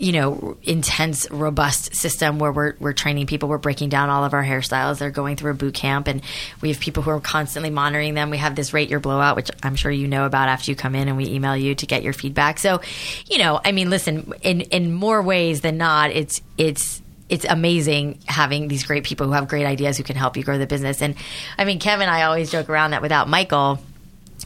you 0.00 0.12
know, 0.12 0.56
intense, 0.62 1.30
robust 1.30 1.94
system 1.94 2.38
where 2.38 2.50
we're, 2.50 2.74
we're 2.80 2.94
training 2.94 3.26
people. 3.26 3.50
We're 3.50 3.58
breaking 3.58 3.90
down 3.90 4.08
all 4.08 4.24
of 4.24 4.32
our 4.32 4.42
hairstyles. 4.42 4.98
They're 4.98 5.10
going 5.10 5.36
through 5.36 5.50
a 5.50 5.54
boot 5.54 5.74
camp, 5.74 6.08
and 6.08 6.22
we 6.62 6.70
have 6.70 6.80
people 6.80 7.02
who 7.02 7.10
are 7.10 7.20
constantly 7.20 7.68
monitoring 7.68 8.14
them. 8.14 8.30
We 8.30 8.38
have 8.38 8.56
this 8.56 8.72
rate 8.72 8.88
your 8.88 8.98
blowout, 8.98 9.36
which 9.36 9.50
I'm 9.62 9.76
sure 9.76 9.90
you 9.90 10.08
know 10.08 10.24
about 10.24 10.48
after 10.48 10.70
you 10.70 10.74
come 10.74 10.94
in, 10.94 11.08
and 11.08 11.18
we 11.18 11.28
email 11.28 11.54
you 11.54 11.74
to 11.74 11.86
get 11.86 12.02
your 12.02 12.14
feedback. 12.14 12.58
So, 12.58 12.80
you 13.26 13.36
know, 13.36 13.60
I 13.62 13.72
mean, 13.72 13.90
listen, 13.90 14.32
in 14.40 14.62
in 14.62 14.90
more 14.90 15.20
ways 15.20 15.60
than 15.60 15.76
not, 15.76 16.12
it's 16.12 16.40
it's 16.56 17.02
it's 17.30 17.46
amazing 17.48 18.18
having 18.26 18.68
these 18.68 18.84
great 18.84 19.04
people 19.04 19.26
who 19.26 19.32
have 19.32 19.48
great 19.48 19.64
ideas 19.64 19.96
who 19.96 20.02
can 20.02 20.16
help 20.16 20.36
you 20.36 20.42
grow 20.42 20.58
the 20.58 20.66
business. 20.66 21.00
And 21.00 21.14
I 21.56 21.64
mean, 21.64 21.78
Kevin 21.78 22.08
I 22.08 22.24
always 22.24 22.50
joke 22.50 22.68
around 22.68 22.90
that 22.90 23.02
without 23.02 23.28
Michael. 23.28 23.78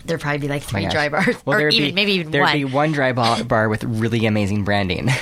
There'd 0.04 0.20
probably 0.20 0.38
be 0.38 0.48
like 0.48 0.62
Oh 0.62 0.68
my 0.72 0.80
three 0.88 0.98
Drybars, 0.98 1.42
Well, 1.46 1.58
or 1.60 1.68
even 1.68 1.88
be, 1.88 1.92
maybe 1.92 2.12
even 2.12 2.30
there'd 2.32 2.42
one. 2.44 2.52
be 2.52 2.64
one 2.64 2.94
Drybar, 2.94 3.46
bar 3.48 3.68
with 3.68 3.84
really 3.84 4.26
amazing 4.26 4.64
branding. 4.64 5.08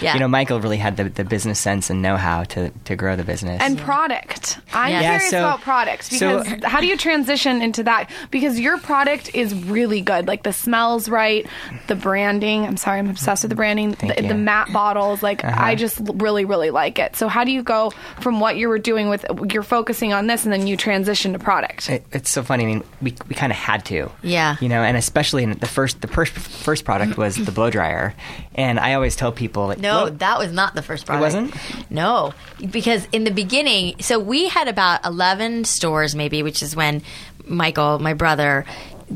Yeah. 0.00 0.14
You 0.14 0.20
know, 0.20 0.28
Michael 0.28 0.60
really 0.60 0.78
had 0.78 0.96
the, 0.96 1.04
the 1.10 1.24
business 1.24 1.60
sense 1.60 1.90
and 1.90 2.00
know 2.00 2.16
how 2.16 2.44
to, 2.44 2.70
to 2.86 2.96
grow 2.96 3.16
the 3.16 3.22
business. 3.24 3.60
And 3.60 3.78
product. 3.78 4.58
I'm 4.72 4.90
Yeah. 4.92 5.00
Yeah, 5.02 5.10
curious 5.18 5.30
so- 5.30 5.38
about 5.40 5.60
products 5.60 6.16
so- 6.18 6.42
because 6.42 6.64
how 6.64 6.80
do 6.80 6.86
you 6.86 6.96
transition 6.96 7.60
into 7.60 7.82
that? 7.82 8.08
Because 8.30 8.58
your 8.58 8.78
product 8.78 9.34
is 9.34 9.52
really 9.54 10.00
good. 10.00 10.26
Like 10.26 10.42
the 10.42 10.54
smells 10.54 11.08
right, 11.10 11.46
the 11.88 11.94
branding. 11.96 12.64
I'm 12.64 12.78
sorry, 12.78 12.98
I'm 12.98 13.10
obsessed 13.10 13.42
with 13.44 13.50
the 13.50 13.56
branding. 13.56 13.92
Thank 13.92 14.16
The, 14.16 14.22
you. 14.22 14.28
the 14.28 14.34
matte 14.34 14.72
bottles. 14.72 15.22
Like 15.22 15.44
Uh-huh. 15.44 15.54
I 15.62 15.74
just 15.74 16.00
really, 16.14 16.46
really 16.46 16.70
like 16.70 16.98
it. 16.98 17.14
So 17.16 17.28
how 17.28 17.44
do 17.44 17.52
you 17.52 17.62
go 17.62 17.92
from 18.20 18.40
what 18.40 18.56
you 18.56 18.68
were 18.70 18.78
doing 18.78 19.10
with 19.10 19.26
you're 19.52 19.62
focusing 19.62 20.14
on 20.14 20.28
this 20.28 20.44
and 20.44 20.52
then 20.52 20.66
you 20.66 20.78
transition 20.78 21.34
to 21.34 21.38
product? 21.38 21.90
It, 21.90 22.04
it's 22.12 22.30
so 22.30 22.42
funny. 22.42 22.64
I 22.64 22.66
mean, 22.68 22.84
we, 23.02 23.14
we 23.28 23.34
kind 23.34 23.52
of 23.52 23.58
had 23.58 23.84
to. 23.86 23.99
Do. 24.04 24.12
Yeah. 24.22 24.56
You 24.60 24.68
know, 24.68 24.82
and 24.82 24.96
especially 24.96 25.42
in 25.42 25.52
the 25.58 25.66
first 25.66 26.00
the 26.00 26.08
first 26.08 26.32
first 26.32 26.84
product 26.84 27.16
was 27.16 27.36
the 27.36 27.52
blow 27.52 27.70
dryer, 27.70 28.14
and 28.54 28.78
I 28.78 28.94
always 28.94 29.16
tell 29.16 29.32
people 29.32 29.66
like 29.66 29.78
No, 29.78 30.08
that 30.08 30.38
was 30.38 30.52
not 30.52 30.74
the 30.74 30.82
first 30.82 31.06
product. 31.06 31.34
It 31.34 31.40
wasn't? 31.40 31.90
No, 31.90 32.34
because 32.70 33.06
in 33.12 33.24
the 33.24 33.30
beginning, 33.30 33.96
so 34.00 34.18
we 34.18 34.48
had 34.48 34.68
about 34.68 35.04
11 35.04 35.64
stores 35.64 36.14
maybe, 36.14 36.42
which 36.42 36.62
is 36.62 36.76
when 36.76 37.02
Michael, 37.46 37.98
my 37.98 38.14
brother, 38.14 38.64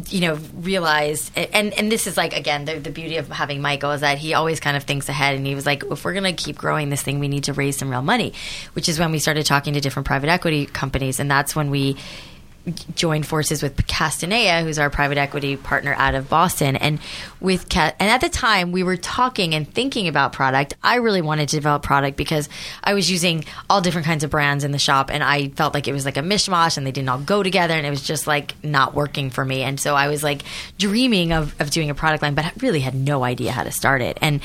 you 0.09 0.21
know, 0.21 0.39
realized, 0.57 1.31
and 1.37 1.73
and 1.75 1.91
this 1.91 2.07
is 2.07 2.17
like 2.17 2.37
again 2.37 2.65
the, 2.65 2.79
the 2.79 2.91
beauty 2.91 3.17
of 3.17 3.29
having 3.29 3.63
Michael 3.63 3.93
is 3.93 4.01
that 4.01 4.19
he 4.19 4.35
always 4.35 4.61
kind 4.61 4.77
of 4.77 4.83
thinks 4.85 5.09
ahead, 5.09 5.37
and 5.37 5.47
he 5.47 5.55
was 5.55 5.67
like, 5.67 5.85
if 5.85 6.05
we're 6.05 6.15
gonna 6.15 6.33
keep 6.33 6.59
growing 6.59 6.91
this 6.91 7.03
thing, 7.03 7.21
we 7.21 7.29
need 7.29 7.45
to 7.45 7.53
raise 7.53 7.77
some 7.77 7.91
real 7.91 8.03
money, 8.03 8.33
which 8.73 8.89
is 8.89 8.99
when 8.99 9.13
we 9.13 9.19
started 9.19 9.47
talking 9.47 9.75
to 9.75 9.81
different 9.81 10.07
private 10.07 10.29
equity 10.31 10.67
companies, 10.67 11.21
and 11.21 11.31
that's 11.31 11.55
when 11.55 11.71
we 11.71 11.97
joined 12.95 13.27
forces 13.27 13.63
with 13.63 13.77
Castanea, 13.87 14.63
who's 14.63 14.79
our 14.79 14.91
private 14.91 15.19
equity 15.19 15.57
partner 15.57 15.95
out 15.99 16.15
of 16.15 16.29
Boston, 16.29 16.77
and 16.77 16.99
with 17.41 17.67
and 17.77 17.95
at 18.01 18.21
the 18.21 18.29
time 18.29 18.73
we 18.73 18.83
were 18.83 18.97
talking 18.97 19.55
and 19.55 19.71
thinking 19.73 20.09
about 20.09 20.33
product. 20.33 20.75
I 20.83 20.97
really 20.97 21.21
wanted 21.21 21.51
to 21.51 21.57
develop 21.57 21.83
product 21.83 22.17
because 22.17 22.49
I 22.83 22.95
was 22.95 23.11
using 23.11 23.45
all 23.69 23.81
different 23.81 24.07
kinds 24.07 24.25
of 24.25 24.31
brands 24.31 24.65
in 24.65 24.73
the 24.73 24.79
shop, 24.79 25.11
and 25.13 25.23
I 25.23 25.49
felt 25.49 25.75
like 25.75 25.89
it 25.89 25.93
was 25.93 26.05
like 26.05 26.17
a 26.17 26.23
mishmash, 26.23 26.77
and 26.77 26.87
they 26.87 26.93
didn't 26.93 27.09
all 27.09 27.19
go 27.19 27.43
together, 27.43 27.75
and 27.75 27.87
it 27.87 27.91
was 27.91 28.03
just 28.03 28.27
like 28.27 28.55
not 28.65 28.95
working 28.95 29.31
for 29.31 29.45
me. 29.45 29.63
And 29.63 29.79
so 29.79 29.95
I 29.95 30.09
was 30.09 30.23
like 30.23 30.43
dreaming 30.79 31.33
of 31.33 31.55
of 31.61 31.71
doing 31.71 31.91
a 31.91 31.95
product 31.95 32.23
line, 32.23 32.35
but 32.35 32.47
I 32.47 32.53
really 32.61 32.81
had 32.81 32.95
no 32.95 33.25
idea 33.25 33.53
how 33.53 33.65
to 33.65 33.73
start 33.73 34.01
it. 34.01 34.19
And 34.23 34.43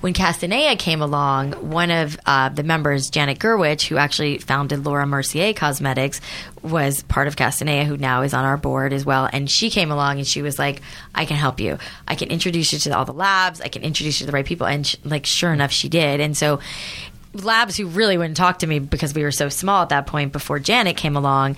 when 0.00 0.14
Castanea 0.14 0.78
came 0.78 1.02
along, 1.02 1.52
one 1.52 1.90
of 1.90 2.16
uh, 2.26 2.48
the 2.48 2.62
members, 2.62 3.10
Janet 3.10 3.38
Gurwitch, 3.38 3.88
who 3.88 3.96
actually 3.96 4.38
founded 4.38 4.84
Laura 4.84 5.06
Mercier 5.06 5.52
Cosmetics, 5.52 6.20
was 6.62 7.02
part 7.04 7.28
of 7.28 7.36
Castanea, 7.36 7.84
who 7.84 7.96
now 7.96 8.22
is 8.22 8.34
on 8.34 8.44
our 8.44 8.56
board 8.56 8.92
as 8.92 9.04
well. 9.04 9.28
And 9.32 9.50
she 9.50 9.70
came 9.70 9.90
along 9.90 10.18
and 10.18 10.26
she 10.26 10.42
was 10.42 10.58
like, 10.58 10.82
"I 11.14 11.24
can 11.24 11.36
help 11.36 11.60
you. 11.60 11.78
I 12.08 12.14
can 12.14 12.28
introduce 12.28 12.72
you 12.72 12.78
to 12.80 12.90
all 12.90 13.04
the 13.04 13.12
labs. 13.12 13.60
I 13.60 13.68
can 13.68 13.82
introduce 13.82 14.20
you 14.20 14.26
to 14.26 14.30
the 14.30 14.34
right 14.34 14.46
people." 14.46 14.66
And 14.66 14.86
sh- 14.86 14.96
like, 15.04 15.26
sure 15.26 15.52
enough, 15.52 15.72
she 15.72 15.88
did. 15.88 16.20
And 16.20 16.36
so. 16.36 16.60
Labs 17.34 17.76
who 17.76 17.86
really 17.86 18.16
wouldn't 18.16 18.38
talk 18.38 18.60
to 18.60 18.66
me 18.66 18.78
because 18.78 19.12
we 19.12 19.22
were 19.22 19.30
so 19.30 19.50
small 19.50 19.82
at 19.82 19.90
that 19.90 20.06
point 20.06 20.32
before 20.32 20.58
Janet 20.58 20.96
came 20.96 21.16
along 21.16 21.56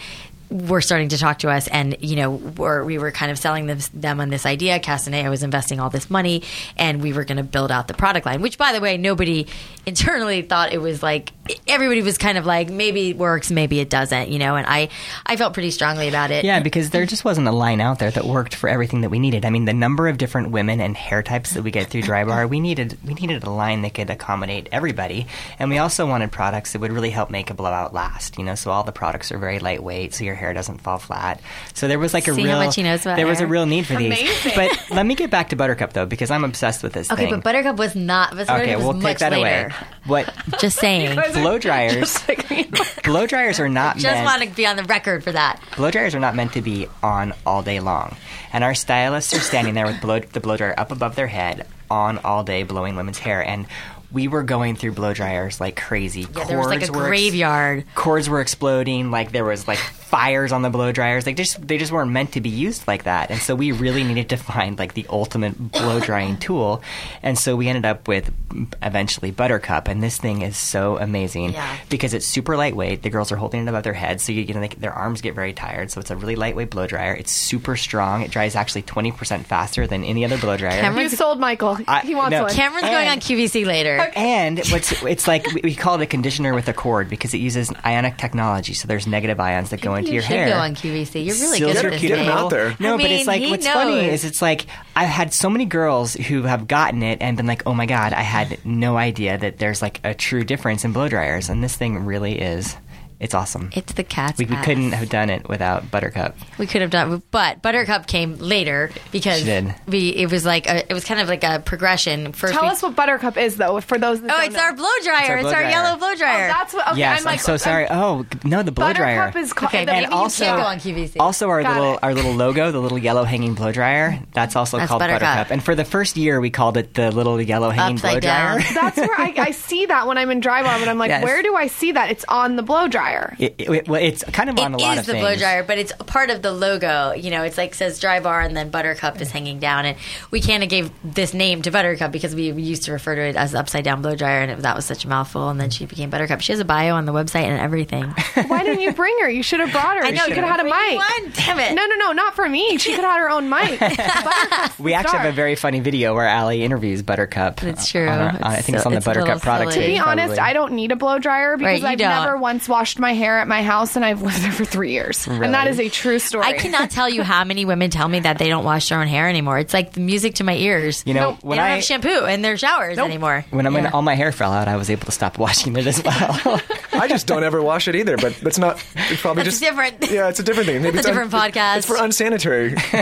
were 0.51 0.81
starting 0.81 1.09
to 1.11 1.19
talk 1.19 1.39
to 1.41 1.51
us 1.51 1.69
and 1.69 1.97
you 2.01 2.17
know 2.17 2.31
were, 2.31 2.85
we 2.85 2.99
were 2.99 3.11
kind 3.11 3.31
of 3.31 3.39
selling 3.39 3.67
them, 3.67 3.79
them 3.95 4.21
on 4.21 4.31
this 4.31 4.47
idea 4.47 4.79
castanea 4.81 5.29
was 5.29 5.43
investing 5.43 5.79
all 5.79 5.91
this 5.91 6.11
money 6.11 6.43
and 6.77 7.03
we 7.03 7.13
were 7.13 7.25
going 7.25 7.37
to 7.37 7.43
build 7.43 7.71
out 7.71 7.89
the 7.89 7.95
product 7.95 8.25
line 8.27 8.41
which 8.41 8.57
by 8.57 8.73
the 8.73 8.81
way 8.81 8.97
nobody 8.97 9.47
internally 9.87 10.43
thought 10.43 10.73
it 10.73 10.79
was 10.79 11.03
like 11.03 11.33
everybody 11.67 12.03
was 12.03 12.19
kind 12.19 12.39
of 12.39 12.47
like 12.47 12.71
maybe 12.71 13.11
it 13.11 13.17
works 13.17 13.51
maybe 13.51 13.81
it 13.81 13.91
doesn't 13.91 14.29
you 14.29 14.39
know 14.39 14.57
and 14.57 14.67
i 14.67 14.89
i 15.27 15.37
felt 15.37 15.55
pretty 15.55 15.71
strongly 15.71 16.09
about 16.09 16.31
it 16.31 16.45
Yeah, 16.45 16.61
because 16.61 16.91
there 16.91 17.05
just 17.07 17.25
wasn't 17.25 17.47
a 17.47 17.53
line 17.53 17.81
out 17.81 17.99
there 17.99 18.11
that 18.11 18.25
worked 18.25 18.55
for 18.55 18.69
everything 18.69 19.03
that 19.03 19.11
we 19.11 19.19
needed. 19.19 19.45
I 19.45 19.51
mean, 19.51 19.65
the 19.65 19.75
number 19.75 20.09
of 20.09 20.19
different 20.19 20.51
women 20.51 20.81
and 20.81 20.97
hair 20.97 21.23
types 21.23 21.55
that 21.55 21.63
we 21.63 21.71
get 21.71 21.89
through 21.89 22.03
Drybar, 22.03 22.49
we 22.55 22.61
needed 22.61 22.97
we 23.05 23.15
needed 23.15 23.45
a 23.45 23.51
line 23.51 23.83
that 23.83 23.95
could 23.95 24.09
accommodate 24.11 24.69
everybody, 24.73 25.27
and 25.59 25.69
we 25.71 25.79
also 25.79 26.07
wanted 26.07 26.33
products 26.33 26.73
that 26.73 26.81
would 26.81 26.93
really 26.93 27.11
help 27.11 27.31
make 27.31 27.51
a 27.51 27.55
blowout 27.55 27.93
last. 27.93 28.39
You 28.39 28.45
know, 28.45 28.55
so 28.55 28.71
all 28.71 28.85
the 28.85 28.93
products 28.93 29.31
are 29.33 29.39
very 29.39 29.59
lightweight, 29.59 30.15
so 30.15 30.25
your 30.25 30.35
hair 30.39 30.55
doesn't 30.55 30.78
fall 30.80 30.99
flat. 30.99 31.41
So 31.74 31.86
there 31.89 31.99
was 31.99 32.14
like 32.14 32.26
a 32.28 32.34
See 32.34 32.45
real 32.45 32.59
how 32.59 32.64
much 32.64 32.76
he 32.76 32.82
knows 32.82 33.03
about 33.03 33.16
there 33.16 33.26
was 33.26 33.41
a 33.41 33.47
real 33.47 33.66
need 33.66 33.86
for 33.86 33.97
these. 33.97 34.18
But 34.55 34.91
let 34.91 35.05
me 35.05 35.14
get 35.14 35.30
back 35.30 35.51
to 35.51 35.57
Buttercup 35.57 35.93
though, 35.93 36.07
because 36.07 36.30
I'm 36.30 36.45
obsessed 36.45 36.82
with 36.82 36.95
this 36.95 37.11
okay 37.12 37.24
thing. 37.24 37.34
but 37.34 37.45
buttercup 37.45 37.76
was 37.76 37.95
not 37.95 38.34
was 38.34 38.49
okay, 38.49 38.76
was 38.76 38.84
we'll 38.84 38.95
much 38.95 39.03
take 39.03 39.18
that 39.18 39.32
later. 39.32 39.66
away. 39.66 39.74
What 40.07 40.34
just 40.61 40.78
saying 40.78 41.18
blow 41.34 41.59
dryers? 41.59 42.18
blow 43.05 43.26
dryers 43.26 43.61
are 43.61 43.68
not 43.68 43.97
just 43.97 44.14
meant. 44.14 44.24
want 44.24 44.43
to 44.43 44.49
be 44.57 44.66
on 44.66 44.76
the 44.76 44.84
record 44.84 45.22
for 45.22 45.32
that 45.32 45.61
blow 45.76 45.91
dryers 45.91 46.14
are 46.14 46.20
not 46.20 46.34
meant 46.34 46.53
to 46.55 46.62
be 46.62 46.86
on 47.03 47.34
all 47.45 47.62
day 47.62 47.80
long. 47.80 48.16
And 48.53 48.64
our 48.64 48.74
stylists 48.74 49.34
are 49.34 49.41
standing 49.41 49.74
there 49.74 49.86
with 49.86 50.01
blow, 50.01 50.20
the 50.20 50.41
blow 50.41 50.57
dryer 50.57 50.74
up 50.78 50.91
above 50.91 51.16
their 51.16 51.26
head 51.26 51.66
on 51.91 52.18
all 52.18 52.45
day 52.45 52.62
blowing 52.62 52.97
women's 52.97 53.18
hair. 53.18 53.45
And 53.47 53.66
we 54.11 54.27
were 54.29 54.43
going 54.43 54.75
through 54.75 54.93
blow 54.93 55.13
dryers 55.13 55.61
like 55.61 55.77
crazy. 55.77 56.23
yeah, 56.35 56.45
there 56.45 56.59
was 56.59 56.69
like 56.69 56.89
a 56.89 56.93
were 56.93 57.01
ex- 57.03 57.09
graveyard 57.09 57.85
cords 57.95 58.29
were 58.29 58.41
exploding. 58.41 59.11
Like 59.11 59.33
there 59.33 59.45
was 59.45 59.69
like 59.69 59.79
fires 59.79 60.51
on 60.53 60.63
the 60.63 60.71
blow 60.71 60.93
dryers. 60.93 61.27
Like 61.27 61.37
just 61.37 61.67
they 61.69 61.77
just 61.77 61.93
weren't 61.93 62.11
meant 62.11 62.33
to 62.33 62.41
be 62.41 62.49
used 62.49 62.89
like 62.89 63.05
that. 63.05 63.31
And 63.31 63.39
so 63.41 63.55
we 63.55 63.73
really 63.73 64.05
needed 64.05 64.31
to 64.31 64.39
find 64.39 64.79
like 64.79 64.95
the 64.95 65.07
ultimate 65.11 65.73
blow 65.73 66.01
drying 66.09 66.39
tool. 66.39 66.83
And 67.23 67.39
so 67.39 67.55
we 67.55 67.69
ended 67.69 67.85
up 67.85 68.09
with 68.09 68.33
mm, 68.49 68.73
eventually 68.83 69.31
Buttercup. 69.31 69.89
And 69.89 70.03
this 70.03 70.17
thing 70.17 70.41
is 70.41 70.57
so 70.57 70.97
amazing 70.97 71.53
Yeah. 71.53 71.77
because 71.91 72.15
it's 72.15 72.27
super 72.27 72.57
lightweight. 72.57 73.03
The 73.03 73.11
girls 73.11 73.31
are 73.31 73.37
holding 73.37 73.63
it 73.67 73.69
above 73.69 73.83
their 73.85 73.93
heads, 73.93 74.23
so 74.25 74.33
you, 74.33 74.43
you 74.43 74.55
know 74.55 74.61
they, 74.61 74.69
their 74.69 74.93
arms 74.95 75.21
get 75.21 75.35
very 75.35 75.53
tired. 75.53 75.91
So 75.91 76.01
it's 76.01 76.11
a 76.11 76.17
really 76.17 76.37
lightweight 76.37 76.71
blow 76.71 76.87
dryer. 76.87 77.13
It's 77.15 77.31
super 77.33 77.77
strong. 77.77 78.23
It 78.23 78.31
dries 78.31 78.57
actually 78.57 78.83
twenty 78.83 79.13
percent 79.13 79.47
faster 79.47 79.87
than 79.87 80.03
any 80.03 80.25
other 80.25 80.39
blow 80.39 80.57
dryer. 80.57 80.81
Cameron- 80.81 81.03
You 81.03 81.09
sold 81.11 81.39
Michael. 81.39 81.77
I- 81.87 82.01
he 82.01 82.15
wants 82.15 82.31
no. 82.31 82.45
one. 82.45 82.53
cameron's 82.55 82.87
going 82.89 83.07
on 83.09 83.13
And- 83.15 83.21
qvc 83.23 83.67
later 83.67 83.98
And 84.17 84.59
what's 84.71 85.03
it's 85.03 85.27
like 85.29 85.47
we, 85.55 85.61
we 85.65 85.75
call 85.75 85.95
it 85.97 86.03
a 86.03 86.07
conditioner 86.07 86.55
with 86.55 86.69
a 86.69 86.73
cord 86.73 87.09
because 87.09 87.35
it 87.35 87.39
uses 87.39 87.73
ionic 87.85 88.17
technology. 88.17 88.75
So 88.75 88.89
there's 88.89 89.07
negative 89.07 89.39
ions 89.41 89.71
that 89.71 89.81
go 89.81 89.95
into 89.95 90.09
you 90.11 90.15
your 90.15 90.23
should 90.23 90.37
hair. 90.37 90.49
go 90.51 90.59
on 90.59 90.75
qvc 90.75 91.25
you're 91.25 91.35
really 91.37 91.59
Seals 91.59 91.75
good 91.75 91.83
your 91.83 91.93
at 91.93 92.01
this 92.01 92.09
Get 92.09 92.19
'em 92.19 92.25
Dave. 92.27 92.35
out 92.35 92.51
there. 92.51 92.77
No, 92.79 92.95
I 92.95 92.97
but 92.99 93.11
it's 93.11 93.27
like 93.27 93.41
he 93.43 93.51
what's 93.51 93.67
funny 93.69 94.07
is 94.07 94.25
it's 94.25 94.43
like 94.43 94.67
I've 94.97 95.09
had 95.09 95.33
so 95.33 95.49
many 95.51 95.65
girls 95.65 96.15
who 96.15 96.43
have 96.43 96.67
gotten 96.69 97.03
it 97.03 97.19
and 97.21 97.37
been 97.37 97.47
like, 97.47 97.63
"Oh 97.67 97.75
my 97.75 97.87
god, 97.87 98.13
I 98.13 98.23
had 98.23 98.59
no 98.65 98.97
idea 98.97 99.39
that 99.39 99.59
there's 99.59 99.81
like 99.83 100.01
a 100.05 100.15
true 100.15 100.45
difference 100.45 100.85
in 100.85 100.93
blow 100.93 101.09
dryers." 101.09 101.49
And 101.49 101.63
this 101.63 101.77
thing 101.77 102.05
really 102.05 102.39
is. 102.41 102.77
It's 103.21 103.35
awesome. 103.35 103.71
it's 103.75 103.93
the 103.95 104.05
cat's 104.05 104.39
we, 104.39 104.45
we 104.45 104.55
ass. 104.55 104.64
couldn't 104.64 104.93
have 104.93 105.09
done 105.09 105.29
it 105.29 105.49
without 105.49 105.91
Buttercup. 105.91 106.37
We 106.57 106.66
could 106.69 106.83
have 106.83 106.91
done, 106.91 107.21
but 107.33 107.61
Buttercup 107.62 108.07
came 108.07 108.37
later 108.37 108.91
because 109.11 109.41
She 109.41 109.45
did. 109.45 109.75
we. 109.89 110.11
It 110.11 110.31
was 110.31 110.47
like 110.47 110.69
a, 110.69 110.89
it 110.89 110.95
was 110.95 111.05
kind 111.05 111.21
of 111.21 111.27
like 111.29 111.43
a 111.43 111.59
progression. 111.59 112.33
First, 112.33 112.53
Tell 112.55 112.62
we, 112.62 112.69
us 112.69 112.81
what 112.83 112.95
Buttercup 112.95 113.37
is, 113.37 113.57
though, 113.57 113.81
for 113.81 113.99
those 113.99 114.21
that 114.21 114.31
Oh, 114.31 114.37
don't 114.37 114.47
it's 114.47 114.55
know. 114.55 114.62
our 114.62 114.73
blow 114.73 114.89
dryer. 115.03 115.33
our 115.33 115.39
It's 115.39 115.53
our, 115.53 115.62
yellow 115.62 115.99
blow 115.99 116.09
Oh, 116.12 116.14
dryer. 116.16 116.47
that's 116.49 116.73
what. 116.73 116.89
Okay, 116.93 116.99
yes, 117.01 117.23
I'm 117.23 117.33
I'm, 117.33 117.39
so 117.39 117.57
sorry. 117.57 117.89
oh 117.91 118.25
no, 118.45 118.62
the 118.62 118.71
blow 118.73 118.93
dryer. 118.93 119.19
Buttercup 119.19 119.43
is 119.43 119.53
called. 119.53 119.71
Okay, 119.71 119.85
the- 119.85 119.93
maybe 119.93 120.05
and 120.05 120.12
you 120.12 120.19
also, 120.19 120.45
can't 120.45 120.57
go 120.59 120.62
on 120.64 120.79
QVC. 120.79 121.16
also 121.19 121.49
our 121.49 121.62
Got 121.62 121.75
little 121.77 121.95
it. 121.95 122.01
our 122.05 122.14
little 122.14 122.35
logo, 122.35 122.71
the 122.71 122.79
little 122.81 122.99
yellow 122.99 123.25
hanging 123.25 123.55
blow 123.55 123.73
dryer. 123.73 124.21
That's 124.33 124.55
also 124.55 124.79
That's 124.79 124.89
called 124.91 125.01
Buttercup. 125.01 125.51
And 125.51 125.61
for 125.62 125.75
the 125.75 125.85
first 125.85 126.16
year, 126.16 126.41
we 126.41 126.51
called 126.51 126.77
it 126.77 126.95
the 126.95 127.11
little 127.11 127.41
yellow 127.43 127.71
hanging 127.71 127.97
blow 127.97 128.11
Upside 128.11 128.23
down. 128.23 128.59
dryer. 128.61 128.75
That's 128.75 128.97
where 128.97 129.21
I, 129.21 129.35
I 129.39 129.51
see 129.51 129.87
that 129.87 130.07
when 130.07 130.19
I'm 130.19 130.31
in 130.31 130.41
Drybar, 130.41 130.79
but 130.79 130.87
I'm 130.89 130.99
like, 130.99 131.09
Yes. 131.19 131.25
where 131.25 131.43
do 131.43 131.57
I 131.57 131.66
see 131.66 131.93
that? 131.93 132.11
It's 132.12 132.25
on 132.29 132.55
the 132.57 132.62
blow 132.62 132.87
dryer. 132.87 133.08
It, 133.39 133.55
it, 133.59 133.89
well, 133.89 134.01
it's 134.03 134.23
kind 134.25 134.51
of 134.51 134.59
on 134.59 134.75
a 134.75 134.77
It 134.77 134.81
lot 134.81 134.93
is 134.95 135.01
of 135.01 135.07
the 135.07 135.21
blow 135.21 135.35
dryer, 135.37 135.63
but 135.63 135.79
it's 135.79 135.93
part 136.07 136.31
of 136.31 136.43
the 136.43 136.53
logo. 136.53 137.13
You 137.13 137.31
know, 137.31 137.43
it's 137.43 137.57
like 137.59 137.75
says 137.75 138.01
Drybar 138.01 138.45
and 138.45 138.57
then 138.57 138.71
Buttercup 138.71 139.21
is 139.21 139.29
mm. 139.29 139.33
hanging 139.33 139.59
down, 139.59 139.85
and 139.87 139.97
we 140.31 140.41
kind 140.41 140.63
of 140.63 140.69
gave 140.69 140.91
this 141.05 141.35
name 141.35 141.63
to 141.63 141.71
Buttercup 141.71 142.13
because 142.13 142.35
we 142.35 142.51
used 142.53 142.85
to 142.85 142.93
refer 142.93 143.15
to 143.15 143.23
it 143.23 143.37
as 143.37 143.55
upside 143.55 143.85
down 143.85 144.03
blow 144.03 144.15
dryer, 144.17 144.41
and 144.43 144.51
it, 144.51 144.59
that 144.61 144.77
was 144.77 144.85
such 144.85 145.05
a 145.05 145.09
mouthful. 145.09 145.49
And 145.49 145.61
then 145.61 145.71
she 145.71 145.87
became 145.87 146.11
Buttercup. 146.11 146.41
She 146.41 146.53
has 146.53 146.61
a 146.61 146.65
bio 146.65 146.95
on 146.95 147.05
the 147.05 147.13
website 147.13 147.45
and 147.45 147.61
everything. 147.61 148.05
Why 148.49 148.63
didn't 148.65 148.81
you 148.81 148.93
bring 148.93 149.17
her? 149.21 149.31
You 149.31 149.43
should 149.43 149.61
have 149.61 149.73
brought 149.73 149.97
her. 149.97 150.05
I 150.05 150.11
know, 150.11 150.25
She 150.27 150.33
could 150.33 150.45
have 150.45 150.57
had 150.59 150.61
a 150.61 150.65
mic. 150.65 150.97
one. 150.97 151.33
Damn 151.35 151.59
it. 151.61 151.75
No, 151.75 151.87
no, 151.87 151.95
no, 151.97 152.13
not 152.13 152.35
for 152.35 152.49
me. 152.49 152.79
She 152.79 152.91
could 152.95 153.05
have 153.05 153.13
had 153.13 153.21
her 153.21 153.31
own 153.31 153.49
mic. 153.49 153.81
We 154.79 154.95
actually 154.95 155.09
star. 155.11 155.21
have 155.23 155.33
a 155.33 155.37
very 155.37 155.55
funny 155.57 155.81
video 155.81 156.15
where 156.15 156.27
Alli 156.27 156.63
interviews 156.63 157.03
Buttercup. 157.03 157.63
It's 157.65 157.89
true. 157.89 158.07
our- 158.07 158.29
on- 158.29 158.43
I 158.43 158.57
It's 158.57 158.67
think 158.67 158.77
it's 158.77 158.87
on 158.87 158.93
the 158.93 158.99
it's 158.99 159.07
Buttercup 159.07 159.41
product 159.43 159.73
silly. 159.73 159.87
page. 159.87 159.99
To 159.99 160.05
be 160.05 160.09
honest, 160.11 160.35
probably. 160.37 160.51
I 160.51 160.53
don't 160.53 160.73
need 160.73 160.93
a 160.93 160.97
blow 160.97 161.19
dryer 161.19 161.57
because 161.57 161.83
Right, 161.83 161.93
I've 161.93 161.99
don't. 161.99 162.11
never 162.11 162.37
once 162.37 162.69
washed 162.69 162.98
my 162.99 163.13
hair 163.15 163.39
at 163.39 163.49
my 163.49 163.63
house 163.63 163.97
and 163.97 164.05
I've 164.05 164.23
lived 164.23 164.43
there 164.43 164.53
for 164.53 164.65
three 164.65 164.93
years. 164.93 165.27
And 165.27 165.55
that 165.55 165.67
is 165.69 165.79
a 165.81 165.89
true 165.89 166.19
story. 166.19 166.45
I 166.47 166.53
cannot 166.55 166.91
tell 166.91 167.09
you 167.09 167.23
how 167.23 167.45
many 167.45 167.65
women 167.65 167.91
tell 167.91 168.09
me 168.09 168.21
that 168.21 168.39
they 168.39 168.49
don't 168.49 168.65
wash 168.65 168.89
their 168.89 169.01
own 169.01 169.07
hair 169.07 169.29
anymore. 169.29 169.59
It's 169.59 169.73
like 169.75 169.93
the 169.93 170.01
music 170.01 170.35
to 170.37 170.45
my 170.45 170.55
ears. 170.55 171.03
You 171.07 171.15
know, 171.15 171.31
Nope. 171.31 171.41
they 171.43 171.49
when 171.49 171.59
don't 171.59 171.67
I 171.67 171.71
have 171.77 171.85
shampoo 171.85 172.25
in 172.27 172.43
their 172.43 172.57
showers 172.57 172.99
anymore. 172.99 173.45
when 173.51 173.67
I'm 173.67 173.75
Yeah. 173.75 173.91
all 173.93 174.03
my 174.03 174.15
hair 174.15 174.33
fell 174.33 174.53
out, 174.53 174.69
I 174.69 174.77
was 174.77 174.91
able 174.91 175.07
to 175.07 175.13
stop 175.13 175.39
washing 175.39 175.77
it 175.77 175.87
as 175.87 176.03
well. 176.03 176.61
I 176.93 177.07
just 177.09 177.27
don't 177.27 177.45
ever 177.45 177.63
wash 177.63 177.87
it 177.89 177.95
either, 177.95 178.17
but 178.17 178.35
that's 178.37 178.59
not. 178.59 178.83
It's 178.97 179.21
probably 179.21 179.45
That's 179.45 179.61
just 179.61 179.63
different. 179.63 180.11
Yeah, 180.11 180.29
it's 180.29 180.41
a 180.41 180.43
different 180.43 180.69
thing. 180.69 180.83
Maybe 180.83 180.97
That's 180.97 181.07
a 181.07 181.11
it's 181.11 181.19
different 181.29 181.55
podcast. 181.55 181.77
It's 181.79 181.87
for 181.87 181.97
unsanitary. 181.97 182.75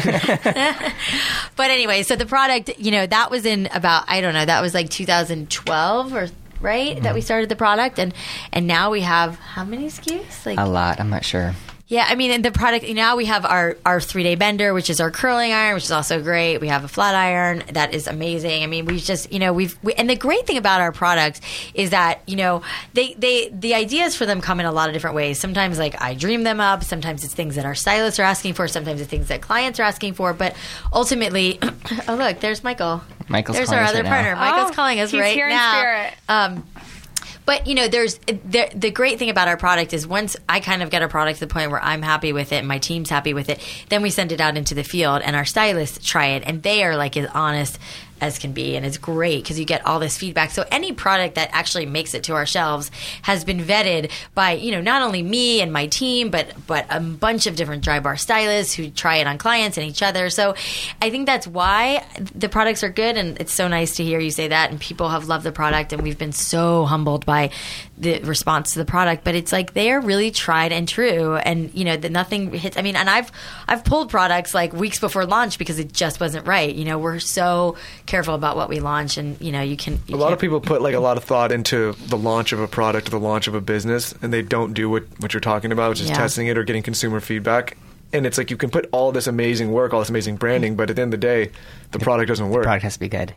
But 1.57 1.71
anyway, 1.71 2.03
so 2.03 2.17
the 2.17 2.27
product, 2.27 2.79
you 2.79 2.91
know, 2.91 3.07
that 3.07 3.31
was 3.31 3.47
in 3.47 3.69
about 3.73 4.05
I 4.09 4.21
don't 4.21 4.35
know, 4.35 4.45
that 4.45 4.61
was 4.61 4.75
like 4.75 4.91
2012 4.91 6.15
or 6.15 6.29
right 6.61 7.01
that 7.03 7.15
we 7.15 7.21
mm-hmm. 7.21 7.25
started 7.25 7.49
the 7.49 7.57
product, 7.57 7.99
and 7.99 8.15
and 8.53 8.67
now 8.67 8.91
we 8.91 9.01
have 9.01 9.39
how 9.39 9.65
many 9.65 9.87
SKUs? 9.87 10.47
Like 10.47 10.59
a 10.59 10.65
lot. 10.65 11.01
I'm 11.01 11.11
not 11.11 11.25
sure. 11.25 11.55
yeah, 11.89 12.05
I 12.09 12.17
mean, 12.17 12.33
and 12.33 12.45
the 12.45 12.51
product 12.51 12.89
now 12.89 13.17
we 13.17 13.27
have 13.27 13.45
our 13.45 13.77
our 13.87 14.01
three 14.01 14.23
day 14.25 14.35
bender, 14.35 14.75
which 14.75 14.91
is 14.91 15.01
our 15.01 15.11
curling 15.11 15.53
iron, 15.53 15.75
which 15.75 15.85
is 15.85 15.93
also 15.93 16.21
great. 16.21 16.59
We 16.59 16.69
have 16.69 16.83
a 16.83 16.89
flat 16.89 17.15
iron 17.15 17.63
that 17.73 17.95
is 17.95 18.09
amazing. 18.09 18.65
I 18.65 18.67
mean, 18.67 18.87
we 18.87 18.99
just 18.99 19.33
you 19.33 19.39
know 19.39 19.53
we've 19.53 19.79
we, 19.83 19.95
and 19.95 20.11
the 20.11 20.17
great 20.17 20.47
thing 20.47 20.57
about 20.57 20.81
our 20.81 20.93
products 20.93 21.41
is 21.75 21.91
that 21.91 22.23
you 22.27 22.37
know 22.37 22.63
they 22.95 23.15
they 23.15 23.49
the 23.51 23.75
ideas 23.75 24.17
for 24.17 24.27
them 24.27 24.41
come 24.41 24.59
in 24.59 24.67
a 24.67 24.73
lot 24.73 24.89
of 24.89 24.95
different 24.95 25.15
ways. 25.15 25.39
Sometimes 25.39 25.79
like 25.79 26.01
I 26.03 26.15
dream 26.15 26.43
them 26.43 26.61
up. 26.61 26.83
Sometimes 26.83 27.23
it's 27.23 27.35
things 27.35 27.55
that 27.55 27.65
our 27.65 27.75
stylists 27.75 28.19
are 28.19 28.25
asking 28.25 28.55
for. 28.55 28.67
Sometimes 28.67 29.01
it's 29.01 29.11
things 29.11 29.29
that 29.29 29.41
clients 29.41 29.79
are 29.79 29.85
asking 29.85 30.15
for. 30.15 30.33
But 30.33 30.57
ultimately, 30.93 31.61
oh 32.09 32.17
look, 32.17 32.41
there's 32.41 32.65
Michael. 32.65 33.03
Michael's 33.29 33.57
there's 33.57 33.68
calling 33.68 33.81
our 33.81 33.85
us 33.85 33.91
other 33.91 34.03
right 34.03 34.09
now. 34.09 34.22
partner. 34.22 34.37
Michael's 34.37 34.70
Oh, 34.70 34.74
calling 34.74 35.01
us 35.01 35.11
he's 35.11 35.20
right 35.20 35.35
here 35.35 35.49
now. 35.49 36.11
Um, 36.29 36.66
But 37.45 37.68
you 37.68 37.74
know, 37.77 37.87
there's 37.87 38.18
the, 38.18 38.68
the 38.74 38.91
great 38.91 39.20
thing 39.20 39.31
about 39.31 39.47
our 39.47 39.57
product 39.57 39.93
is 39.93 40.05
once 40.05 40.37
I 40.49 40.59
kind 40.59 40.83
of 40.83 40.91
get 40.91 41.03
a 41.03 41.09
product 41.09 41.39
to 41.39 41.47
the 41.47 41.53
point 41.53 41.70
where 41.70 41.81
I'm 41.83 42.03
happy 42.03 42.33
with 42.33 42.51
it, 42.53 42.57
and 42.57 42.66
my 42.66 42.79
team's 42.79 43.09
happy 43.09 43.35
with 43.35 43.49
it, 43.49 43.61
then 43.89 44.03
we 44.03 44.11
send 44.11 44.33
it 44.33 44.41
out 44.41 44.57
into 44.57 44.74
the 44.74 44.83
field, 44.83 45.22
and 45.22 45.37
our 45.37 45.45
stylists 45.45 46.05
try 46.05 46.27
it, 46.31 46.43
and 46.45 46.62
they 46.64 46.83
are 46.83 46.97
like 46.97 47.16
as 47.16 47.29
honest 47.33 47.79
as 48.21 48.39
can 48.39 48.53
be, 48.53 48.77
and 48.77 48.87
it's 48.87 48.99
great 48.99 49.43
because 49.43 49.59
you 49.59 49.64
get 49.64 49.85
all 49.87 49.99
this 49.99 50.17
feedback. 50.17 50.51
So 50.51 50.64
any 50.71 50.93
product 50.93 51.35
that 51.35 51.51
actually 51.53 51.87
makes 51.87 52.14
it 52.14 52.25
to 52.25 52.35
our 52.35 52.47
shelves 52.47 52.91
has 53.23 53.45
been 53.45 53.61
vetted 53.61 54.11
by 54.35 54.53
you 54.53 54.73
know 54.73 54.81
not 54.81 55.03
only 55.03 55.23
me 55.23 55.61
and 55.61 55.73
my 55.73 55.87
team, 55.87 56.31
but 56.31 56.53
but 56.67 56.87
a 56.91 57.01
bunch 57.01 57.47
of 57.47 57.57
different 57.57 57.85
Drybar 57.85 58.19
stylists 58.19 58.75
who 58.75 58.91
try 58.91 59.17
it 59.17 59.27
on 59.27 59.39
clients 59.39 59.77
and 59.77 59.87
each 59.87 60.03
other. 60.03 60.31
So 60.31 60.55
I 61.01 61.11
think 61.11 61.27
that's 61.27 61.47
why 61.47 62.05
the 62.35 62.49
products 62.49 62.83
are 62.83 62.91
good, 62.91 63.17
and 63.17 63.41
it's 63.41 63.53
so 63.53 63.69
nice 63.69 63.97
to 63.97 64.05
hear 64.05 64.21
you 64.21 64.31
say 64.31 64.49
that. 64.49 64.71
And 64.71 64.81
people 64.81 65.09
have 65.09 65.27
loved 65.27 65.45
the 65.45 65.53
product, 65.53 65.93
and 65.93 66.03
we've 66.03 66.19
been 66.19 66.33
so 66.33 66.85
humbled 66.85 67.27
by 67.27 67.51
the 67.99 68.21
response 68.21 68.73
to 68.75 68.79
the 68.79 68.85
product. 68.85 69.25
But 69.25 69.35
it's 69.35 69.53
like 69.53 69.73
they 69.73 69.91
are 69.91 70.01
really 70.01 70.31
tried 70.31 70.73
and 70.73 70.87
true, 70.89 71.37
and 71.37 71.73
you 71.75 71.85
know 71.85 71.97
that 71.97 72.13
nothing 72.13 72.53
hits. 72.53 72.77
I 72.77 72.83
mean, 72.83 72.97
and 72.97 73.09
I've 73.09 73.31
I've 73.69 73.85
pulled 73.85 74.11
products 74.11 74.55
like 74.55 74.73
weeks 74.73 74.99
before 74.99 75.25
launch 75.25 75.59
because 75.59 75.79
it 75.79 75.93
just 75.93 76.21
wasn't 76.21 76.47
right. 76.47 76.75
You 76.75 76.85
know, 76.85 76.99
we're 76.99 77.19
so 77.19 77.77
careful 78.07 78.35
about 78.35 78.57
what 78.57 78.69
we 78.69 78.81
launch, 78.81 79.17
and 79.17 79.41
you 79.41 79.53
know, 79.53 79.63
you 79.63 79.77
can. 79.77 79.99
You 80.07 80.15
a 80.15 80.19
lot 80.19 80.33
of 80.33 80.39
people 80.39 80.61
put 80.61 80.83
like 80.83 80.95
a 80.95 81.01
lot 81.01 81.17
of 81.17 81.25
thought 81.25 81.53
into 81.53 81.93
the 82.09 82.17
launch 82.19 82.53
of 82.53 82.61
a 82.61 82.69
product 82.69 83.09
or 83.09 83.11
the 83.11 83.21
launch 83.21 83.49
of 83.49 83.55
a 83.55 83.61
business, 83.61 84.15
and 84.23 84.33
they 84.33 84.43
don't 84.43 84.75
do 84.75 84.91
what, 84.91 85.05
what 85.21 85.33
you're 85.33 85.41
talking 85.41 85.73
about, 85.73 85.91
which 85.91 86.01
is 86.01 86.09
Yeah. 86.09 86.17
testing 86.17 86.47
it 86.49 86.59
or 86.59 86.65
getting 86.65 86.83
consumer 86.83 87.21
feedback. 87.21 87.77
And 88.13 88.25
it's 88.25 88.39
like 88.39 88.51
you 88.51 88.57
can 88.57 88.71
put 88.71 88.89
all 88.93 89.11
this 89.11 89.27
amazing 89.27 89.73
work, 89.73 89.93
all 89.93 89.99
this 90.01 90.09
amazing 90.09 90.37
branding, 90.37 90.77
but 90.77 90.89
at 90.91 90.97
the 90.97 91.03
end 91.03 91.13
of 91.13 91.21
the 91.21 91.27
day, 91.27 91.51
the 91.91 91.99
product 91.99 92.29
doesn't 92.29 92.51
work. 92.51 92.63
the 92.63 92.67
Product 92.67 92.83
has 92.85 92.95
to 92.95 93.01
be 93.01 93.09
good. 93.09 93.35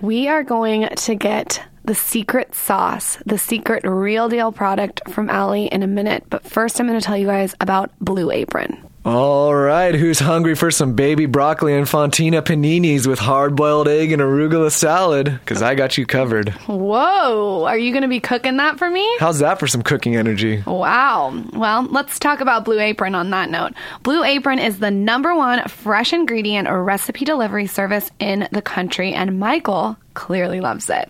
We 0.00 0.28
are 0.28 0.42
going 0.42 0.88
to 0.88 1.14
get 1.14 1.62
the 1.84 1.94
secret 1.94 2.54
sauce, 2.54 3.16
the 3.26 3.38
secret 3.38 3.84
real 3.84 4.28
deal 4.28 4.52
product 4.52 5.08
from 5.10 5.30
Alli 5.30 5.66
in 5.66 5.82
a 5.82 5.86
minute. 5.86 6.24
But 6.28 6.44
first, 6.44 6.80
I'm 6.80 6.86
going 6.86 6.98
to 6.98 7.04
tell 7.04 7.16
you 7.16 7.26
guys 7.26 7.54
about 7.60 7.92
Blue 8.00 8.30
Apron. 8.30 8.76
All 9.06 9.54
right, 9.54 9.94
who's 9.94 10.18
hungry 10.18 10.56
for 10.56 10.72
some 10.72 10.94
baby 10.94 11.26
broccoli 11.26 11.76
and 11.76 11.86
fontina 11.86 12.42
paninis 12.42 13.06
with 13.06 13.20
hard-boiled 13.20 13.86
egg 13.86 14.10
and 14.10 14.20
arugula 14.20 14.72
salad? 14.72 15.26
Because 15.26 15.62
I 15.62 15.76
got 15.76 15.96
you 15.96 16.04
covered. 16.04 16.48
Whoa, 16.66 17.66
are 17.66 17.78
you 17.78 17.92
going 17.92 18.02
to 18.02 18.08
be 18.08 18.18
cooking 18.18 18.56
that 18.56 18.80
for 18.80 18.90
me? 18.90 19.08
How's 19.20 19.38
that 19.38 19.60
for 19.60 19.68
some 19.68 19.82
cooking 19.82 20.16
energy? 20.16 20.60
Wow. 20.66 21.40
Well, 21.52 21.84
let's 21.84 22.18
talk 22.18 22.40
about 22.40 22.64
Blue 22.64 22.80
Apron 22.80 23.14
on 23.14 23.30
that 23.30 23.48
note. 23.48 23.74
Blue 24.02 24.24
Apron 24.24 24.58
is 24.58 24.80
the 24.80 24.90
number 24.90 25.36
one 25.36 25.68
fresh 25.68 26.12
ingredient 26.12 26.66
or 26.66 26.82
recipe 26.82 27.24
delivery 27.24 27.68
service 27.68 28.10
in 28.18 28.48
the 28.50 28.60
country, 28.60 29.14
and 29.14 29.38
Michael 29.38 29.96
clearly 30.16 30.60
loves 30.60 30.90
it. 30.90 31.08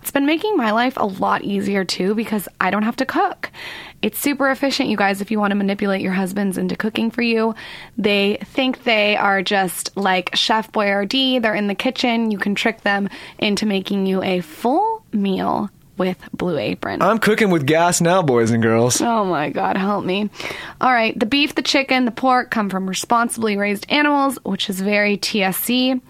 It's 0.00 0.12
been 0.12 0.26
making 0.26 0.56
my 0.56 0.70
life 0.70 0.96
a 0.96 1.06
lot 1.06 1.42
easier 1.42 1.84
too 1.84 2.14
because 2.14 2.46
I 2.60 2.70
don't 2.70 2.84
have 2.84 2.96
to 2.96 3.06
cook. 3.06 3.50
It's 4.02 4.18
super 4.18 4.50
efficient, 4.50 4.88
you 4.90 4.96
guys, 4.96 5.20
if 5.20 5.30
you 5.30 5.40
want 5.40 5.52
to 5.52 5.56
manipulate 5.56 6.02
your 6.02 6.12
husbands 6.12 6.58
into 6.58 6.76
cooking 6.76 7.10
for 7.10 7.22
you. 7.22 7.54
They 7.96 8.38
think 8.44 8.84
they 8.84 9.16
are 9.16 9.42
just 9.42 9.96
like 9.96 10.36
Chef 10.36 10.70
Boyardee. 10.70 11.40
They're 11.40 11.54
in 11.54 11.66
the 11.66 11.74
kitchen. 11.74 12.30
You 12.30 12.38
can 12.38 12.54
trick 12.54 12.82
them 12.82 13.08
into 13.38 13.64
making 13.64 14.06
you 14.06 14.22
a 14.22 14.40
full 14.40 15.04
meal 15.12 15.70
with 15.96 16.18
Blue 16.32 16.58
Apron. 16.58 17.00
I'm 17.00 17.18
cooking 17.18 17.50
with 17.50 17.66
gas 17.66 18.00
now, 18.00 18.22
boys 18.22 18.50
and 18.50 18.62
girls. 18.62 19.00
Oh 19.00 19.24
my 19.24 19.50
God, 19.50 19.76
help 19.76 20.04
me. 20.04 20.30
All 20.80 20.92
right, 20.92 21.18
the 21.18 21.26
beef, 21.26 21.54
the 21.54 21.62
chicken, 21.62 22.04
the 22.04 22.10
pork 22.10 22.50
come 22.50 22.70
from 22.70 22.88
responsibly 22.88 23.56
raised 23.56 23.86
animals, 23.88 24.38
which 24.44 24.68
is 24.68 24.80
very 24.80 25.16
TSC. 25.16 26.00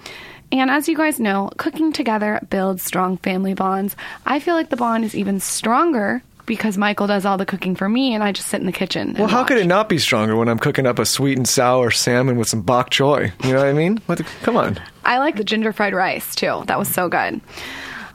And 0.53 0.71
as 0.71 0.87
you 0.87 0.97
guys 0.97 1.19
know, 1.19 1.51
cooking 1.57 1.93
together 1.93 2.39
builds 2.51 2.83
strong 2.83 3.17
family 3.17 3.55
bonds. 3.55 3.97
I 4.27 4.39
feel 4.39 4.55
like 4.55 4.69
the 4.69 4.77
bond 4.77 5.05
is 5.05 5.15
even 5.15 5.41
stronger 5.41 6.23
because 6.45 6.77
Michael 6.77 7.07
does 7.07 7.25
all 7.25 7.39
the 7.39 7.47
cooking 7.47 7.75
for 7.75 7.89
me 7.89 8.15
and 8.15 8.23
I 8.23 8.33
just 8.33 8.49
sit 8.49 8.61
in 8.61 8.67
the 8.67 8.73
kitchen. 8.73 9.15
Well, 9.19 9.29
how 9.29 9.45
could 9.45 9.57
it 9.57 9.67
not 9.67 9.89
be 9.89 9.97
stronger 9.97 10.37
when 10.37 10.49
I'm 10.49 10.59
cooking 10.59 10.87
up 10.87 10.99
a 10.99 11.07
sweet 11.07 11.39
and 11.39 11.49
sour 11.49 11.91
salmon 11.91 12.37
with 12.37 12.49
some 12.49 12.61
bok 12.61 12.91
choy? 12.91 13.33
You 13.45 13.53
know 13.53 13.61
what 13.61 13.69
I 13.69 13.73
mean? 13.73 14.03
What 14.07 14.19
the, 14.19 14.25
come 14.43 14.59
on. 14.59 14.79
I 15.05 15.19
like 15.19 15.37
the 15.37 15.45
ginger 15.45 15.73
fried 15.73 15.95
rice 15.95 16.35
too. 16.35 16.65
That 16.67 16.79
was 16.79 16.89
so 16.89 17.09
good. 17.09 17.41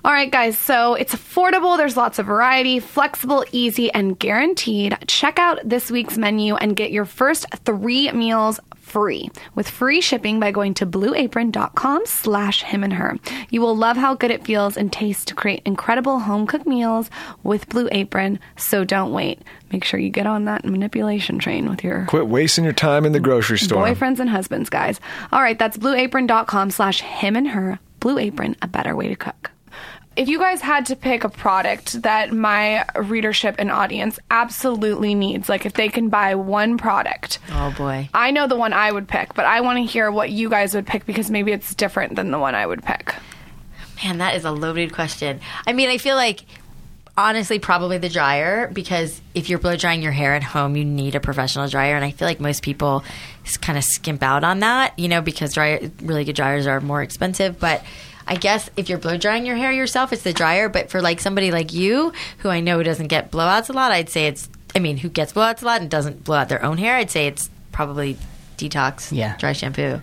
All 0.06 0.14
right, 0.14 0.32
guys, 0.32 0.58
so 0.58 0.94
it's 0.94 1.14
affordable. 1.14 1.76
There's 1.76 1.98
lots 1.98 2.18
of 2.18 2.28
variety, 2.28 2.80
flexible, 2.80 3.44
easy, 3.52 3.92
and 3.92 4.18
guaranteed. 4.18 4.98
Check 5.08 5.38
out 5.38 5.60
this 5.66 5.92
week's 5.92 6.18
menu 6.18 6.56
and 6.56 6.78
get 6.78 6.92
your 6.92 7.04
first 7.04 7.46
three 7.66 8.10
meals 8.12 8.60
free 8.88 9.30
with 9.54 9.70
free 9.70 10.02
shipping 10.02 10.40
by 10.40 10.52
going 10.52 10.74
to 10.76 10.86
blueapron.com 10.86 12.06
slash 12.06 12.64
him 12.64 12.84
and 12.84 12.94
her. 12.94 13.18
You 13.50 13.62
will 13.62 13.76
love 13.76 13.98
how 13.98 14.16
good 14.16 14.32
it 14.32 14.46
feels 14.46 14.78
and 14.78 14.92
tastes 14.92 15.26
to 15.26 15.36
create 15.36 15.62
incredible 15.66 16.20
home 16.20 16.48
cooked 16.48 16.66
meals 16.66 17.10
with 17.44 17.70
Blue 17.70 17.90
Apron. 17.92 18.40
So 18.56 18.84
don't 18.84 19.12
wait. 19.12 19.42
Make 19.72 19.84
sure 19.84 20.00
you 20.00 20.10
get 20.10 20.26
on 20.26 20.46
that 20.46 20.66
manipulation 20.66 21.40
train 21.40 21.70
with 21.70 21.84
your 21.84 22.06
Quit 22.06 22.28
wasting 22.28 22.64
your 22.64 22.74
time 22.74 23.06
in 23.06 23.12
the 23.12 23.20
grocery 23.20 23.58
store. 23.58 23.86
boyfriends 23.86 24.20
and 24.20 24.30
husbands, 24.30 24.70
guys. 24.70 25.00
All 25.32 25.42
right, 25.42 25.60
that's 25.60 25.78
blueapron.com 25.78 26.72
slash 26.72 27.02
him 27.02 27.36
and 27.36 27.50
her. 27.50 27.80
Blue 28.00 28.18
Apron, 28.18 28.56
a 28.62 28.68
better 28.68 28.96
way 28.96 29.10
to 29.10 29.16
cook. 29.16 29.52
If 30.18 30.28
you 30.28 30.40
guys 30.40 30.62
had 30.62 30.88
to 30.88 30.96
pick 30.96 31.24
a 31.24 31.30
product 31.30 32.02
that 32.02 32.34
my 32.34 32.84
readership 32.96 33.54
and 33.60 33.70
audience 33.72 34.18
absolutely 34.32 35.14
needs, 35.14 35.48
like 35.48 35.68
if 35.68 35.74
they 35.74 35.90
can 35.90 36.10
buy 36.10 36.34
one 36.34 36.78
product, 36.78 37.38
Oh 37.52 37.72
boy. 37.78 38.10
I 38.16 38.32
know 38.32 38.48
the 38.48 38.58
one 38.58 38.74
I 38.74 38.92
would 38.92 39.08
pick, 39.08 39.36
but 39.36 39.46
I 39.46 39.62
want 39.62 39.78
to 39.78 39.84
hear 39.84 40.10
what 40.12 40.32
you 40.32 40.50
guys 40.50 40.74
would 40.74 40.88
pick 40.88 41.06
because 41.06 41.30
maybe 41.30 41.52
it's 41.52 41.76
different 41.76 42.16
than 42.16 42.32
the 42.32 42.40
one 42.40 42.56
I 42.56 42.66
would 42.66 42.84
pick. 42.84 43.14
Man, 44.04 44.18
that 44.18 44.36
is 44.36 44.44
a 44.44 44.52
loaded 44.52 44.92
question. 44.92 45.40
I 45.68 45.74
mean, 45.74 45.88
I 45.88 46.00
feel 46.00 46.16
like 46.16 46.46
honestly 47.16 47.60
probably 47.60 48.00
the 48.00 48.10
dryer 48.10 48.70
because 48.74 49.22
if 49.36 49.50
you're 49.50 49.60
blow 49.60 49.76
drying 49.76 50.02
your 50.02 50.12
hair 50.12 50.34
at 50.34 50.44
home, 50.44 50.76
you 50.76 50.86
need 50.86 51.14
a 51.14 51.20
professional 51.20 51.68
dryer 51.68 51.96
and 51.96 52.04
I 52.06 52.10
feel 52.10 52.28
like 52.28 52.40
most 52.40 52.64
people 52.64 53.04
kind 53.62 53.78
of 53.78 53.84
skimp 53.84 54.24
out 54.24 54.44
on 54.44 54.60
that, 54.60 54.98
you 54.98 55.08
know, 55.10 55.22
because 55.22 55.54
dryer 55.54 55.92
really 56.02 56.24
good 56.24 56.36
dryers 56.36 56.66
are 56.66 56.82
more 56.82 57.02
expensive, 57.04 57.60
but 57.60 57.84
I 58.28 58.36
guess 58.36 58.70
if 58.76 58.90
you're 58.90 58.98
blow 58.98 59.18
drying 59.18 59.46
your 59.46 59.56
hair 59.56 59.72
yourself, 59.72 60.12
it's 60.12 60.24
the 60.24 60.34
dryer, 60.34 60.68
but 60.70 60.90
for 60.90 61.02
like 61.02 61.20
somebody 61.20 61.50
like 61.52 61.74
you 61.74 62.12
who 62.40 62.50
I 62.50 62.60
know 62.60 62.84
doesn't 62.84 63.08
get 63.08 63.32
blowouts 63.32 63.70
a 63.70 63.74
lot, 63.74 63.92
I'd 63.92 64.10
say 64.10 64.28
it's 64.28 64.50
I 64.76 64.80
mean, 64.80 64.98
who 64.98 65.10
gets 65.10 65.34
blowouts 65.34 65.62
a 65.62 65.66
lot 65.66 65.82
and 65.82 65.90
doesn't 65.90 66.24
blow 66.24 66.38
out 66.38 66.50
their 66.50 66.64
own 66.64 66.78
hair, 66.78 66.96
I'd 66.98 67.10
say 67.10 67.28
it's 67.28 67.50
probably 67.72 68.18
detox 68.58 69.12
Yeah. 69.12 69.36
dry 69.38 69.54
shampoo. 69.54 70.02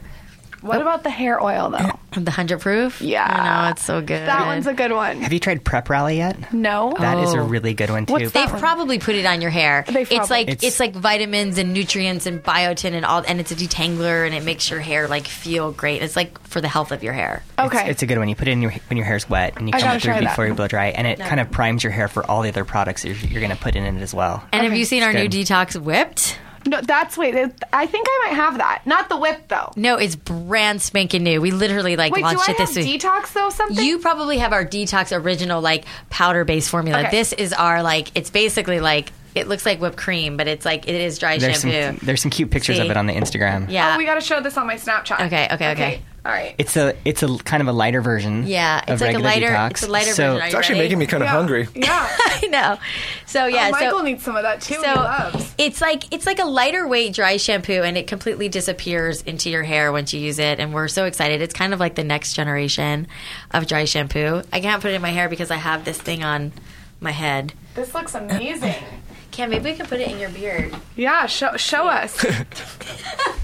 What 0.64 0.80
about 0.80 1.02
the 1.02 1.10
hair 1.10 1.42
oil 1.42 1.70
though? 1.70 1.90
The 2.14 2.20
100 2.20 2.60
proof? 2.60 3.00
Yeah. 3.02 3.24
I 3.26 3.64
know, 3.64 3.70
it's 3.72 3.82
so 3.82 4.00
good. 4.00 4.24
That 4.28 4.46
one's 4.46 4.68
a 4.68 4.72
good 4.72 4.92
one. 4.92 5.20
Have 5.22 5.32
you 5.32 5.40
tried 5.40 5.64
Prep 5.64 5.90
Rally 5.90 6.18
yet? 6.18 6.52
No. 6.54 6.94
That 6.96 7.18
is 7.18 7.34
a 7.34 7.40
Oh. 7.40 7.44
really 7.44 7.74
good 7.74 7.90
one 7.90 8.06
too. 8.06 8.12
What's 8.12 8.30
They've 8.30 8.48
one? 8.48 8.60
probably 8.60 9.00
put 9.00 9.16
it 9.16 9.26
on 9.26 9.40
your 9.40 9.50
hair. 9.50 9.84
They've 9.84 10.02
it's 10.08 10.14
probably- 10.14 10.36
like 10.36 10.48
it's, 10.48 10.62
It's- 10.62 10.78
like 10.78 10.94
vitamins 10.94 11.58
and 11.58 11.74
nutrients 11.74 12.26
and 12.26 12.40
biotin 12.40 12.92
and 12.92 13.04
all, 13.04 13.24
and 13.26 13.40
it's 13.40 13.50
a 13.50 13.56
detangler 13.56 14.24
and 14.24 14.32
it 14.32 14.44
makes 14.44 14.70
your 14.70 14.78
hair 14.78 15.08
like 15.08 15.26
feel 15.26 15.72
great. 15.72 16.02
It's 16.02 16.14
like 16.14 16.40
for 16.46 16.60
the 16.60 16.68
health 16.68 16.92
of 16.92 17.02
your 17.02 17.14
hair. 17.14 17.42
Okay. 17.58 17.80
It's, 17.80 17.88
it's 17.90 18.02
a 18.04 18.06
good 18.06 18.18
one. 18.18 18.28
You 18.28 18.36
put 18.36 18.46
it 18.46 18.52
in 18.52 18.62
your, 18.62 18.70
when 18.88 18.96
your 18.96 19.06
hair's 19.06 19.28
wet 19.28 19.54
and 19.56 19.68
you 19.68 19.72
I 19.74 19.80
come 19.80 19.88
gotta 19.88 19.96
it 19.96 20.02
through 20.02 20.12
try 20.12 20.20
that. 20.20 20.28
before 20.30 20.46
you 20.46 20.54
blow 20.54 20.68
dry, 20.68 20.86
and 20.90 21.08
it 21.08 21.18
kind 21.18 21.40
of 21.40 21.50
primes 21.50 21.82
your 21.82 21.90
hair 21.92 22.06
for 22.06 22.24
all 22.30 22.42
the 22.42 22.48
other 22.50 22.64
products 22.64 23.04
you're, 23.04 23.16
you're 23.16 23.40
going 23.40 23.50
to 23.50 23.60
put 23.60 23.74
in 23.74 23.82
it 23.96 24.00
as 24.00 24.14
well. 24.14 24.44
And 24.52 24.62
have 24.62 24.76
you 24.76 24.84
seen 24.84 25.02
our 25.02 25.12
new 25.12 25.28
detox 25.28 25.74
whipped? 25.76 26.38
No, 26.66 26.80
that's 26.80 27.16
wait. 27.18 27.34
I 27.72 27.86
think 27.86 28.06
I 28.08 28.20
might 28.26 28.36
have 28.36 28.58
that. 28.58 28.82
Not 28.86 29.08
the 29.08 29.16
whip 29.16 29.48
though. 29.48 29.72
No, 29.76 29.96
it's 29.96 30.16
brand 30.16 30.80
spanking 30.82 31.22
new. 31.22 31.40
We 31.40 31.50
literally 31.50 31.96
like 31.96 32.12
Wait, 32.12 32.20
do 32.20 32.24
launched 32.24 32.48
I 32.48 32.52
it 32.52 32.58
have 32.58 32.68
this 32.74 32.84
week. 32.84 33.00
detox 33.00 33.32
though? 33.32 33.50
Something 33.50 33.84
You 33.84 33.98
probably 33.98 34.38
have 34.38 34.52
our 34.52 34.64
detox 34.64 35.16
original 35.16 35.60
like 35.60 35.84
powder 36.10 36.44
based 36.44 36.70
formula. 36.70 37.00
Okay. 37.00 37.10
This 37.10 37.32
is 37.32 37.52
our 37.52 37.82
like 37.82 38.10
it's 38.14 38.30
basically 38.30 38.80
like 38.80 39.12
it 39.34 39.48
looks 39.48 39.66
like 39.66 39.80
whipped 39.80 39.96
cream, 39.96 40.36
but 40.36 40.46
it's 40.46 40.64
like 40.64 40.88
it 40.88 40.94
is 40.94 41.18
dry 41.18 41.38
There's 41.38 41.60
shampoo. 41.60 41.98
some 41.98 42.06
there's 42.06 42.22
some 42.22 42.30
cute 42.30 42.50
pictures 42.50 42.76
See? 42.76 42.82
of 42.82 42.90
it 42.90 42.96
on 42.96 43.06
the 43.06 43.14
Instagram. 43.14 43.68
yeah. 43.70 43.94
Oh, 43.94 43.98
we 43.98 44.04
got 44.04 44.14
to 44.14 44.20
show 44.20 44.40
this 44.40 44.56
on 44.56 44.66
my 44.66 44.76
Snapchat. 44.76 45.26
Okay, 45.26 45.48
okay, 45.52 45.72
okay. 45.72 46.02
All 46.26 46.32
right. 46.32 46.54
It's 46.56 46.74
a 46.76 46.94
it's 47.04 47.22
a 47.22 47.36
kind 47.38 47.60
of 47.60 47.68
a 47.68 47.72
lighter 47.72 48.00
version. 48.00 48.46
Yeah, 48.46 48.78
of 48.82 48.88
it's 48.94 49.02
like 49.02 49.14
a 49.14 49.18
lighter 49.18 49.48
detox. 49.48 49.70
it's 49.72 49.82
a 49.82 49.88
lighter 49.90 50.12
so, 50.12 50.22
version. 50.34 50.42
Are 50.42 50.46
It's 50.46 50.54
actually 50.54 50.76
ready? 50.76 50.84
making 50.86 50.98
me 51.00 51.06
kind 51.06 51.22
of 51.22 51.26
Yeah. 51.26 51.32
hungry. 51.32 51.68
Yeah. 51.74 52.08
I 52.18 52.46
know. 52.50 52.78
So 53.26 53.44
oh, 53.44 53.46
yeah, 53.46 53.66
oh, 53.68 53.70
Michael 53.72 53.98
so 53.98 54.04
needs 54.04 54.22
some 54.22 54.34
of 54.36 54.42
that 54.42 54.62
too. 54.62 54.74
so 54.76 55.44
it's 55.58 55.82
like 55.82 56.12
it's 56.14 56.24
like 56.24 56.38
a 56.38 56.46
lighter 56.46 56.88
weight 56.88 57.12
dry 57.14 57.36
shampoo 57.36 57.82
and 57.82 57.98
it 57.98 58.06
completely 58.06 58.48
disappears 58.48 59.20
into 59.22 59.50
your 59.50 59.64
hair 59.64 59.92
once 59.92 60.14
you 60.14 60.20
use 60.20 60.38
it 60.38 60.60
and 60.60 60.72
we're 60.72 60.88
so 60.88 61.04
excited 61.04 61.42
it's 61.42 61.52
kind 61.54 61.74
of 61.74 61.80
like 61.80 61.94
the 61.94 62.04
next 62.04 62.32
generation 62.34 63.06
of 63.52 63.66
dry 63.66 63.84
shampoo 63.84 64.42
i 64.52 64.60
can't 64.60 64.80
put 64.82 64.90
it 64.90 64.94
in 64.94 65.02
my 65.02 65.10
hair 65.10 65.28
because 65.28 65.50
i 65.50 65.56
have 65.56 65.84
this 65.84 65.98
thing 66.00 66.22
on 66.24 66.52
my 67.00 67.10
head 67.12 67.52
This 67.74 67.94
looks 67.94 68.14
amazing. 68.14 68.74
Cam, 69.30 69.50
maybe 69.50 69.70
we 69.70 69.76
can 69.76 69.86
put 69.86 70.00
it 70.00 70.08
in 70.10 70.18
your 70.18 70.30
beard 70.30 70.74
yeah, 70.96 71.26
show 71.26 71.56
show 71.56 71.86
us. 71.88 72.24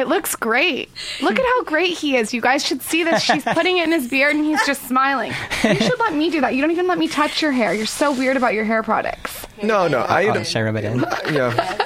it 0.00 0.08
looks 0.08 0.34
great. 0.34 0.88
Look 1.22 1.38
at 1.38 1.44
how 1.44 1.62
great 1.64 1.96
he 1.96 2.16
is. 2.16 2.34
You 2.34 2.40
guys 2.40 2.64
should 2.64 2.82
see 2.82 3.04
this. 3.04 3.22
She's 3.22 3.44
putting 3.54 3.78
it 3.78 3.84
in 3.84 3.92
his 3.92 4.08
beard 4.08 4.34
and 4.34 4.44
he's 4.44 4.64
just 4.66 4.82
smiling. 4.88 5.32
You 5.62 5.74
should 5.76 5.98
let 6.00 6.14
me 6.14 6.30
do 6.30 6.40
that. 6.40 6.54
You 6.54 6.60
don't 6.62 6.70
even 6.72 6.86
let 6.86 6.98
me 6.98 7.06
touch 7.08 7.40
your 7.42 7.52
hair. 7.52 7.72
You're 7.74 7.86
so 7.86 8.12
weird 8.12 8.36
about 8.36 8.54
your 8.54 8.64
hair 8.64 8.82
products. 8.82 9.46
No, 9.62 9.86
no. 9.88 10.00
I 10.00 10.24
Oh, 10.26 10.42
should 10.42 10.56
I 10.58 10.62
rub 10.62 10.76
it 10.76 10.84
in? 10.84 11.00
yeah. 11.34 11.78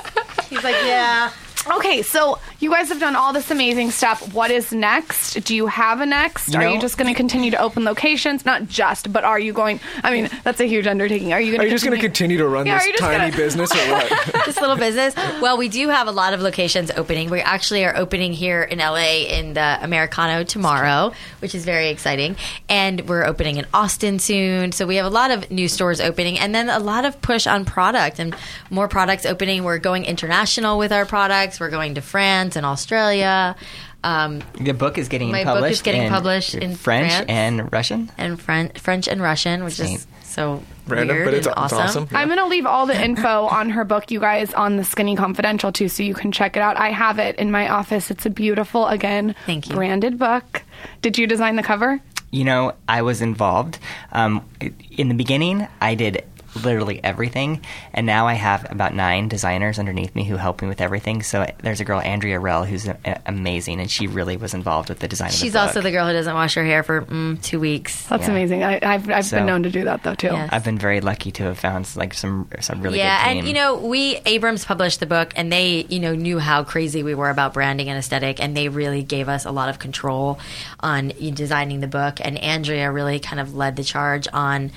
he's 0.49 0.63
like 0.65 0.77
yeah 0.85 1.31
Okay, 1.77 2.03
so 2.03 2.39
You 2.65 2.71
guys 2.71 2.89
have 2.89 2.99
done 2.99 3.15
all 3.15 3.35
this 3.35 3.51
amazing 3.51 3.91
stuff. 3.91 4.33
What 4.33 4.51
is 4.51 4.73
next? 4.73 5.35
Do 5.45 5.55
you 5.55 5.67
have 5.67 6.01
a 6.01 6.07
next? 6.07 6.49
You 6.55 6.61
are 6.61 6.67
you 6.67 6.81
just 6.81 6.97
going 6.97 7.13
to 7.13 7.15
continue 7.15 7.51
to 7.51 7.61
open 7.61 7.85
locations? 7.85 8.47
Not 8.47 8.69
just, 8.69 9.13
but 9.13 9.23
are 9.23 9.39
you 9.39 9.53
going? 9.53 9.81
I 10.03 10.11
mean, 10.11 10.31
that's 10.45 10.61
a 10.61 10.65
huge 10.65 10.87
undertaking. 10.87 11.35
Are 11.35 11.41
you 11.43 11.51
going? 11.51 11.61
Are 11.61 11.65
you 11.65 11.71
just 11.73 11.85
going 11.85 11.95
to 11.95 12.01
continue 12.01 12.39
to 12.39 12.49
run 12.49 12.65
Yeah, 12.67 12.79
this 12.79 12.99
tiny 12.99 13.31
gonna- 13.31 13.37
business 13.37 13.71
or 13.71 13.93
what? 13.93 14.09
this 14.47 14.59
little 14.59 14.77
business. 14.77 15.15
Well, 15.43 15.59
we 15.59 15.69
do 15.69 15.91
have 15.91 16.09
a 16.09 16.11
lot 16.11 16.33
of 16.33 16.41
locations 16.41 16.91
opening. 16.93 17.29
We 17.29 17.41
actually 17.43 17.85
are 17.85 17.95
opening 17.95 18.33
here 18.33 18.63
in 18.63 18.79
LA 18.79 19.27
in 19.29 19.53
the 19.53 19.79
Americana 19.83 20.47
tomorrow, 20.47 21.13
which 21.41 21.55
is 21.55 21.67
very 21.67 21.91
exciting. 21.91 22.35
And 22.71 23.07
we're 23.11 23.27
opening 23.27 23.59
in 23.59 23.67
Austin 23.75 24.19
soon. 24.19 24.73
So 24.73 24.87
we 24.87 24.97
have 24.97 25.05
a 25.05 25.11
lot 25.11 25.31
of 25.31 25.51
new 25.51 25.69
stores 25.69 26.01
opening 26.01 26.39
and 26.39 26.55
then 26.55 26.71
a 26.71 26.79
lot 26.79 27.05
of 27.05 27.21
push 27.21 27.47
on 27.47 27.67
product 27.67 28.19
and 28.19 28.35
more 28.71 28.89
products 28.89 29.27
opening. 29.27 29.65
We're 29.65 29.77
going 29.77 30.07
international 30.07 30.79
with 30.79 30.93
our 30.93 31.05
products. 31.05 31.61
We're 31.61 31.69
going 31.69 31.97
to 31.97 32.01
France 32.01 32.54
and 32.57 32.67
Australia. 32.67 33.57
Um, 34.03 34.43
The 34.61 34.75
book 34.75 34.99
is 34.99 35.09
getting 35.09 35.31
My 35.33 35.45
book 35.45 35.55
is 35.57 35.61
published. 35.61 35.85
getting 35.85 36.03
in 36.03 36.11
published 36.13 36.55
in 36.55 36.75
French 36.77 37.13
France. 37.13 37.27
and 37.29 37.73
Russian. 37.73 38.11
and 38.19 38.41
Fren- 38.41 38.73
French 38.79 39.09
and 39.09 39.23
Russian, 39.23 39.65
which 39.65 39.81
is 39.81 40.07
so 40.23 40.63
Random, 40.87 41.17
weird 41.17 41.25
but 41.27 41.35
it's- 41.35 41.47
and 41.47 41.65
it's 41.65 41.73
awesome. 41.73 42.05
awesome. 42.05 42.09
I'm 42.17 42.29
going 42.29 42.39
to 42.39 42.47
leave 42.47 42.67
all 42.67 42.85
the 42.87 43.03
info 43.03 43.47
on 43.59 43.71
her 43.71 43.85
book, 43.85 44.11
you 44.11 44.21
guys, 44.21 44.53
on 44.53 44.77
the 44.77 44.85
Skinny 44.85 45.17
Confidential 45.17 45.73
too, 45.73 45.89
so 45.89 46.03
you 46.03 46.13
can 46.13 46.33
check 46.33 46.55
it 46.57 46.61
out. 46.61 46.77
I 46.77 46.91
have 46.91 47.19
it 47.19 47.37
in 47.37 47.51
my 47.51 47.69
office. 47.71 48.11
It's 48.11 48.27
a 48.27 48.31
beautiful, 48.31 48.87
again, 48.89 49.35
Thank 49.47 49.71
you. 49.71 49.75
branded 49.75 50.19
book. 50.19 50.63
Did 51.01 51.17
you 51.17 51.27
design 51.27 51.57
the 51.57 51.63
cover? 51.63 52.01
You 52.31 52.45
know, 52.45 52.73
I 52.89 53.01
was 53.03 53.23
involved. 53.23 53.79
Um, 54.13 54.45
in 54.91 55.09
the 55.09 55.15
beginning, 55.15 55.67
I 55.81 55.95
did 55.95 56.25
literally 56.55 57.03
everything, 57.03 57.61
and 57.93 58.07
now 58.07 58.27
I 58.27 58.35
have 58.35 58.67
about 58.71 58.95
nine 58.95 59.29
designers 59.29 59.79
underneath 59.79 60.15
me 60.15 60.25
who 60.25 60.37
help 60.37 60.63
me 60.63 60.69
with 60.69 60.81
everything. 60.81 61.23
So 61.23 61.47
there's 61.63 61.81
a 61.81 61.85
girl, 61.85 62.01
Andrea 62.01 62.39
Rell, 62.39 62.65
who's 62.65 62.87
a- 62.89 62.97
a- 63.05 63.21
amazing, 63.27 63.81
and 63.81 63.91
she 63.91 64.07
really 64.07 64.37
was 64.37 64.55
involved 64.55 64.89
with 64.89 64.99
the 65.01 65.09
design 65.09 65.29
of 65.29 65.33
the 65.35 65.39
She's 65.39 65.53
book. 65.53 65.63
also 65.63 65.81
the 65.81 65.91
girl 65.91 66.07
who 66.07 66.13
doesn't 66.13 66.35
wash 66.35 66.55
her 66.55 66.65
hair 66.65 66.83
for 66.83 67.03
mm, 67.03 67.41
two 67.43 67.61
weeks. 67.61 68.07
That's 68.07 68.25
Yeah. 68.25 68.31
amazing. 68.31 68.63
I, 68.65 68.79
I've, 68.83 69.11
I've 69.11 69.25
So- 69.27 69.39
been 69.39 69.47
known 69.47 69.63
to 69.65 69.71
do 69.71 69.85
that 69.85 70.03
though 70.03 70.15
too. 70.15 70.29
Yeah. 70.29 70.49
I've 70.51 70.65
been 70.65 70.79
very 70.79 71.01
lucky 71.01 71.31
to 71.33 71.45
have 71.45 71.59
found 71.59 71.89
like 71.97 72.15
some 72.15 72.49
some 72.61 72.81
really 72.83 72.99
yeah, 72.99 73.23
good 73.25 73.29
team. 73.31 73.39
and 73.39 73.49
you 73.49 73.55
know, 73.55 73.77
we 73.77 74.19
Abrams 74.27 74.65
published 74.65 75.01
the 75.01 75.07
book, 75.07 75.33
and 75.37 75.53
they, 75.53 75.87
you 75.89 76.01
know, 76.01 76.15
knew 76.15 76.39
how 76.39 76.65
crazy 76.65 77.03
we 77.03 77.15
were 77.15 77.31
about 77.31 77.55
branding 77.55 77.89
and 77.89 77.99
aesthetic, 77.99 78.41
and 78.43 78.57
they 78.57 78.69
really 78.69 79.03
gave 79.03 79.29
us 79.29 79.45
a 79.45 79.51
lot 79.51 79.69
of 79.69 79.79
control 79.79 80.39
on 80.81 81.13
you 81.19 81.31
know, 81.31 81.37
designing 81.37 81.81
the 81.81 81.89
book. 81.89 82.19
And 82.21 82.39
Andrea 82.39 82.91
really 82.91 83.19
kind 83.19 83.41
of 83.41 83.55
led 83.55 83.77
the 83.77 83.85
charge 83.85 84.27
on 84.33 84.71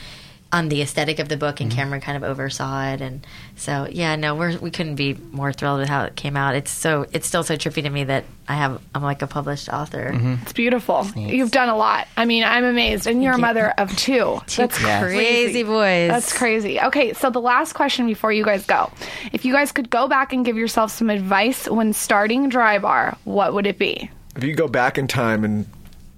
on 0.51 0.69
the 0.69 0.81
aesthetic 0.81 1.19
of 1.19 1.27
the 1.29 1.35
book, 1.37 1.55
Mm-hmm. 1.55 1.63
and 1.63 1.71
Cameron 1.73 2.01
kind 2.01 2.17
of 2.17 2.23
oversaw 2.23 2.93
it. 2.93 3.01
And 3.01 3.25
so, 3.55 3.87
yeah, 3.91 4.15
no, 4.15 4.35
we're 4.35 4.57
we 4.59 4.71
couldn't 4.71 4.95
be 4.95 5.13
more 5.31 5.51
thrilled 5.51 5.79
with 5.79 5.89
how 5.89 6.03
it 6.03 6.15
came 6.15 6.37
out. 6.37 6.55
It's 6.55 6.71
so 6.71 7.05
it's 7.11 7.27
still 7.27 7.43
so 7.43 7.55
trippy 7.55 7.83
to 7.83 7.89
me 7.89 8.03
that 8.05 8.23
I 8.47 8.55
have 8.55 8.81
I'm 8.95 9.01
like 9.03 9.21
a 9.21 9.27
published 9.27 9.67
author. 9.69 10.11
Mm-hmm. 10.13 10.35
It's 10.43 10.53
beautiful. 10.53 11.05
You've 11.15 11.51
done 11.51 11.69
a 11.69 11.75
lot. 11.75 12.07
I 12.15 12.25
mean, 12.25 12.43
I'm 12.43 12.63
amazed. 12.63 13.07
And 13.07 13.21
you're 13.23 13.33
a 13.33 13.37
mother 13.37 13.73
of 13.77 13.95
two. 13.97 14.39
That's 14.55 14.81
Yeah. 14.81 15.01
Crazy 15.01 15.63
boys. 15.63 16.09
That's 16.09 16.37
crazy. 16.37 16.79
Okay, 16.79 17.13
so 17.13 17.29
the 17.29 17.41
last 17.41 17.73
question 17.73 18.05
before 18.07 18.31
you 18.31 18.45
guys 18.45 18.65
go. 18.65 18.91
If 19.33 19.43
you 19.43 19.51
guys 19.53 19.71
could 19.71 19.89
go 19.89 20.07
back 20.07 20.31
and 20.33 20.45
give 20.45 20.55
yourself 20.57 20.91
some 20.91 21.09
advice 21.09 21.67
when 21.67 21.91
starting 21.93 22.49
Drybar, 22.49 23.17
what 23.25 23.53
would 23.53 23.65
it 23.67 23.77
be? 23.77 24.09
if 24.35 24.43
you 24.43 24.53
go 24.53 24.67
back 24.67 24.99
in 24.99 25.07
time 25.07 25.43
and 25.43 25.65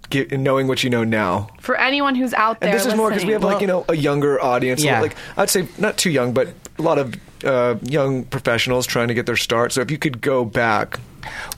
get 0.10 0.32
knowing 0.32 0.68
what 0.68 0.84
you 0.84 0.90
know 0.90 1.04
now, 1.04 1.50
For 1.60 1.76
anyone 1.76 2.16
who's 2.16 2.34
out 2.34 2.60
there 2.60 2.70
and 2.70 2.80
this 2.80 2.86
is 2.86 2.96
more 2.96 3.10
because 3.10 3.26
we 3.26 3.34
have 3.34 3.44
like 3.44 3.62
you 3.62 3.68
know 3.68 3.86
a 3.90 3.96
younger 3.96 4.42
audience. 4.42 4.84
Yeah. 4.84 5.02
Like 5.02 5.16
I'd 5.38 5.50
say 5.50 5.68
not 5.78 5.98
too 5.98 6.10
young, 6.10 6.34
but 6.34 6.54
a 6.78 6.82
lot 6.82 6.98
of 6.98 7.16
uh, 7.44 7.76
young 7.84 8.24
professionals 8.26 8.86
trying 8.86 9.08
to 9.10 9.14
get 9.14 9.26
their 9.26 9.38
start. 9.38 9.72
So 9.72 9.82
if 9.82 9.92
you 9.92 9.98
could 9.98 10.22
go 10.22 10.46
back, 10.46 11.00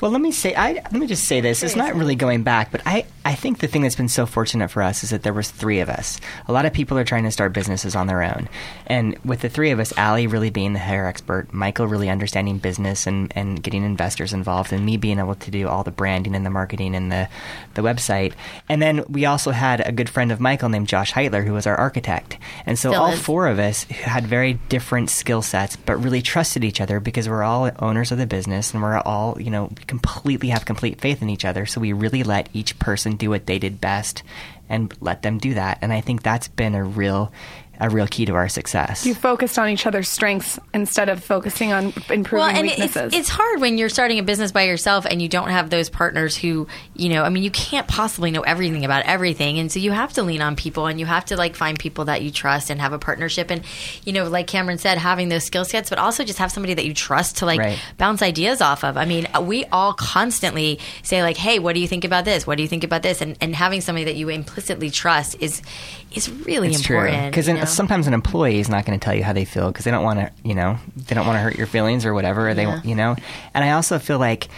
Well, 0.01 0.11
let 0.11 0.21
me 0.21 0.31
say, 0.31 0.55
I, 0.55 0.73
let 0.73 0.93
me 0.93 1.07
just 1.07 1.25
say 1.25 1.41
this. 1.41 1.63
It's 1.63 1.75
not 1.75 1.95
really 1.95 2.15
going 2.15 2.43
back, 2.43 2.71
but 2.71 2.81
I, 2.85 3.05
I 3.25 3.35
think 3.35 3.59
the 3.59 3.67
thing 3.67 3.81
that's 3.81 3.95
been 3.95 4.09
so 4.09 4.25
fortunate 4.25 4.69
for 4.69 4.81
us 4.81 5.03
is 5.03 5.09
that 5.11 5.23
there 5.23 5.33
was 5.33 5.51
three 5.51 5.79
of 5.79 5.89
us. 5.89 6.19
A 6.47 6.51
lot 6.51 6.65
of 6.65 6.73
people 6.73 6.97
are 6.97 7.03
trying 7.03 7.23
to 7.23 7.31
start 7.31 7.53
businesses 7.53 7.95
on 7.95 8.07
their 8.07 8.23
own, 8.23 8.49
and 8.87 9.17
with 9.23 9.41
the 9.41 9.49
three 9.49 9.71
of 9.71 9.79
us, 9.79 9.93
Alli 9.97 10.27
really 10.27 10.49
being 10.49 10.73
the 10.73 10.79
hair 10.79 11.07
expert, 11.07 11.53
Michael 11.53 11.87
really 11.87 12.09
understanding 12.09 12.57
business 12.57 13.05
and, 13.05 13.31
and 13.35 13.61
getting 13.61 13.83
investors 13.83 14.33
involved, 14.33 14.71
and 14.71 14.85
me 14.85 14.97
being 14.97 15.19
able 15.19 15.35
to 15.35 15.51
do 15.51 15.67
all 15.67 15.83
the 15.83 15.91
branding 15.91 16.35
and 16.35 16.45
the 16.45 16.49
marketing 16.49 16.95
and 16.95 17.11
the 17.11 17.27
the 17.73 17.81
website. 17.81 18.33
And 18.69 18.81
then 18.81 19.03
we 19.07 19.25
also 19.25 19.51
had 19.51 19.85
a 19.85 19.91
good 19.91 20.09
friend 20.09 20.31
of 20.31 20.39
Michael 20.39 20.69
named 20.69 20.87
Josh 20.87 21.11
Heitler, 21.13 21.45
who 21.45 21.53
was 21.53 21.67
our 21.67 21.75
architect. 21.75 22.37
And 22.65 22.77
so 22.79 22.91
Still 22.91 23.01
all 23.01 23.11
is. 23.13 23.21
four 23.21 23.47
of 23.47 23.59
us 23.59 23.83
had 23.83 24.25
very 24.25 24.53
different 24.69 25.09
skill 25.09 25.41
sets, 25.41 25.75
but 25.75 25.97
really 25.97 26.21
trusted 26.21 26.63
each 26.63 26.79
other 26.81 26.99
because 26.99 27.27
we're 27.27 27.43
all 27.43 27.69
owners 27.79 28.11
of 28.11 28.17
the 28.17 28.25
business 28.25 28.73
and 28.73 28.81
we're 28.81 28.99
all, 28.99 29.39
you 29.41 29.49
know, 29.49 29.50
completely 29.87 30.49
have 30.49 30.65
complete 30.65 31.01
faith 31.01 31.21
in 31.21 31.29
each 31.29 31.45
other. 31.45 31.65
So 31.65 31.81
we 31.81 31.93
really 31.93 32.23
let 32.23 32.49
each 32.53 32.79
person 32.79 33.15
do 33.15 33.29
what 33.29 33.45
they 33.45 33.59
did 33.59 33.81
best 33.81 34.23
and 34.69 34.93
let 35.01 35.21
them 35.21 35.37
do 35.37 35.53
that. 35.53 35.79
And 35.81 35.91
I 35.91 36.01
think 36.01 36.23
that's 36.23 36.47
been 36.47 36.75
a 36.75 36.83
real, 36.83 37.31
a 37.81 37.89
real 37.89 38.07
key 38.07 38.25
to 38.25 38.35
our 38.35 38.47
success. 38.47 39.05
You 39.05 39.15
focused 39.15 39.57
on 39.57 39.67
each 39.67 39.85
other's 39.87 40.07
strengths 40.07 40.59
instead 40.73 41.09
of 41.09 41.23
focusing 41.23 41.73
on 41.73 41.85
improving 42.09 42.31
well, 42.33 42.49
and 42.49 42.67
it's, 42.67 42.77
weaknesses. 42.77 43.13
it's 43.13 43.27
hard 43.27 43.59
when 43.59 43.77
you're 43.79 43.89
starting 43.89 44.19
a 44.19 44.23
business 44.23 44.51
by 44.51 44.63
yourself 44.63 45.05
and 45.09 45.19
you 45.19 45.27
don't 45.27 45.49
have 45.49 45.71
those 45.71 45.89
partners 45.89 46.37
who, 46.37 46.67
you 46.95 47.09
know, 47.09 47.23
I 47.23 47.29
mean, 47.29 47.41
you 47.41 47.49
can't 47.49 47.87
possibly 47.87 48.29
know 48.29 48.41
everything 48.41 48.85
about 48.85 49.05
everything. 49.05 49.57
And 49.57 49.71
so 49.71 49.79
you 49.79 49.91
have 49.91 50.13
to 50.13 50.23
lean 50.23 50.41
on 50.41 50.55
people 50.55 50.85
and 50.85 50.99
you 50.99 51.07
have 51.07 51.25
to 51.25 51.35
like 51.37 51.55
find 51.55 51.77
people 51.77 52.05
that 52.05 52.21
you 52.21 52.29
trust 52.29 52.69
and 52.69 52.79
have 52.79 52.93
a 52.93 52.99
partnership. 52.99 53.49
And, 53.49 53.63
you 54.05 54.13
know, 54.13 54.29
like 54.29 54.45
Cameron 54.45 54.77
said, 54.77 54.99
having 54.99 55.29
those 55.29 55.43
skill 55.43 55.65
sets, 55.65 55.89
but 55.89 55.97
also 55.97 56.23
just 56.23 56.37
have 56.37 56.51
somebody 56.51 56.75
that 56.75 56.85
you 56.85 56.93
trust 56.93 57.37
to 57.37 57.45
like 57.47 57.59
Right. 57.59 57.79
bounce 57.97 58.21
ideas 58.21 58.61
off 58.61 58.83
of. 58.83 58.95
I 58.95 59.05
mean, 59.05 59.27
we 59.41 59.65
all 59.65 59.93
constantly 59.93 60.79
say 61.01 61.23
like, 61.23 61.37
Hey, 61.37 61.57
what 61.57 61.73
do 61.73 61.79
you 61.79 61.87
think 61.87 62.05
about 62.05 62.25
this? 62.25 62.45
What 62.45 62.57
do 62.57 62.61
you 62.63 62.69
think 62.69 62.83
about 62.83 63.01
this? 63.01 63.21
And, 63.21 63.35
and 63.41 63.55
having 63.55 63.81
somebody 63.81 64.05
that 64.05 64.15
you 64.15 64.29
implicitly 64.29 64.91
trust 64.91 65.35
is, 65.39 65.63
is 66.11 66.29
really 66.29 66.69
it's 66.69 66.81
true 66.81 66.97
important. 66.99 67.31
because 67.31 67.47
you 67.47 67.53
know? 67.53 67.65
sometimes 67.65 68.07
an 68.07 68.13
employee 68.13 68.59
is 68.59 68.69
not 68.69 68.85
going 68.85 68.99
to 68.99 69.03
tell 69.03 69.15
you 69.15 69.23
how 69.23 69.33
they 69.33 69.45
feel 69.45 69.67
because 69.71 69.85
they 69.85 69.91
don't 69.91 70.03
want 70.03 70.19
to, 70.19 70.31
you 70.43 70.55
know, 70.55 70.77
they 70.95 71.15
don't 71.15 71.25
want 71.25 71.37
to 71.37 71.41
hurt 71.41 71.55
your 71.57 71.67
feelings 71.67 72.05
or 72.05 72.13
whatever. 72.13 72.49
Or 72.49 72.53
they, 72.53 72.63
Yeah. 72.63 72.81
you 72.83 72.95
know, 72.95 73.15
and 73.53 73.63
I 73.63 73.71
also 73.71 73.99
feel 73.99 74.19
like 74.19 74.49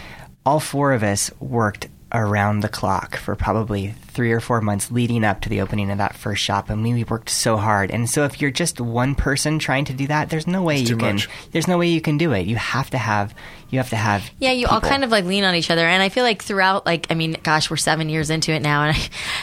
all 0.44 0.60
four 0.60 0.92
of 0.92 1.02
us 1.02 1.30
worked 1.40 1.88
around 2.12 2.60
the 2.60 2.68
clock 2.68 3.16
for 3.16 3.34
probably 3.34 3.94
three 4.14 4.32
or 4.32 4.40
four 4.40 4.60
months 4.60 4.90
leading 4.90 5.24
up 5.24 5.40
to 5.42 5.48
the 5.48 5.60
opening 5.60 5.90
of 5.90 5.98
that 5.98 6.14
first 6.16 6.42
shop, 6.42 6.70
and 6.70 6.82
we 6.82 7.04
worked 7.04 7.28
so 7.30 7.56
hard. 7.56 7.90
And 7.90 8.08
so, 8.08 8.24
if 8.24 8.40
you're 8.40 8.50
just 8.50 8.80
one 8.80 9.14
person 9.14 9.58
trying 9.58 9.84
to 9.86 9.92
do 9.92 10.06
that, 10.06 10.30
there's 10.30 10.46
no 10.46 10.62
way 10.62 10.80
It's 10.80 10.90
you 10.90 10.96
can. 10.96 11.16
much. 11.16 11.28
There's 11.52 11.68
no 11.68 11.76
way 11.78 11.88
you 11.88 12.00
can 12.00 12.16
do 12.16 12.32
it. 12.32 12.46
You 12.46 12.56
have 12.56 12.90
to 12.90 12.98
have. 12.98 13.34
You 13.70 13.78
have 13.80 13.90
to 13.90 13.96
have. 13.96 14.30
Yeah, 14.38 14.52
you 14.52 14.68
all 14.68 14.80
kind 14.80 15.02
of 15.02 15.10
like 15.10 15.24
lean 15.24 15.42
on 15.42 15.56
each 15.56 15.68
other, 15.68 15.84
and 15.84 16.00
I 16.00 16.08
feel 16.08 16.22
like 16.22 16.42
throughout, 16.42 16.86
like, 16.86 17.08
I 17.10 17.14
mean, 17.14 17.36
gosh, 17.42 17.70
we're 17.70 17.76
seven 17.76 18.08
years 18.08 18.30
into 18.30 18.52
it 18.52 18.62
now, 18.62 18.84
and 18.84 18.96
I, 18.96 19.00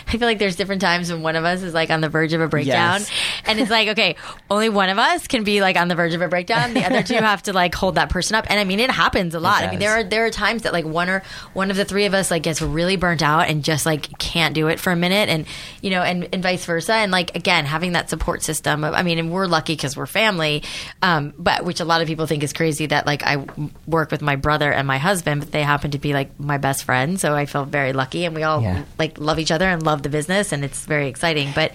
I 0.07 0.11
feel 0.17 0.21
like 0.27 0.39
there's 0.39 0.55
different 0.55 0.81
times 0.81 1.11
when 1.11 1.21
one 1.21 1.35
of 1.35 1.43
us 1.43 1.61
is 1.63 1.73
like 1.73 1.89
on 1.89 1.99
the 1.99 2.07
verge 2.07 2.31
of 2.31 2.39
a 2.39 2.47
breakdown, 2.47 3.01
Yes. 3.01 3.11
and 3.45 3.59
it's 3.59 3.69
like, 3.69 3.89
okay, 3.89 4.15
only 4.49 4.69
one 4.69 4.87
of 4.89 4.97
us 4.97 5.27
can 5.27 5.43
be 5.43 5.59
like 5.59 5.75
on 5.75 5.89
the 5.89 5.95
verge 5.95 6.13
of 6.13 6.21
a 6.21 6.29
breakdown. 6.29 6.73
The 6.73 6.85
other 6.85 7.03
two 7.03 7.15
have 7.21 7.43
to 7.43 7.53
like 7.53 7.75
hold 7.75 7.95
that 7.95 8.09
person 8.09 8.35
up, 8.35 8.45
and 8.49 8.57
I 8.57 8.63
mean, 8.63 8.79
it 8.79 8.89
happens 8.89 9.35
a 9.35 9.39
lot. 9.41 9.63
I 9.63 9.69
mean, 9.69 9.79
there 9.79 9.91
are 9.91 10.03
there 10.03 10.25
are 10.25 10.29
times 10.29 10.61
that 10.61 10.71
like 10.71 10.85
one 10.85 11.09
or 11.09 11.23
one 11.53 11.69
of 11.69 11.75
the 11.75 11.83
three 11.83 12.05
of 12.05 12.13
us 12.13 12.31
like 12.31 12.43
gets 12.43 12.61
really 12.61 12.95
burnt 12.95 13.21
out 13.21 13.49
and 13.49 13.65
just 13.65 13.85
like 13.85 14.17
can't 14.17 14.53
do 14.55 14.60
it 14.67 14.79
for 14.79 14.91
a 14.91 14.95
minute, 14.95 15.29
and 15.29 15.45
you 15.81 15.89
know, 15.89 16.01
and, 16.01 16.27
and 16.33 16.41
vice 16.43 16.65
versa, 16.65 16.93
and 16.93 17.11
like 17.11 17.35
again, 17.35 17.65
having 17.65 17.93
that 17.93 18.09
support 18.09 18.43
system. 18.43 18.83
I 18.83 19.03
mean, 19.03 19.19
and 19.19 19.31
we're 19.31 19.47
lucky 19.47 19.73
because 19.73 19.95
we're 19.97 20.05
family, 20.05 20.63
um, 21.01 21.33
but 21.37 21.63
which 21.65 21.79
a 21.79 21.85
lot 21.85 22.01
of 22.01 22.07
people 22.07 22.25
think 22.27 22.43
is 22.43 22.53
crazy 22.53 22.85
that 22.87 23.05
like 23.05 23.23
I 23.23 23.45
work 23.87 24.11
with 24.11 24.21
my 24.21 24.35
brother 24.35 24.71
and 24.71 24.87
my 24.87 24.97
husband, 24.97 25.41
but 25.41 25.51
they 25.51 25.63
happen 25.63 25.91
to 25.91 25.99
be 25.99 26.13
like 26.13 26.39
my 26.39 26.57
best 26.57 26.83
friends. 26.83 27.21
So 27.21 27.33
I 27.33 27.45
feel 27.45 27.65
very 27.65 27.93
lucky, 27.93 28.25
and 28.25 28.35
we 28.35 28.43
all 28.43 28.61
Yeah. 28.61 28.83
like 28.99 29.19
love 29.19 29.39
each 29.39 29.51
other 29.51 29.67
and 29.67 29.83
love 29.83 30.03
the 30.03 30.09
business, 30.09 30.51
and 30.51 30.63
it's 30.63 30.85
very 30.85 31.07
exciting. 31.07 31.51
But 31.53 31.71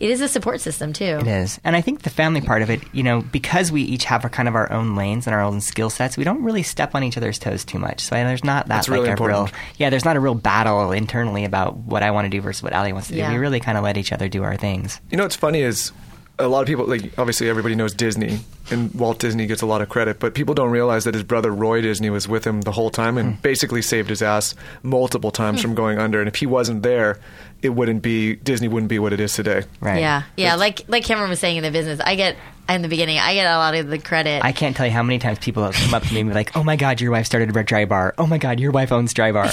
it 0.00 0.10
is 0.10 0.20
a 0.20 0.28
support 0.28 0.60
system 0.60 0.92
too. 0.92 1.18
It 1.20 1.26
is. 1.26 1.60
And 1.64 1.74
I 1.76 1.80
think 1.80 2.02
the 2.02 2.10
family 2.10 2.40
part 2.40 2.62
of 2.62 2.70
it, 2.70 2.80
you 2.92 3.02
know, 3.02 3.22
because 3.22 3.72
we 3.72 3.82
each 3.82 4.04
have 4.04 4.24
our 4.24 4.30
kind 4.30 4.48
of 4.48 4.54
our 4.54 4.70
own 4.72 4.96
lanes 4.96 5.26
and 5.26 5.34
our 5.34 5.40
own 5.42 5.60
skill 5.60 5.90
sets, 5.90 6.16
we 6.16 6.24
don't 6.24 6.42
really 6.42 6.62
step 6.62 6.94
on 6.94 7.02
each 7.02 7.16
other's 7.16 7.38
toes 7.38 7.64
too 7.64 7.78
much. 7.78 8.00
So 8.00 8.14
there's 8.14 8.44
not 8.44 8.66
that 8.66 8.74
That's 8.76 8.88
like 8.88 8.94
really 8.96 9.08
a 9.08 9.14
real 9.16 9.24
important. 9.40 9.52
Yeah, 9.78 9.90
there's 9.90 10.04
not 10.04 10.16
a 10.16 10.20
real 10.20 10.34
battle 10.34 10.92
internally 10.92 11.44
about 11.44 11.76
what 11.76 12.02
I 12.02 12.10
want 12.10 12.26
to 12.26 12.27
do 12.30 12.40
versus 12.40 12.62
what 12.62 12.72
Alli 12.72 12.92
wants 12.92 13.08
to 13.08 13.14
Yeah. 13.14 13.28
do. 13.28 13.34
We 13.34 13.38
really 13.40 13.60
kind 13.60 13.76
of 13.78 13.84
let 13.84 13.96
each 13.96 14.12
other 14.12 14.28
do 14.28 14.42
our 14.44 14.56
things. 14.56 15.00
You 15.10 15.16
know 15.16 15.24
what's 15.24 15.36
funny 15.36 15.62
is 15.62 15.92
a 16.40 16.46
lot 16.46 16.60
of 16.60 16.66
people 16.68 16.86
like 16.86 17.10
obviously 17.18 17.48
everybody 17.48 17.74
knows 17.74 17.92
Disney 17.92 18.38
and 18.70 18.94
Walt 18.94 19.18
Disney 19.18 19.46
gets 19.46 19.60
a 19.62 19.66
lot 19.66 19.80
of 19.82 19.88
credit, 19.88 20.20
but 20.20 20.34
people 20.34 20.54
don't 20.54 20.70
realize 20.70 21.02
that 21.04 21.14
his 21.14 21.24
brother 21.24 21.50
Roy 21.50 21.80
Disney 21.80 22.10
was 22.10 22.28
with 22.28 22.46
him 22.46 22.60
the 22.60 22.70
whole 22.72 22.90
time 22.90 23.18
and 23.18 23.34
Hmm. 23.34 23.40
basically 23.42 23.82
saved 23.82 24.08
his 24.08 24.22
ass 24.22 24.54
multiple 24.84 25.30
times 25.32 25.60
from 25.60 25.74
going 25.74 25.98
under. 25.98 26.20
And 26.20 26.28
if 26.28 26.36
he 26.36 26.46
wasn't 26.46 26.82
there, 26.84 27.18
it 27.60 27.70
wouldn't 27.70 28.02
be 28.02 28.36
Disney 28.36 28.68
wouldn't 28.68 28.88
be 28.88 29.00
what 29.00 29.12
it 29.12 29.18
is 29.18 29.32
today. 29.32 29.62
Right. 29.80 30.00
Yeah, 30.00 30.22
yeah. 30.36 30.54
Like 30.54 30.82
like 30.86 31.02
Cameron 31.04 31.28
was 31.30 31.40
saying 31.40 31.56
in 31.56 31.64
the 31.64 31.72
business, 31.72 31.98
I 32.04 32.14
get 32.14 32.36
in 32.68 32.82
the 32.82 32.88
beginning, 32.88 33.18
I 33.18 33.34
get 33.34 33.46
a 33.46 33.56
lot 33.58 33.74
of 33.74 33.88
the 33.88 33.98
credit. 33.98 34.44
I 34.44 34.52
can't 34.52 34.76
tell 34.76 34.86
you 34.86 34.92
how 34.92 35.02
many 35.02 35.18
times 35.18 35.38
people 35.38 35.64
have 35.64 35.74
come 35.74 35.94
up 35.94 36.02
to 36.04 36.12
me 36.14 36.20
and 36.20 36.28
be 36.30 36.34
like, 36.34 36.56
"Oh 36.56 36.62
my 36.64 36.76
God, 36.76 37.00
your 37.00 37.10
wife 37.10 37.26
started 37.26 37.48
a 37.50 37.52
Drybar. 37.64 38.12
Oh 38.18 38.26
my 38.26 38.38
God, 38.38 38.60
your 38.60 38.70
wife 38.72 38.92
owns 38.92 39.14
Drybar." 39.14 39.48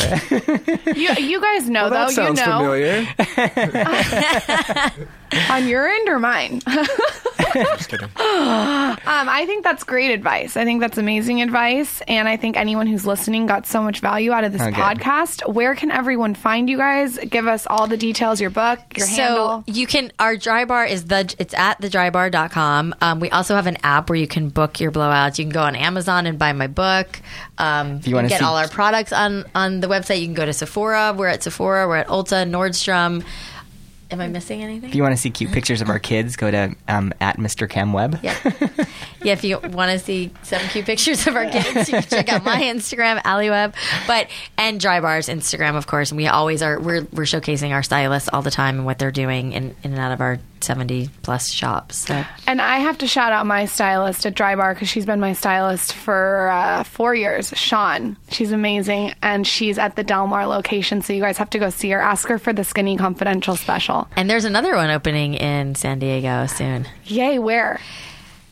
you, 0.95 1.13
you 1.26 1.41
guys 1.41 1.70
know 1.70 1.89
Well, 1.89 2.07
that 2.11 2.16
though. 2.16 2.28
You 2.28 2.34
know 2.34 2.43
familiar. 2.59 3.05
on 5.49 5.68
your 5.68 5.88
end 5.88 6.07
or 6.09 6.20
mine. 6.20 6.61
Just 7.53 7.89
kidding. 7.89 8.09
Um, 8.18 8.97
I 9.07 9.43
think 9.45 9.63
that's 9.63 9.84
great 9.84 10.11
advice. 10.11 10.55
I 10.57 10.63
think 10.66 10.82
that's 10.82 10.97
amazing 10.97 11.41
advice. 11.41 12.01
And 12.07 12.28
I 12.28 12.38
think 12.38 12.57
anyone 12.57 12.88
who's 12.88 13.05
listening 13.05 13.45
got 13.45 13.66
so 13.66 13.82
much 13.82 13.99
value 13.99 14.32
out 14.32 14.43
of 14.43 14.51
this 14.53 14.61
Oh, 14.61 14.66
good. 14.66 14.76
podcast. 14.76 15.51
Where 15.53 15.76
can 15.76 15.91
everyone 15.91 16.36
find 16.36 16.70
you 16.70 16.78
guys? 16.78 17.18
Give 17.18 17.47
us 17.47 17.66
all 17.68 17.88
the 17.88 17.97
details, 17.97 18.39
your 18.41 18.49
book, 18.49 18.80
your 18.97 19.07
handle. 19.07 19.26
so 19.26 19.47
handle. 19.49 19.63
you 19.68 19.88
can 19.88 20.11
our 20.20 20.36
Drybar 20.36 20.89
is 20.89 21.05
the 21.05 21.34
it's 21.39 21.53
at 21.53 21.82
thedrybar.com 21.82 22.95
um, 23.06 23.20
we 23.20 23.30
also 23.30 23.56
have 23.56 23.68
an 23.68 23.78
app 23.84 24.10
where 24.10 24.18
you 24.18 24.28
can 24.28 24.49
book 24.49 24.80
your 24.80 24.91
blowouts 24.91 25.38
you 25.38 25.45
can 25.45 25.51
go 25.53 25.62
on 25.64 25.76
amazon 25.76 26.26
and 26.26 26.38
buy 26.39 26.51
my 26.53 26.68
book 26.68 27.22
um, 27.58 27.95
you, 28.03 28.10
you 28.10 28.16
wanna 28.16 28.28
get 28.30 28.39
see- 28.39 28.45
all 28.45 28.58
our 28.58 28.68
products 28.68 29.14
on 29.14 29.45
on 29.53 29.80
the 29.80 29.88
website 29.88 30.20
you 30.20 30.26
can 30.28 30.34
go 30.34 30.45
to 30.45 30.53
sephora 30.53 31.14
we're 31.16 31.28
at 31.28 31.43
sephora 31.43 31.88
we're 31.88 31.97
at 31.97 32.08
ulta 32.08 32.47
nordstrom 32.49 33.24
am 34.12 34.22
i 34.22 34.28
missing 34.28 34.62
anything 34.64 34.89
If 34.89 34.95
you 34.95 35.01
want 35.01 35.14
to 35.16 35.22
see 35.22 35.32
cute 35.32 35.51
pictures 35.51 35.82
of 35.82 35.89
our 35.89 35.97
kids, 36.12 36.36
go 36.36 36.49
to 36.51 36.76
um, 36.88 37.12
at 37.20 37.38
Mr. 37.38 37.68
Cam 37.68 37.91
Webb. 37.91 38.20
yeah. 38.22 38.38
yeah, 39.24 39.34
if 39.34 39.43
you 39.43 39.58
want 39.58 39.91
to 39.91 39.99
see 39.99 40.30
some 40.43 40.62
cute 40.70 40.86
pictures 40.86 41.26
of 41.26 41.36
our 41.36 41.49
kids, 41.49 41.89
you 41.89 41.95
can 41.99 42.03
check 42.03 42.30
out 42.32 42.43
my 42.43 42.62
Instagram, 42.74 43.18
AlliWebb. 43.24 43.74
But 44.06 44.28
and 44.60 44.80
Drybar's 44.80 45.28
Instagram, 45.28 45.76
of 45.76 45.88
course. 45.88 46.12
And 46.12 46.18
we 46.18 46.28
always 46.28 46.62
are 46.62 46.80
we're 46.80 47.01
we're 47.14 47.24
showcasing 47.26 47.72
our 47.72 47.82
stylists 47.82 48.30
all 48.32 48.43
the 48.43 48.51
time 48.51 48.78
and 48.78 48.86
what 48.86 48.99
they're 48.99 49.12
doing 49.12 49.53
in, 49.53 49.76
in 49.84 49.91
and 49.93 49.99
out 49.99 50.12
of 50.12 50.22
our 50.22 50.38
seventy 50.62 51.10
plus 51.22 51.51
shops. 51.51 51.97
So 52.08 52.24
And 52.47 52.62
I 52.62 52.78
have 52.80 52.97
to 52.99 53.08
shout 53.08 53.32
out 53.32 53.45
my 53.45 53.66
stylist 53.66 54.26
at 54.26 54.36
Drybar 54.36 54.74
because 54.74 54.89
she's 54.89 55.06
been 55.06 55.20
my 55.20 55.34
stylist 55.34 55.93
for 55.93 56.49
uh, 56.49 56.84
four 56.84 57.14
years, 57.16 57.49
Sean. 57.56 58.18
She's 58.30 58.51
amazing. 58.51 59.14
And 59.22 59.45
she's 59.45 59.78
at 59.78 59.95
the 59.95 60.03
Del 60.03 60.28
Mar 60.28 60.47
location. 60.47 61.01
So 61.01 61.14
you 61.14 61.22
guys 61.22 61.38
have 61.38 61.49
to 61.51 61.60
go 61.60 61.70
see 61.70 61.89
her. 61.91 61.99
Ask 62.01 62.28
her 62.30 62.39
for 62.39 62.53
the 62.53 62.64
Skinny 62.64 62.97
Confidential 62.97 63.56
special. 63.56 64.08
and 64.16 64.30
there's 64.30 64.45
another 64.45 64.76
one 64.76 64.89
opening 64.89 65.34
in 65.36 65.76
San 65.76 65.99
Diego 65.99 66.45
soon. 66.47 66.88
Yay, 67.06 67.38
where? 67.39 67.80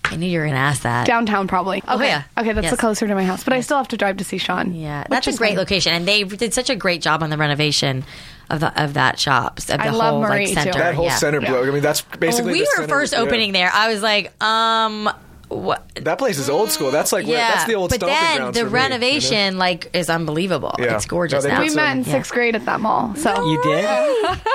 I 0.06 0.18
knew 0.18 0.28
you 0.28 0.38
were 0.39 0.43
going 0.45 0.54
to 0.54 0.60
ask 0.60 0.84
that. 0.84 1.08
Downtown, 1.08 1.47
probably. 1.47 1.78
Okay. 1.78 1.88
Oh, 1.88 1.99
yeah. 2.01 2.24
Okay, 2.38 2.51
that's 2.54 2.66
Yes. 2.66 2.76
closer 2.80 3.08
to 3.08 3.16
my 3.16 3.24
house. 3.24 3.43
But 3.45 3.54
I 3.54 3.62
still 3.62 3.78
have 3.78 3.88
to 3.88 3.97
drive 3.97 4.18
to 4.18 4.24
see 4.24 4.38
Sean. 4.38 4.76
Yeah, 4.76 5.06
that's 5.10 5.28
a 5.28 5.34
great 5.38 5.58
location, 5.58 5.93
and 5.93 6.06
they 6.08 6.24
did 6.24 6.54
such 6.54 6.70
a 6.70 6.76
great 6.76 7.01
job 7.01 7.24
on 7.24 7.30
the 7.30 7.38
renovation 7.38 8.04
of 8.50 8.60
the 8.60 8.82
of 8.84 8.94
that 8.96 9.20
shop. 9.20 9.60
Of 9.60 9.68
the 9.68 9.82
I 9.82 9.89
love 9.89 10.12
whole 10.14 10.22
Marie, 10.22 10.46
like 10.46 10.48
too. 10.48 10.54
center. 10.56 10.80
That 10.80 10.96
whole 10.96 11.06
yeah. 11.06 11.16
center 11.16 11.41
broke. 11.41 11.68
I 11.68 11.72
mean, 11.72 11.82
that's 11.82 12.02
When 12.10 12.20
basically. 12.20 12.54
we 12.54 12.60
the 12.60 12.66
were 12.66 12.72
center- 12.76 12.88
first 12.88 13.14
yeah. 13.14 13.20
opening 13.20 13.52
there, 13.52 13.70
I 13.74 13.91
was 13.91 14.02
like, 14.02 14.32
um, 14.44 15.10
what? 15.56 15.88
That 15.95 16.18
place 16.20 16.38
is 16.39 16.49
old 16.49 16.72
school. 16.72 16.91
That's 16.91 17.12
like 17.12 17.26
where, 17.28 17.38
that's 17.38 17.66
the 17.66 17.76
old 17.76 17.89
but 17.91 17.97
stomping 17.97 18.16
then 18.16 18.38
grounds 18.38 18.58
the 18.58 18.64
for 18.66 18.70
me, 18.70 18.72
you 18.72 18.78
know? 18.78 18.84
renovation 18.89 19.58
like 19.58 19.89
is 19.95 20.10
unbelievable. 20.10 20.76
Yeah. 20.80 20.95
It's 20.95 21.06
gorgeous 21.06 21.43
No, 21.43 21.49
they 21.49 21.56
now. 21.56 21.62
We 21.62 21.74
met 21.76 21.97
in 21.97 22.04
Yeah. 22.04 22.12
sixth 22.12 22.32
grade 22.32 22.56
at 22.56 22.66
that 22.66 22.80
mall. 22.80 23.16
So 23.16 23.45
You 23.49 23.62
did? 23.64 23.86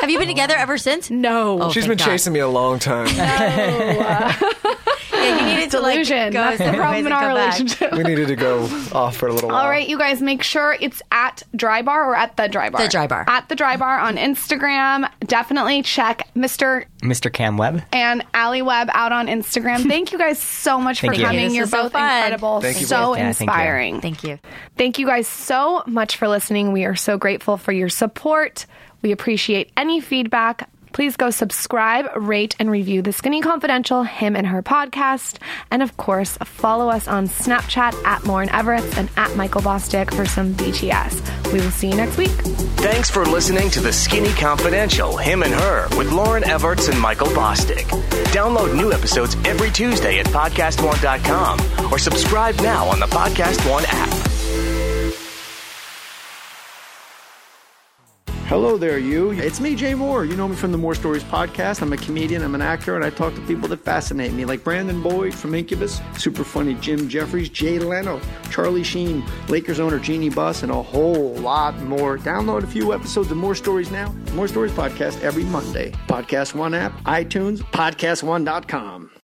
Have 0.00 0.10
you 0.10 0.18
been 0.18 0.28
together 0.28 0.54
ever 0.56 0.78
since? 0.78 1.10
no. 1.10 1.62
Oh, 1.62 1.70
She's 1.72 1.84
thank 1.84 1.98
been 1.98 1.98
God. 2.06 2.12
chasing 2.12 2.32
me 2.32 2.40
a 2.40 2.48
long 2.48 2.78
time. 2.78 3.06
No. 3.16 4.34
Yeah, 5.10 5.40
you 5.40 5.46
needed 5.56 5.70
to 5.72 5.80
like 5.80 5.94
Delusion. 5.94 6.32
go 6.32 6.38
That's 6.40 6.58
the 6.58 6.76
problem 6.76 7.06
in 7.06 7.12
our 7.12 7.26
relationship. 7.28 7.92
we 7.92 8.04
needed 8.04 8.28
to 8.28 8.36
go 8.36 8.62
off 8.92 9.16
for 9.16 9.26
a 9.26 9.32
little 9.32 9.48
while. 9.48 9.58
All 9.64 9.68
right, 9.68 9.86
you 9.88 9.98
guys, 9.98 10.22
make 10.22 10.44
sure 10.44 10.76
it's 10.80 11.02
at 11.10 11.42
Drybar 11.56 11.88
or 12.06 12.14
at 12.14 12.36
the 12.36 12.44
Drybar. 12.44 12.76
The 12.78 12.84
Drybar. 12.96 13.28
At 13.28 13.48
the 13.48 13.56
Drybar 13.56 14.00
on 14.00 14.16
Instagram. 14.16 15.10
Definitely 15.26 15.82
check 15.82 16.28
Mr. 16.36 16.84
Mr. 17.00 17.32
Cam 17.32 17.56
Webb. 17.56 17.82
and 17.92 18.24
Alli 18.34 18.62
Webb 18.62 18.88
out 18.92 19.12
on 19.12 19.26
Instagram. 19.28 19.82
Thank 19.88 20.12
you 20.12 20.18
guys 20.18 20.38
so 20.40 20.80
much 20.80 21.00
for 21.00 21.12
you. 21.12 21.24
coming. 21.24 21.46
This 21.46 21.54
You're 21.54 21.62
was 21.64 21.70
so 21.70 21.82
both 21.84 21.94
incredible. 21.94 22.60
Thank 22.60 22.80
you 22.80 22.86
so 22.86 22.96
both. 23.08 23.18
Yeah, 23.18 23.32
thank 23.32 23.40
you. 23.40 23.44
inspiring. 23.44 24.00
Thank 24.00 24.24
you. 24.24 24.38
Thank 24.76 24.98
you 24.98 25.06
guys 25.06 25.28
so 25.28 25.82
much 25.86 26.16
for 26.16 26.28
listening. 26.28 26.72
We 26.72 26.84
are 26.84 26.96
so 26.96 27.16
grateful 27.16 27.56
for 27.56 27.72
your 27.72 27.88
support. 27.88 28.66
We 29.02 29.12
appreciate 29.12 29.70
any 29.76 30.00
feedback. 30.00 30.68
Please 30.98 31.16
go 31.16 31.30
subscribe, 31.30 32.06
rate, 32.16 32.56
and 32.58 32.68
review 32.68 33.02
the 33.02 33.12
Skinny 33.12 33.40
Confidential 33.40 34.02
Him 34.02 34.34
and 34.34 34.44
Her 34.44 34.64
podcast. 34.64 35.38
And 35.70 35.80
of 35.80 35.96
course, 35.96 36.36
follow 36.42 36.88
us 36.88 37.06
on 37.06 37.28
Snapchat 37.28 37.94
at 38.04 38.22
Lauryn 38.22 38.48
Evarts 38.48 38.96
and 38.96 39.08
at 39.16 39.36
Michael 39.36 39.60
Bosstick 39.60 40.12
for 40.12 40.26
some 40.26 40.54
BTS. 40.54 41.52
We 41.52 41.60
will 41.60 41.70
see 41.70 41.90
you 41.90 41.94
next 41.94 42.16
week. 42.16 42.32
Thanks 42.80 43.08
for 43.10 43.24
listening 43.24 43.70
to 43.70 43.80
the 43.80 43.92
Skinny 43.92 44.32
Confidential, 44.32 45.16
Him 45.16 45.44
and 45.44 45.54
Her, 45.54 45.86
with 45.96 46.08
Lauryn 46.08 46.42
Evarts 46.42 46.90
and 46.90 47.00
Michael 47.00 47.28
Bosstick. 47.28 47.84
Download 48.32 48.76
new 48.76 48.92
episodes 48.92 49.36
every 49.44 49.70
Tuesday 49.70 50.18
at 50.18 50.26
podcastone.com 50.26 51.92
or 51.92 52.00
subscribe 52.00 52.56
now 52.56 52.88
on 52.88 52.98
the 52.98 53.06
Podcast 53.06 53.70
One 53.70 53.84
app. 53.86 54.37
Hello 58.48 58.78
there, 58.78 58.98
you. 58.98 59.32
It's 59.32 59.60
me, 59.60 59.74
Jay 59.74 59.92
Mohr. 59.92 60.26
You 60.26 60.34
know 60.34 60.48
me 60.48 60.56
from 60.56 60.72
the 60.72 60.78
Mohr 60.78 60.96
Stories 60.96 61.22
podcast. 61.22 61.82
I'm 61.82 61.92
a 61.92 61.98
comedian, 61.98 62.42
I'm 62.42 62.54
an 62.54 62.62
actor, 62.62 62.96
and 62.96 63.04
I 63.04 63.10
talk 63.10 63.34
to 63.34 63.42
people 63.42 63.68
that 63.68 63.80
fascinate 63.80 64.32
me, 64.32 64.46
like 64.46 64.64
Brandon 64.64 65.02
Boyd 65.02 65.34
from 65.34 65.54
Incubus, 65.54 66.00
super 66.16 66.44
funny 66.44 66.72
Jim 66.76 67.10
Jefferies, 67.10 67.50
Jay 67.50 67.78
Leno, 67.78 68.18
Charlie 68.50 68.82
Sheen, 68.84 69.22
Lakers 69.48 69.80
owner 69.80 69.98
Jeanie 69.98 70.30
Buss, 70.30 70.62
and 70.62 70.72
a 70.72 70.82
whole 70.82 71.34
lot 71.34 71.78
more. 71.82 72.16
Download 72.16 72.62
a 72.62 72.66
few 72.66 72.94
episodes 72.94 73.30
of 73.30 73.36
Mohr 73.36 73.54
Stories 73.54 73.90
now. 73.90 74.08
Mohr 74.28 74.48
Stories 74.48 74.72
podcast 74.72 75.20
every 75.20 75.44
Monday. 75.44 75.90
Podcast 76.06 76.54
One 76.54 76.72
app, 76.72 76.98
iTunes, 77.04 77.58
podcast1.com. 77.58 79.10